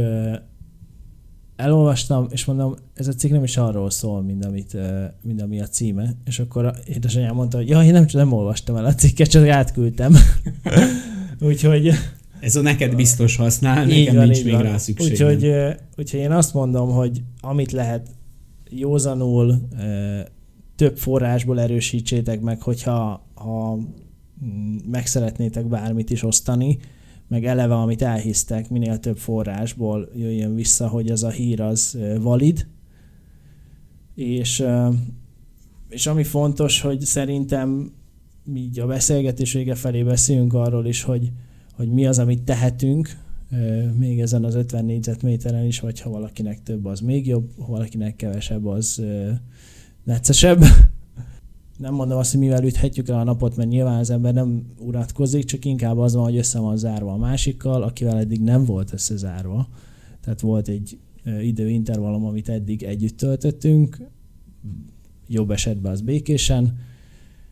elolvastam, 1.56 2.26
és 2.30 2.44
mondom, 2.44 2.74
ez 2.94 3.08
a 3.08 3.12
cikk 3.12 3.30
nem 3.30 3.44
is 3.44 3.56
arról 3.56 3.90
szól, 3.90 4.22
mint, 4.22 4.44
amit, 4.44 4.76
mint 5.22 5.42
ami 5.42 5.60
a 5.60 5.66
címe. 5.66 6.14
És 6.24 6.38
akkor 6.38 6.74
édesanyám 6.86 7.34
mondta, 7.34 7.56
hogy 7.56 7.68
ja, 7.68 7.82
én 7.82 7.92
nem, 7.92 8.06
nem 8.12 8.32
olvastam 8.32 8.76
el 8.76 8.84
a 8.84 8.94
cikket, 8.94 9.28
csak 9.28 9.48
átküldtem. 9.48 10.16
Úgyhogy... 11.40 11.90
Ez 12.40 12.56
a 12.56 12.60
neked 12.60 12.94
biztos 12.94 13.36
használ, 13.36 13.84
nekem 13.84 14.14
van, 14.14 14.24
nincs 14.24 14.44
még 14.44 14.52
van. 14.52 14.62
rá 14.62 14.76
szükségem. 14.76 15.28
Úgyhogy, 15.28 15.54
úgyhogy 15.96 16.20
én 16.20 16.30
azt 16.30 16.54
mondom, 16.54 16.90
hogy 16.90 17.22
amit 17.40 17.72
lehet 17.72 18.08
józanul, 18.68 19.68
több 20.76 20.98
forrásból 20.98 21.60
erősítsétek 21.60 22.40
meg, 22.40 22.62
hogyha 22.62 23.26
ha 23.34 23.78
meg 24.90 25.06
szeretnétek 25.06 25.66
bármit 25.66 26.10
is 26.10 26.22
osztani, 26.22 26.78
meg 27.28 27.44
eleve, 27.44 27.74
amit 27.74 28.02
elhisztek, 28.02 28.70
minél 28.70 28.98
több 28.98 29.18
forrásból 29.18 30.08
jöjjön 30.14 30.54
vissza, 30.54 30.88
hogy 30.88 31.10
az 31.10 31.22
a 31.22 31.30
hír 31.30 31.60
az 31.60 31.98
valid. 32.20 32.66
És, 34.14 34.64
és 35.88 36.06
ami 36.06 36.24
fontos, 36.24 36.80
hogy 36.80 37.00
szerintem 37.00 37.92
így 38.54 38.80
a 38.80 38.86
beszélgetés 38.86 39.52
vége 39.52 39.74
felé 39.74 40.02
beszélünk 40.02 40.54
arról 40.54 40.86
is, 40.86 41.02
hogy, 41.02 41.32
hogy 41.72 41.88
mi 41.88 42.06
az, 42.06 42.18
amit 42.18 42.42
tehetünk, 42.42 43.16
még 43.98 44.20
ezen 44.20 44.44
az 44.44 44.54
50 44.54 44.84
négyzetméteren 44.84 45.64
is, 45.64 45.80
vagy 45.80 46.00
ha 46.00 46.10
valakinek 46.10 46.62
több, 46.62 46.84
az 46.84 47.00
még 47.00 47.26
jobb, 47.26 47.50
ha 47.58 47.66
valakinek 47.66 48.16
kevesebb, 48.16 48.66
az 48.66 49.02
neccesebb. 50.04 50.62
Nem 51.80 51.94
mondom 51.94 52.18
azt, 52.18 52.30
hogy 52.30 52.40
mivel 52.40 52.64
üthetjük 52.64 53.08
el 53.08 53.18
a 53.18 53.24
napot, 53.24 53.56
mert 53.56 53.68
nyilván 53.68 53.98
az 53.98 54.10
ember 54.10 54.34
nem 54.34 54.62
uratkozik, 54.78 55.44
csak 55.44 55.64
inkább 55.64 55.98
az 55.98 56.14
van, 56.14 56.24
hogy 56.24 56.36
össze 56.36 56.58
van 56.58 56.76
zárva 56.76 57.12
a 57.12 57.16
másikkal, 57.16 57.82
akivel 57.82 58.18
eddig 58.18 58.40
nem 58.40 58.64
volt 58.64 58.92
összezárva. 58.92 59.68
Tehát 60.20 60.40
volt 60.40 60.68
egy 60.68 60.98
időintervallum, 61.42 62.24
amit 62.24 62.48
eddig 62.48 62.82
együtt 62.82 63.16
töltöttünk, 63.16 63.98
jobb 65.26 65.50
esetben 65.50 65.92
az 65.92 66.00
békésen. 66.00 66.78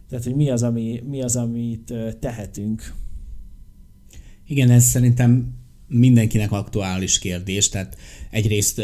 Tehát, 0.09 0.25
hogy 0.25 0.35
mi 0.35 0.51
az, 0.51 0.63
ami, 0.63 1.03
mi 1.07 1.23
az 1.23 1.37
amit 1.37 1.95
tehetünk. 2.19 2.95
Igen, 4.47 4.71
ez 4.71 4.85
szerintem 4.85 5.55
mindenkinek 5.89 6.53
aktuális 6.53 7.19
kérdés, 7.19 7.69
tehát 7.69 7.97
egyrészt 8.31 8.75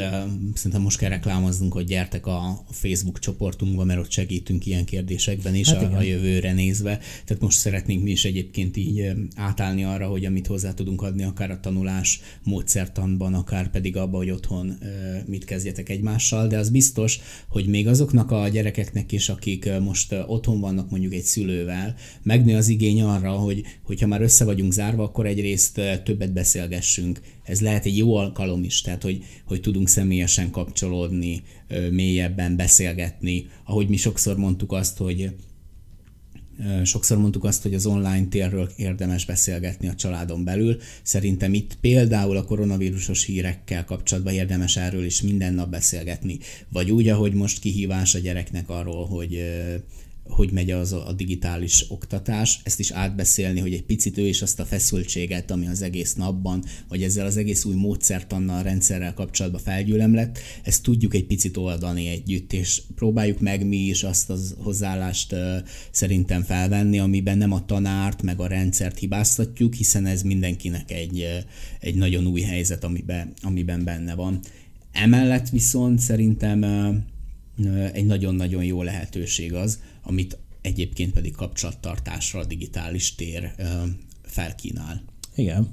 szerintem 0.55 0.83
most 0.83 0.99
kell 0.99 1.09
reklámoznunk, 1.09 1.73
hogy 1.73 1.85
gyertek 1.85 2.27
a 2.27 2.65
Facebook 2.71 3.19
csoportunkba, 3.19 3.85
mert 3.85 4.01
ott 4.01 4.11
segítünk 4.11 4.67
ilyen 4.67 4.85
kérdésekben 4.85 5.55
is 5.55 5.69
hát 5.69 5.93
a, 5.93 5.97
a 5.97 6.03
jövőre 6.03 6.53
nézve. 6.53 6.99
Tehát 7.25 7.43
most 7.43 7.59
szeretnénk 7.59 8.03
mi 8.03 8.11
is 8.11 8.25
egyébként 8.25 8.77
így 8.77 9.13
átállni 9.37 9.85
arra, 9.85 10.07
hogy 10.07 10.25
amit 10.25 10.47
hozzá 10.47 10.75
tudunk 10.75 11.03
adni, 11.03 11.23
akár 11.23 11.51
a 11.51 11.61
tanulás 11.61 12.21
módszertanban, 12.43 13.35
akár 13.35 13.71
pedig 13.71 13.97
abba, 13.97 14.17
hogy 14.17 14.31
otthon 14.31 14.79
mit 15.27 15.45
kezdjetek 15.45 15.89
egymással, 15.89 16.47
de 16.47 16.59
az 16.59 16.71
biztos, 16.71 17.21
hogy 17.49 17.67
még 17.67 17.89
azoknak 17.89 18.31
a 18.31 18.49
gyerekeknek 18.49 19.13
is, 19.13 19.29
akik 19.29 19.71
most 19.81 20.15
otthon 20.27 20.61
vannak 20.61 20.91
mondjuk 20.91 21.13
egy 21.13 21.23
szülővel, 21.23 21.95
megnő 22.23 22.57
az 22.57 22.69
igény 22.69 23.03
arra, 23.03 23.31
hogy 23.31 23.63
hogyha 23.83 24.07
már 24.07 24.23
össze 24.23 24.45
vagyunk 24.45 24.73
zárva, 24.73 25.03
akkor 25.03 25.27
egyrészt 25.27 25.81
többet 26.05 26.33
beszélgessünk. 26.33 26.93
Ez 27.45 27.61
lehet 27.61 27.85
egy 27.85 27.97
jó 27.97 28.17
alkalom 28.17 28.65
is, 28.65 28.81
tehát 28.81 29.03
hogy 29.03 29.25
hogy 29.45 29.61
tudunk 29.61 29.89
személyesen 29.89 30.51
kapcsolódni, 30.51 31.43
mélyebben 31.91 32.57
beszélgetni. 32.57 33.47
Ahogy 33.65 33.89
mi 33.89 33.97
sokszor 33.97 34.37
mondtuk 34.37 34.73
azt, 34.73 34.97
hogy 34.97 35.31
Sokszor 36.85 37.19
mondtuk 37.19 37.45
azt, 37.45 37.63
hogy 37.63 37.75
az 37.75 37.87
online 37.87 38.27
térről 38.29 38.71
érdemes 38.77 39.25
beszélgetni 39.25 39.89
a 39.89 39.95
családon 39.95 40.45
belül. 40.45 40.77
Szerintem 41.03 41.55
itt 41.55 41.77
például 41.81 42.37
a 42.37 42.45
koronavírusos 42.45 43.25
hírekkel 43.25 43.85
kapcsolatban 43.85 44.33
érdemes 44.33 44.77
erről 44.77 45.05
is 45.05 45.23
minden 45.23 45.55
nap 45.55 45.71
beszélgetni. 45.71 46.39
Vagy 46.69 46.91
úgy, 46.91 47.09
ahogy 47.09 47.33
most 47.33 47.61
kihívás 47.61 48.15
a 48.15 48.19
gyereknek 48.19 48.69
arról, 48.69 49.07
hogy 49.07 49.43
hogy 50.25 50.51
megy 50.51 50.71
az 50.71 50.93
a 50.93 51.13
digitális 51.17 51.85
oktatás, 51.89 52.61
ezt 52.63 52.79
is 52.79 52.91
átbeszélni, 52.91 53.61
hogy 53.61 53.73
egy 53.73 53.85
picit 53.85 54.19
ő 54.19 54.27
is 54.27 54.43
azt 54.43 54.61
a 54.61 54.65
feszültséget, 54.65 55.51
ami 55.51 55.67
az 55.67 55.83
egész 55.83 56.15
napban, 56.15 56.65
vagy 56.89 57.03
ezzel 57.03 57.27
az 57.27 57.37
egész 57.37 57.65
új 57.65 57.75
módszertannal, 57.75 58.63
rendszerrel 58.63 59.15
kapcsolatban 59.15 59.61
felgyűlöm 59.61 60.15
lett, 60.15 60.39
ezt 60.63 60.83
tudjuk 60.83 61.15
egy 61.15 61.27
picit 61.27 61.57
oldani 61.57 62.09
együtt, 62.09 62.53
és 62.53 62.83
próbáljuk 62.95 63.41
meg 63.41 63.67
mi 63.67 63.77
is 63.77 64.03
azt 64.03 64.31
az 64.31 64.55
hozzáállást 64.59 65.33
uh, 65.33 65.57
szerintem 65.91 66.43
felvenni, 66.43 66.99
amiben 66.99 67.39
nem 67.39 67.53
a 67.53 67.65
tanárt, 67.65 68.23
meg 68.23 68.41
a 68.41 68.47
rendszert 68.47 68.99
hibáztatjuk, 68.99 69.75
hiszen 69.75 70.07
ez 70.07 70.23
mindenkinek 70.23 70.91
egy, 70.91 71.27
egy 71.81 71.95
nagyon 71.95 72.27
új 72.27 72.41
helyzet, 72.41 72.85
amiben, 72.85 73.33
amiben 73.43 73.85
benne 73.85 74.15
van. 74.15 74.41
Emellett 74.93 75.49
viszont 75.49 75.99
szerintem 75.99 76.63
uh, 76.63 76.95
egy 77.93 78.07
nagyon-nagyon 78.07 78.65
jó 78.65 78.83
lehetőség 78.83 79.53
az, 79.53 79.79
amit 80.05 80.39
egyébként 80.61 81.13
pedig 81.13 81.35
kapcsolattartásra 81.35 82.41
a 82.41 82.45
digitális 82.45 83.15
tér 83.15 83.55
felkínál. 84.23 85.03
Igen. 85.35 85.69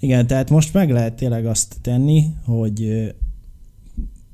Igen, 0.00 0.26
tehát 0.26 0.50
most 0.50 0.72
meg 0.72 0.90
lehet 0.90 1.14
tényleg 1.14 1.46
azt 1.46 1.76
tenni, 1.80 2.24
hogy 2.44 3.12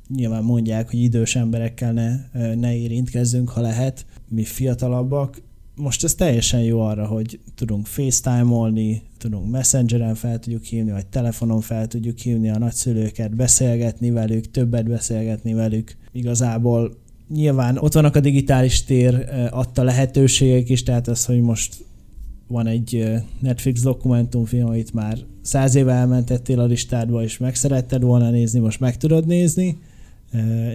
nyilván 0.08 0.44
mondják, 0.44 0.90
hogy 0.90 1.02
idős 1.02 1.36
emberekkel 1.36 1.92
ne, 1.92 2.14
ne 2.54 2.76
érintkezzünk, 2.76 3.48
ha 3.48 3.60
lehet, 3.60 4.06
mi 4.28 4.44
fiatalabbak. 4.44 5.42
Most 5.76 6.04
ez 6.04 6.14
teljesen 6.14 6.60
jó 6.60 6.80
arra, 6.80 7.06
hogy 7.06 7.40
tudunk 7.54 7.86
FaceTime-olni, 7.86 9.02
tudunk 9.18 9.50
Messengeren 9.50 10.14
fel 10.14 10.38
tudjuk 10.38 10.64
hívni, 10.64 10.90
vagy 10.90 11.06
telefonon 11.06 11.60
fel 11.60 11.86
tudjuk 11.86 12.18
hívni 12.18 12.50
a 12.50 12.58
nagyszülőket, 12.58 13.36
beszélgetni 13.36 14.10
velük, 14.10 14.50
többet 14.50 14.88
beszélgetni 14.88 15.52
velük. 15.52 15.96
Igazából 16.12 17.01
nyilván 17.32 17.78
ott 17.78 17.92
vannak 17.92 18.16
a 18.16 18.20
digitális 18.20 18.84
tér 18.84 19.28
adta 19.50 19.82
lehetőségek 19.82 20.68
is, 20.68 20.82
tehát 20.82 21.08
az, 21.08 21.24
hogy 21.24 21.40
most 21.40 21.84
van 22.46 22.66
egy 22.66 23.04
Netflix 23.40 23.82
dokumentumfilm, 23.82 24.66
amit 24.66 24.92
már 24.92 25.18
száz 25.42 25.74
éve 25.74 25.92
elmentettél 25.92 26.60
a 26.60 26.64
listádba, 26.64 27.22
és 27.22 27.38
meg 27.38 27.54
szeretted 27.54 28.02
volna 28.02 28.30
nézni, 28.30 28.58
most 28.58 28.80
meg 28.80 28.96
tudod 28.96 29.26
nézni. 29.26 29.78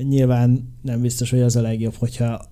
Nyilván 0.10 0.74
nem 0.82 1.02
biztos, 1.02 1.30
hogy 1.30 1.42
az 1.42 1.56
a 1.56 1.62
legjobb, 1.62 1.94
hogyha 1.94 2.46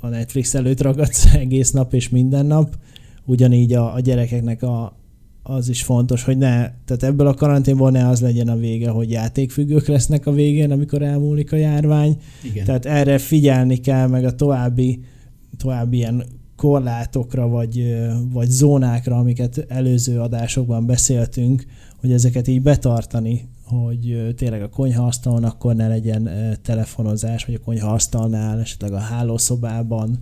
a 0.00 0.08
Netflix 0.08 0.54
előtt 0.54 0.80
ragadsz 0.80 1.34
egész 1.34 1.70
nap 1.70 1.94
és 1.94 2.08
minden 2.08 2.46
nap. 2.46 2.76
Ugyanígy 3.24 3.72
a, 3.72 3.94
a 3.94 4.00
gyerekeknek 4.00 4.62
a, 4.62 4.96
az 5.42 5.68
is 5.68 5.82
fontos, 5.82 6.24
hogy 6.24 6.38
ne, 6.38 6.70
tehát 6.84 7.02
ebből 7.02 7.26
a 7.26 7.34
karanténból 7.34 7.90
ne 7.90 8.08
az 8.08 8.20
legyen 8.20 8.48
a 8.48 8.56
vége, 8.56 8.90
hogy 8.90 9.10
játékfüggők 9.10 9.86
lesznek 9.86 10.26
a 10.26 10.32
végén, 10.32 10.70
amikor 10.70 11.02
elmúlik 11.02 11.52
a 11.52 11.56
járvány. 11.56 12.16
Igen. 12.42 12.64
Tehát 12.64 12.86
erre 12.86 13.18
figyelni 13.18 13.76
kell, 13.76 14.06
meg 14.06 14.24
a 14.24 14.34
további, 14.34 15.04
további 15.56 15.96
ilyen 15.96 16.24
korlátokra, 16.56 17.48
vagy, 17.48 17.96
vagy 18.32 18.48
zónákra, 18.48 19.16
amiket 19.16 19.64
előző 19.68 20.20
adásokban 20.20 20.86
beszéltünk, 20.86 21.66
hogy 22.00 22.12
ezeket 22.12 22.48
így 22.48 22.62
betartani, 22.62 23.48
hogy 23.64 24.34
tényleg 24.36 24.62
a 24.62 24.68
konyhaasztalon 24.68 25.44
akkor 25.44 25.74
ne 25.74 25.88
legyen 25.88 26.30
telefonozás, 26.62 27.44
vagy 27.44 27.54
a 27.54 27.64
konyhaasztalnál, 27.64 28.60
esetleg 28.60 28.92
a 28.92 28.98
hálószobában, 28.98 30.18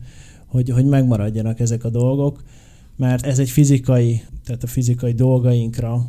hogy, 0.46 0.70
hogy 0.70 0.84
megmaradjanak 0.84 1.60
ezek 1.60 1.84
a 1.84 1.90
dolgok, 1.90 2.42
mert 2.96 3.26
ez 3.26 3.38
egy 3.38 3.50
fizikai 3.50 4.22
tehát 4.50 4.64
a 4.64 4.72
fizikai 4.72 5.12
dolgainkra 5.12 6.06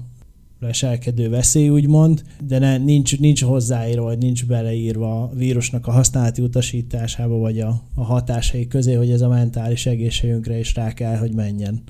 leselkedő 0.60 1.30
veszély, 1.30 1.70
úgymond, 1.70 2.24
de 2.48 2.60
ne, 2.60 2.78
nincs, 2.78 3.20
nincs 3.20 3.44
hozzáírva, 3.44 4.04
vagy 4.04 4.18
nincs 4.18 4.46
beleírva 4.46 5.24
a 5.24 5.32
vírusnak 5.36 5.88
a 5.88 5.92
használati 5.92 6.42
utasításába, 6.42 7.38
vagy 7.38 7.60
a, 7.60 7.82
a 7.96 8.04
hatásai 8.04 8.68
közé, 8.68 8.94
hogy 8.94 9.12
ez 9.12 9.22
a 9.22 9.28
mentális 9.28 9.86
egészségünkre 9.86 10.60
is 10.60 10.76
rá 10.76 10.94
kell, 10.94 11.18
hogy 11.18 11.34
menjen. 11.34 11.82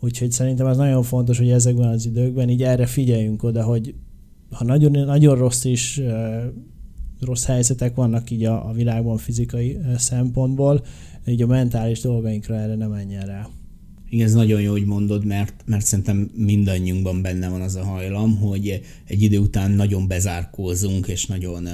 Úgyhogy 0.00 0.30
szerintem 0.32 0.66
az 0.66 0.76
nagyon 0.76 1.02
fontos, 1.02 1.38
hogy 1.38 1.50
ezekben 1.50 1.88
az 1.88 2.06
időkben 2.06 2.48
így 2.48 2.62
erre 2.62 2.86
figyeljünk 2.86 3.42
oda, 3.42 3.64
hogy 3.64 3.94
ha 4.50 4.64
nagyon, 4.64 5.04
nagyon 5.04 5.36
rossz 5.36 5.64
is, 5.64 6.00
rossz 7.20 7.44
helyzetek 7.44 7.94
vannak 7.94 8.30
így 8.30 8.44
a, 8.44 8.68
a 8.68 8.72
világban 8.72 9.16
fizikai 9.16 9.78
szempontból, 9.96 10.84
így 11.26 11.42
a 11.42 11.46
mentális 11.46 12.00
dolgainkra 12.00 12.54
erre 12.54 12.74
nem 12.74 12.90
menjen 12.90 13.26
rá. 13.26 13.48
Igen, 14.08 14.26
ez 14.26 14.34
nagyon 14.34 14.60
jó, 14.60 14.70
hogy 14.70 14.84
mondod, 14.84 15.24
mert, 15.24 15.62
mert 15.64 15.86
szerintem 15.86 16.30
mindannyiunkban 16.34 17.22
benne 17.22 17.48
van 17.48 17.60
az 17.60 17.74
a 17.74 17.84
hajlam, 17.84 18.36
hogy 18.36 18.80
egy 19.06 19.22
idő 19.22 19.38
után 19.38 19.70
nagyon 19.70 20.08
bezárkózunk, 20.08 21.06
és 21.06 21.26
nagyon, 21.26 21.66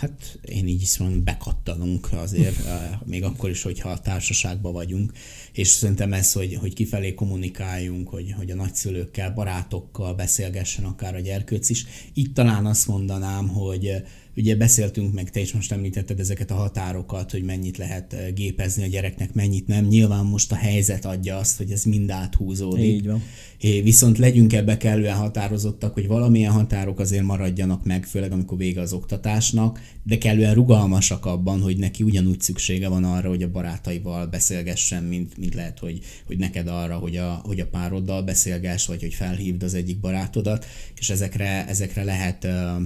hát 0.00 0.38
én 0.44 0.68
így 0.68 0.82
is 0.82 0.98
mondom, 0.98 1.24
bekattanunk 1.24 2.08
azért, 2.12 2.56
még 3.04 3.24
akkor 3.24 3.50
is, 3.50 3.62
hogyha 3.62 3.88
a 3.88 4.00
társaságban 4.00 4.72
vagyunk. 4.72 5.12
És 5.52 5.68
szerintem 5.68 6.12
ez, 6.12 6.32
hogy, 6.32 6.54
hogy 6.54 6.74
kifelé 6.74 7.14
kommunikáljunk, 7.14 8.08
hogy, 8.08 8.32
hogy 8.36 8.50
a 8.50 8.54
nagyszülőkkel, 8.54 9.32
barátokkal 9.32 10.14
beszélgessen 10.14 10.84
akár 10.84 11.14
a 11.14 11.20
gyerkőc 11.20 11.68
is. 11.68 11.84
Itt 12.14 12.34
talán 12.34 12.66
azt 12.66 12.86
mondanám, 12.86 13.48
hogy 13.48 13.92
Ugye 14.40 14.56
beszéltünk 14.56 15.12
meg, 15.12 15.30
te 15.30 15.40
is 15.40 15.52
most 15.52 15.72
említetted 15.72 16.20
ezeket 16.20 16.50
a 16.50 16.54
határokat, 16.54 17.30
hogy 17.30 17.42
mennyit 17.42 17.76
lehet 17.76 18.12
eh, 18.12 18.28
gépezni 18.34 18.82
a 18.82 18.86
gyereknek, 18.86 19.32
mennyit 19.34 19.66
nem. 19.66 19.84
Nyilván 19.84 20.24
most 20.24 20.52
a 20.52 20.54
helyzet 20.54 21.04
adja 21.04 21.36
azt, 21.36 21.56
hogy 21.56 21.70
ez 21.70 21.84
mind 21.84 22.10
áthúzódik. 22.10 22.84
Így 22.84 23.06
van. 23.06 23.22
Viszont 23.60 24.18
legyünk 24.18 24.52
ebbe 24.52 24.76
kellően 24.76 25.16
határozottak, 25.16 25.94
hogy 25.94 26.06
valamilyen 26.06 26.52
határok 26.52 26.98
azért 26.98 27.22
maradjanak 27.22 27.84
meg, 27.84 28.04
főleg 28.04 28.32
amikor 28.32 28.58
vége 28.58 28.80
az 28.80 28.92
oktatásnak, 28.92 29.80
de 30.02 30.18
kellően 30.18 30.54
rugalmasak 30.54 31.26
abban, 31.26 31.60
hogy 31.60 31.76
neki 31.76 32.02
ugyanúgy 32.02 32.40
szüksége 32.40 32.88
van 32.88 33.04
arra, 33.04 33.28
hogy 33.28 33.42
a 33.42 33.50
barátaival 33.50 34.26
beszélgessen, 34.26 35.02
mint, 35.02 35.36
mint 35.36 35.54
lehet, 35.54 35.78
hogy, 35.78 36.00
hogy 36.26 36.38
neked 36.38 36.68
arra, 36.68 36.96
hogy 36.96 37.16
a, 37.16 37.40
hogy 37.44 37.60
a 37.60 37.66
pároddal 37.66 38.22
beszélgess, 38.22 38.86
vagy 38.86 39.00
hogy 39.00 39.14
felhívd 39.14 39.62
az 39.62 39.74
egyik 39.74 40.00
barátodat, 40.00 40.66
és 40.98 41.10
ezekre, 41.10 41.66
ezekre 41.68 42.04
lehet 42.04 42.44
ö, 42.44 42.76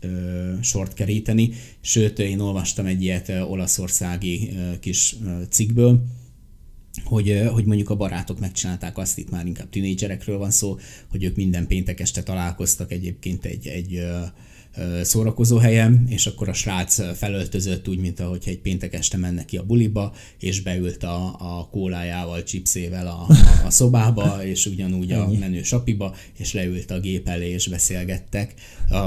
ö, 0.00 0.52
sort 0.60 0.94
keríteni. 0.94 1.50
Sőt, 1.80 2.18
én 2.18 2.40
olvastam 2.40 2.86
egy 2.86 3.02
ilyet 3.02 3.32
olaszországi 3.48 4.50
ö, 4.56 4.78
kis 4.78 5.16
ö, 5.24 5.42
cikkből, 5.48 6.02
hogy, 7.04 7.42
hogy 7.52 7.64
mondjuk 7.64 7.90
a 7.90 7.96
barátok 7.96 8.40
megcsinálták 8.40 8.98
azt, 8.98 9.18
itt 9.18 9.30
már 9.30 9.46
inkább 9.46 9.68
tinédzserekről 9.70 10.38
van 10.38 10.50
szó, 10.50 10.78
hogy 11.10 11.24
ők 11.24 11.36
minden 11.36 11.66
péntek 11.66 12.00
este 12.00 12.22
találkoztak 12.22 12.92
egyébként 12.92 13.44
egy, 13.44 13.66
egy 13.66 14.02
szórakozó 15.02 15.56
helyem, 15.56 16.04
és 16.08 16.26
akkor 16.26 16.48
a 16.48 16.52
srác 16.52 17.16
felöltözött 17.16 17.88
úgy, 17.88 17.98
mint 17.98 18.20
ahogy 18.20 18.42
egy 18.46 18.58
péntek 18.58 18.94
este 18.94 19.16
menne 19.16 19.44
ki 19.44 19.56
a 19.56 19.62
buliba, 19.62 20.12
és 20.40 20.62
beült 20.62 21.02
a, 21.02 21.36
a 21.38 21.68
kólájával, 21.70 22.42
chipszével 22.42 23.06
a, 23.06 23.26
a, 23.28 23.66
a 23.66 23.70
szobába, 23.70 24.44
és 24.44 24.66
ugyanúgy 24.66 25.12
a 25.12 25.30
menő 25.38 25.62
sapiba, 25.62 26.14
és 26.38 26.52
leült 26.52 26.90
a 26.90 27.00
gép 27.00 27.28
elé, 27.28 27.48
és 27.50 27.68
beszélgettek, 27.68 28.54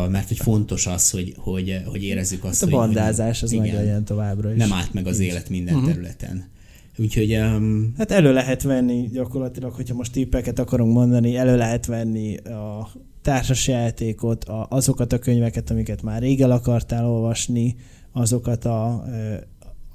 mert 0.09 0.27
hogy 0.27 0.37
fontos 0.37 0.87
az, 0.87 1.09
hogy, 1.09 1.33
hogy, 1.37 1.81
hogy 1.85 2.03
érezzük 2.03 2.43
azt, 2.43 2.59
hát 2.59 2.69
a 2.69 2.75
bandázás 2.75 3.39
hogy, 3.39 3.49
az 3.49 3.53
igen, 3.53 3.65
meg 3.65 3.75
legyen 3.75 4.05
továbbra 4.05 4.51
is. 4.51 4.57
Nem 4.57 4.73
állt 4.73 4.93
meg 4.93 5.07
az 5.07 5.19
élet 5.19 5.49
minden 5.49 5.75
uh-huh. 5.75 5.89
területen. 5.89 6.51
Úgyhogy... 6.97 7.35
Um... 7.35 7.93
Hát 7.97 8.11
elő 8.11 8.33
lehet 8.33 8.61
venni 8.61 9.09
gyakorlatilag, 9.11 9.73
hogyha 9.73 9.95
most 9.95 10.11
tippeket 10.11 10.59
akarunk 10.59 10.93
mondani, 10.93 11.35
elő 11.35 11.57
lehet 11.57 11.85
venni 11.85 12.37
a 12.37 12.89
társasjátékot, 13.21 14.43
a, 14.43 14.67
azokat 14.69 15.13
a 15.13 15.19
könyveket, 15.19 15.69
amiket 15.69 16.01
már 16.01 16.21
rég 16.21 16.41
el 16.41 16.51
akartál 16.51 17.05
olvasni, 17.05 17.75
azokat 18.11 18.65
a, 18.65 18.93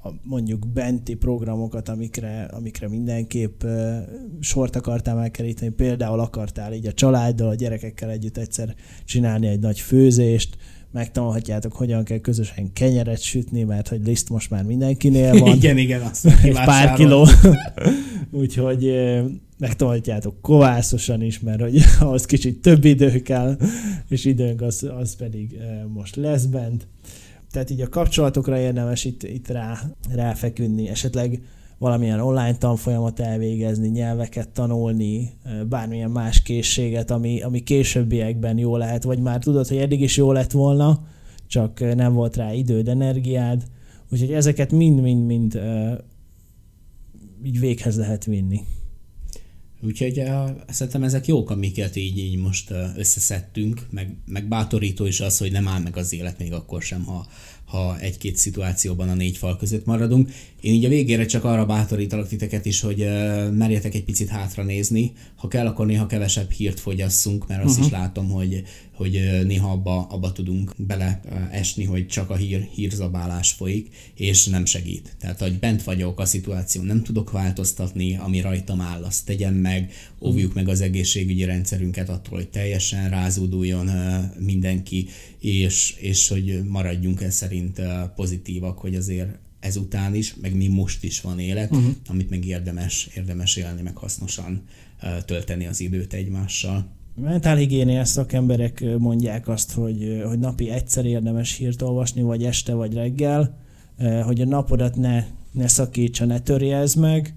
a 0.01 0.13
mondjuk 0.23 0.67
benti 0.67 1.13
programokat, 1.13 1.89
amikre, 1.89 2.43
amikre 2.43 2.87
mindenképp 2.87 3.63
sort 4.39 4.75
akartál 4.75 5.15
megkeríteni. 5.15 5.71
Például 5.71 6.19
akartál 6.19 6.73
így 6.73 6.85
a 6.85 6.93
családdal, 6.93 7.49
a 7.49 7.55
gyerekekkel 7.55 8.09
együtt 8.09 8.37
egyszer 8.37 8.75
csinálni 9.05 9.47
egy 9.47 9.59
nagy 9.59 9.79
főzést, 9.79 10.57
megtanulhatjátok, 10.91 11.73
hogyan 11.73 12.03
kell 12.03 12.17
közösen 12.17 12.73
kenyeret 12.73 13.21
sütni, 13.21 13.63
mert 13.63 13.87
hogy 13.87 14.05
liszt 14.05 14.29
most 14.29 14.49
már 14.49 14.63
mindenkinél 14.63 15.39
van. 15.39 15.55
igen, 15.55 15.77
igen, 15.77 16.01
azt 16.01 16.25
Egy 16.25 16.53
pár 16.53 16.93
kiló. 16.93 17.27
Úgyhogy 18.31 18.93
megtanulhatjátok 19.57 20.41
kovászosan 20.41 21.21
is, 21.21 21.39
mert 21.39 21.61
hogy 21.61 21.81
ahhoz 21.99 22.25
kicsit 22.25 22.61
több 22.61 22.85
idő 22.85 23.21
kell, 23.21 23.57
és 24.09 24.25
időnk 24.25 24.61
az, 24.61 24.89
az 24.99 25.15
pedig 25.15 25.57
most 25.93 26.15
lesz 26.15 26.45
bent. 26.45 26.87
Tehát 27.51 27.69
így 27.69 27.81
a 27.81 27.89
kapcsolatokra 27.89 28.59
érdemes 28.59 29.05
itt, 29.05 29.23
itt 29.23 29.47
rá, 29.47 29.81
ráfeküdni, 30.13 30.89
esetleg 30.89 31.41
valamilyen 31.79 32.19
online 32.19 32.57
tanfolyamat 32.57 33.19
elvégezni, 33.19 33.87
nyelveket 33.87 34.49
tanulni, 34.49 35.31
bármilyen 35.69 36.11
más 36.11 36.41
készséget, 36.41 37.11
ami, 37.11 37.41
ami 37.41 37.63
későbbiekben 37.63 38.57
jó 38.57 38.77
lehet, 38.77 39.03
vagy 39.03 39.19
már 39.19 39.39
tudod, 39.39 39.67
hogy 39.67 39.77
eddig 39.77 40.01
is 40.01 40.17
jó 40.17 40.31
lett 40.31 40.51
volna, 40.51 41.07
csak 41.47 41.95
nem 41.95 42.13
volt 42.13 42.35
rá 42.35 42.53
időd, 42.53 42.87
energiád, 42.87 43.63
úgyhogy 44.11 44.31
ezeket 44.31 44.71
mind-mind-mind 44.71 45.61
így 47.43 47.59
véghez 47.59 47.97
lehet 47.97 48.25
vinni. 48.25 48.61
Úgyhogy 49.81 50.19
uh, 50.19 50.49
szerintem 50.67 51.03
ezek 51.03 51.27
jók, 51.27 51.49
amiket 51.49 51.95
így, 51.95 52.17
így 52.17 52.37
most 52.37 52.71
uh, 52.71 52.77
összeszedtünk, 52.95 53.87
meg, 53.89 54.17
meg 54.25 54.47
bátorító 54.47 55.05
is 55.05 55.19
az, 55.19 55.37
hogy 55.37 55.51
nem 55.51 55.67
áll 55.67 55.81
meg 55.81 55.97
az 55.97 56.13
élet 56.13 56.39
még 56.39 56.53
akkor 56.53 56.81
sem, 56.81 57.03
ha, 57.03 57.27
ha 57.69 57.99
egy-két 57.99 58.37
szituációban 58.37 59.09
a 59.09 59.13
négy 59.13 59.37
fal 59.37 59.57
között 59.57 59.85
maradunk. 59.85 60.29
Én 60.61 60.73
így 60.73 60.85
a 60.85 60.89
végére 60.89 61.25
csak 61.25 61.43
arra 61.43 61.65
bátorítalak 61.65 62.27
titeket 62.27 62.65
is, 62.65 62.79
hogy 62.79 63.01
uh, 63.01 63.51
merjetek 63.51 63.95
egy 63.95 64.03
picit 64.03 64.27
hátra 64.27 64.63
nézni. 64.63 65.11
Ha 65.35 65.47
kell, 65.47 65.67
akkor 65.67 65.85
néha 65.85 66.05
kevesebb 66.05 66.51
hírt 66.51 66.79
fogyasszunk, 66.79 67.47
mert 67.47 67.63
azt 67.63 67.71
uh-huh. 67.71 67.85
is 67.85 67.91
látom, 67.91 68.29
hogy, 68.29 68.63
hogy 68.93 69.41
néha 69.45 69.71
abba, 69.71 70.07
abba 70.09 70.31
tudunk 70.31 70.73
bele 70.77 71.21
esni, 71.51 71.83
hogy 71.83 72.07
csak 72.07 72.29
a 72.29 72.35
hír, 72.35 72.67
hírzabálás 72.73 73.51
folyik, 73.51 73.87
és 74.15 74.45
nem 74.45 74.65
segít. 74.65 75.15
Tehát, 75.19 75.39
hogy 75.39 75.59
bent 75.59 75.83
vagyok 75.83 76.19
a 76.19 76.25
szituáció, 76.25 76.81
nem 76.81 77.03
tudok 77.03 77.31
változtatni, 77.31 78.17
ami 78.17 78.41
rajtam 78.41 78.81
áll, 78.81 79.03
azt 79.03 79.25
tegyem 79.25 79.53
meg, 79.53 79.91
óvjuk 80.21 80.53
meg 80.53 80.67
az 80.67 80.81
egészségügyi 80.81 81.43
rendszerünket 81.43 82.09
attól, 82.09 82.37
hogy 82.37 82.49
teljesen 82.49 83.09
rázóduljon 83.09 83.89
mindenki, 84.39 85.07
és, 85.39 85.95
és 85.99 86.27
hogy 86.27 86.61
maradjunk 86.67 87.21
el 87.21 87.31
szerint 87.31 87.58
pozitívak, 88.15 88.77
hogy 88.79 88.95
azért 88.95 89.37
ezután 89.59 90.15
is, 90.15 90.35
meg 90.35 90.55
mi 90.55 90.67
most 90.67 91.03
is 91.03 91.21
van 91.21 91.39
élet, 91.39 91.71
uh-huh. 91.71 91.91
amit 92.07 92.29
meg 92.29 92.45
érdemes, 92.45 93.09
érdemes 93.15 93.55
élni, 93.55 93.81
meg 93.81 93.97
hasznosan 93.97 94.63
tölteni 95.25 95.65
az 95.65 95.79
időt 95.79 96.13
egymással. 96.13 96.87
Mentálhigiéniás 97.15 98.07
szakemberek 98.07 98.83
mondják 98.97 99.47
azt, 99.47 99.71
hogy, 99.71 100.21
hogy 100.27 100.39
napi 100.39 100.69
egyszer 100.69 101.05
érdemes 101.05 101.55
hírt 101.55 101.81
olvasni, 101.81 102.21
vagy 102.21 102.43
este, 102.43 102.73
vagy 102.73 102.93
reggel, 102.93 103.57
hogy 104.23 104.41
a 104.41 104.45
napodat 104.45 104.95
ne, 104.95 105.25
ne 105.51 105.67
szakítsa, 105.67 106.25
ne 106.25 106.39
törjezd 106.39 106.97
meg. 106.97 107.35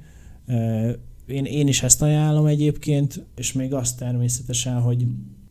Én, 1.27 1.45
én 1.45 1.69
is 1.69 1.83
ezt 1.83 2.03
ajánlom 2.03 2.47
egyébként, 2.47 3.25
és 3.37 3.53
még 3.53 3.75
azt 3.75 3.99
természetesen, 3.99 4.81
hogy 4.81 5.07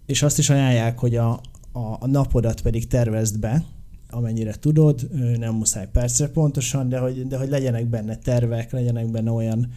és 0.05 0.23
azt 0.23 0.37
is 0.37 0.49
ajánlják, 0.49 0.99
hogy 0.99 1.15
a, 1.15 1.31
a, 1.71 1.97
a 1.99 2.07
napodat 2.07 2.61
pedig 2.61 2.87
tervezd 2.87 3.39
be, 3.39 3.63
amennyire 4.11 4.53
tudod, 4.53 5.09
nem 5.37 5.55
muszáj 5.55 5.87
percre 5.91 6.27
pontosan, 6.27 6.89
de 6.89 6.97
hogy, 6.97 7.27
de 7.27 7.37
hogy 7.37 7.49
legyenek 7.49 7.85
benne 7.85 8.15
tervek, 8.15 8.71
legyenek 8.71 9.11
benne 9.11 9.31
olyan, 9.31 9.71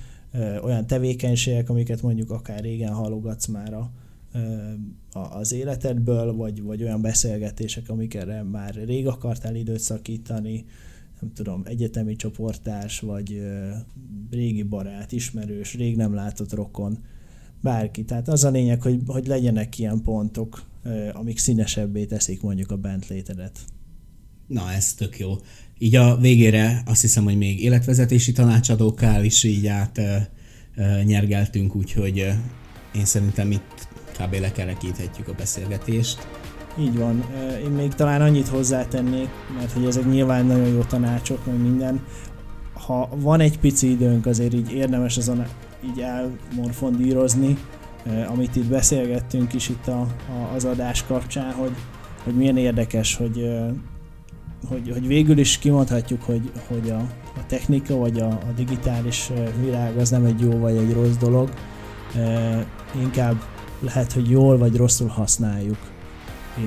olyan 0.63 0.87
tevékenységek, 0.87 1.71
amiket 1.71 2.03
mondjuk 2.03 2.31
akár 2.31 2.61
régen 2.61 2.93
halogatsz 2.93 3.47
már 3.47 3.75
a, 3.75 3.91
az 5.13 5.53
életedből, 5.53 6.35
vagy, 6.35 6.63
vagy 6.63 6.83
olyan 6.83 7.01
beszélgetések, 7.01 7.89
amikre 7.89 8.43
már 8.43 8.75
rég 8.75 9.07
akartál 9.07 9.55
időt 9.55 9.81
szakítani, 9.81 10.65
nem 11.21 11.33
tudom, 11.33 11.63
egyetemi 11.65 12.17
csoportás, 12.17 13.01
vagy 13.01 13.43
régi 14.31 14.63
barát, 14.63 15.13
ismerős, 15.13 15.75
rég 15.75 15.97
nem 15.97 16.15
látott 16.15 16.53
rokon, 16.53 16.99
bárki. 17.61 18.05
Tehát 18.05 18.29
az 18.29 18.45
a 18.45 18.51
lényeg, 18.51 18.83
hogy, 18.83 19.01
hogy 19.07 19.27
legyenek 19.27 19.79
ilyen 19.79 20.03
pontok, 20.03 20.63
amik 21.13 21.39
színesebbé 21.39 22.05
teszik 22.05 22.43
mondjuk 22.43 22.71
a 22.71 22.77
bentlétedet. 22.77 23.59
Na, 24.47 24.73
ez 24.73 24.95
tök 24.95 25.19
jó. 25.19 25.37
Így 25.79 25.97
a 25.97 26.17
végére 26.17 26.83
azt 26.87 27.01
hiszem, 27.01 27.25
hogy 27.25 27.37
még 27.37 27.63
életvezetési 27.63 28.33
tanácsadókkal 28.33 29.25
is 29.25 29.45
így 29.45 29.67
át 29.67 29.99
e, 29.99 30.31
e, 30.75 31.03
nyergeltünk, 31.03 31.75
úgyhogy 31.77 32.19
e, 32.19 32.41
én 32.95 33.05
szerintem 33.05 33.51
itt 33.51 33.89
kb. 34.19 34.35
lekerekíthetjük 34.41 35.29
a 35.29 35.33
beszélgetést. 35.33 36.27
Így 36.79 36.97
van. 36.97 37.25
Én 37.65 37.71
még 37.71 37.95
talán 37.95 38.21
annyit 38.21 38.49
hozzátennék, 38.49 39.29
mert 39.57 39.73
hogy 39.73 39.85
ezek 39.85 40.11
nyilván 40.11 40.47
nagyon 40.47 40.69
jó 40.69 40.81
tanácsok, 40.81 41.47
meg 41.47 41.61
minden. 41.61 42.05
Ha 42.73 43.09
van 43.17 43.41
egy 43.41 43.59
pici 43.59 43.91
időnk, 43.91 44.27
azért 44.27 44.55
így 44.55 44.73
érdemes 44.73 45.17
azon 45.17 45.47
így 45.85 46.01
elmorfondírozni, 46.01 47.59
amit 48.29 48.57
itt 48.57 48.67
beszélgettünk 48.67 49.53
is 49.53 49.69
itt 49.69 49.87
a, 49.87 50.01
a, 50.01 50.55
az 50.55 50.65
adás 50.65 51.05
kapcsán, 51.05 51.53
hogy, 51.53 51.73
hogy 52.25 52.35
milyen 52.35 52.57
érdekes, 52.57 53.15
hogy, 53.15 53.49
hogy, 54.69 54.91
hogy 54.93 55.07
végül 55.07 55.39
is 55.39 55.59
kimondhatjuk, 55.59 56.23
hogy, 56.23 56.51
hogy 56.69 56.91
a, 56.91 56.99
a 57.37 57.47
technika 57.47 57.97
vagy 57.97 58.19
a, 58.19 58.27
a 58.27 58.53
digitális 58.57 59.31
világ 59.61 59.97
az 59.97 60.11
nem 60.11 60.25
egy 60.25 60.41
jó 60.41 60.59
vagy 60.59 60.77
egy 60.77 60.93
rossz 60.93 61.17
dolog, 61.17 61.51
inkább 63.01 63.43
lehet, 63.81 64.13
hogy 64.13 64.31
jól 64.31 64.59
vagy 64.59 64.77
rosszul 64.77 65.09
használjuk, 65.09 65.79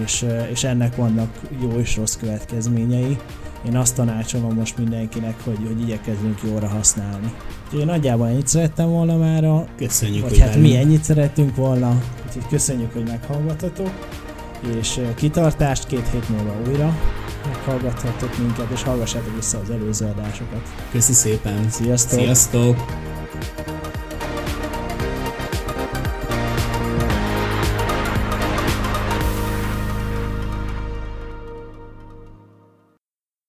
és, 0.03 0.25
és 0.51 0.63
ennek 0.63 0.95
vannak 0.95 1.39
jó 1.61 1.69
és 1.69 1.95
rossz 1.97 2.15
következményei. 2.15 3.17
Én 3.65 3.75
azt 3.75 3.95
tanácsolom 3.95 4.53
most 4.53 4.77
mindenkinek, 4.77 5.43
hogy, 5.43 5.57
hogy 5.67 5.81
igyekezzünk 5.81 6.39
jóra 6.43 6.67
használni. 6.67 7.33
Úgyhogy 7.65 7.79
én 7.79 7.85
nagyjából 7.85 8.27
ennyit 8.27 8.47
szerettem 8.47 8.89
volna 8.89 9.17
már 9.17 9.43
a... 9.43 9.67
Köszönjük, 9.77 10.29
vagy 10.29 10.39
hát 10.39 10.55
mi 10.55 10.75
ennyit 10.75 11.03
szerettünk 11.03 11.55
volna. 11.55 12.01
Úgyhogy 12.27 12.47
köszönjük, 12.49 12.93
hogy 12.93 13.03
meghallgatotok. 13.07 13.91
És 14.79 14.99
kitartást 15.15 15.87
két 15.87 16.07
hét 16.11 16.29
múlva 16.29 16.53
újra 16.69 16.95
meghallgathatok 17.47 18.37
minket, 18.37 18.69
és 18.71 18.83
hallgassátok 18.83 19.35
vissza 19.35 19.59
az 19.59 19.69
előző 19.69 20.05
adásokat. 20.05 20.61
Köszi 20.91 21.13
szépen! 21.13 21.69
Sziasztok! 21.69 22.19
Sziasztok! 22.19 22.85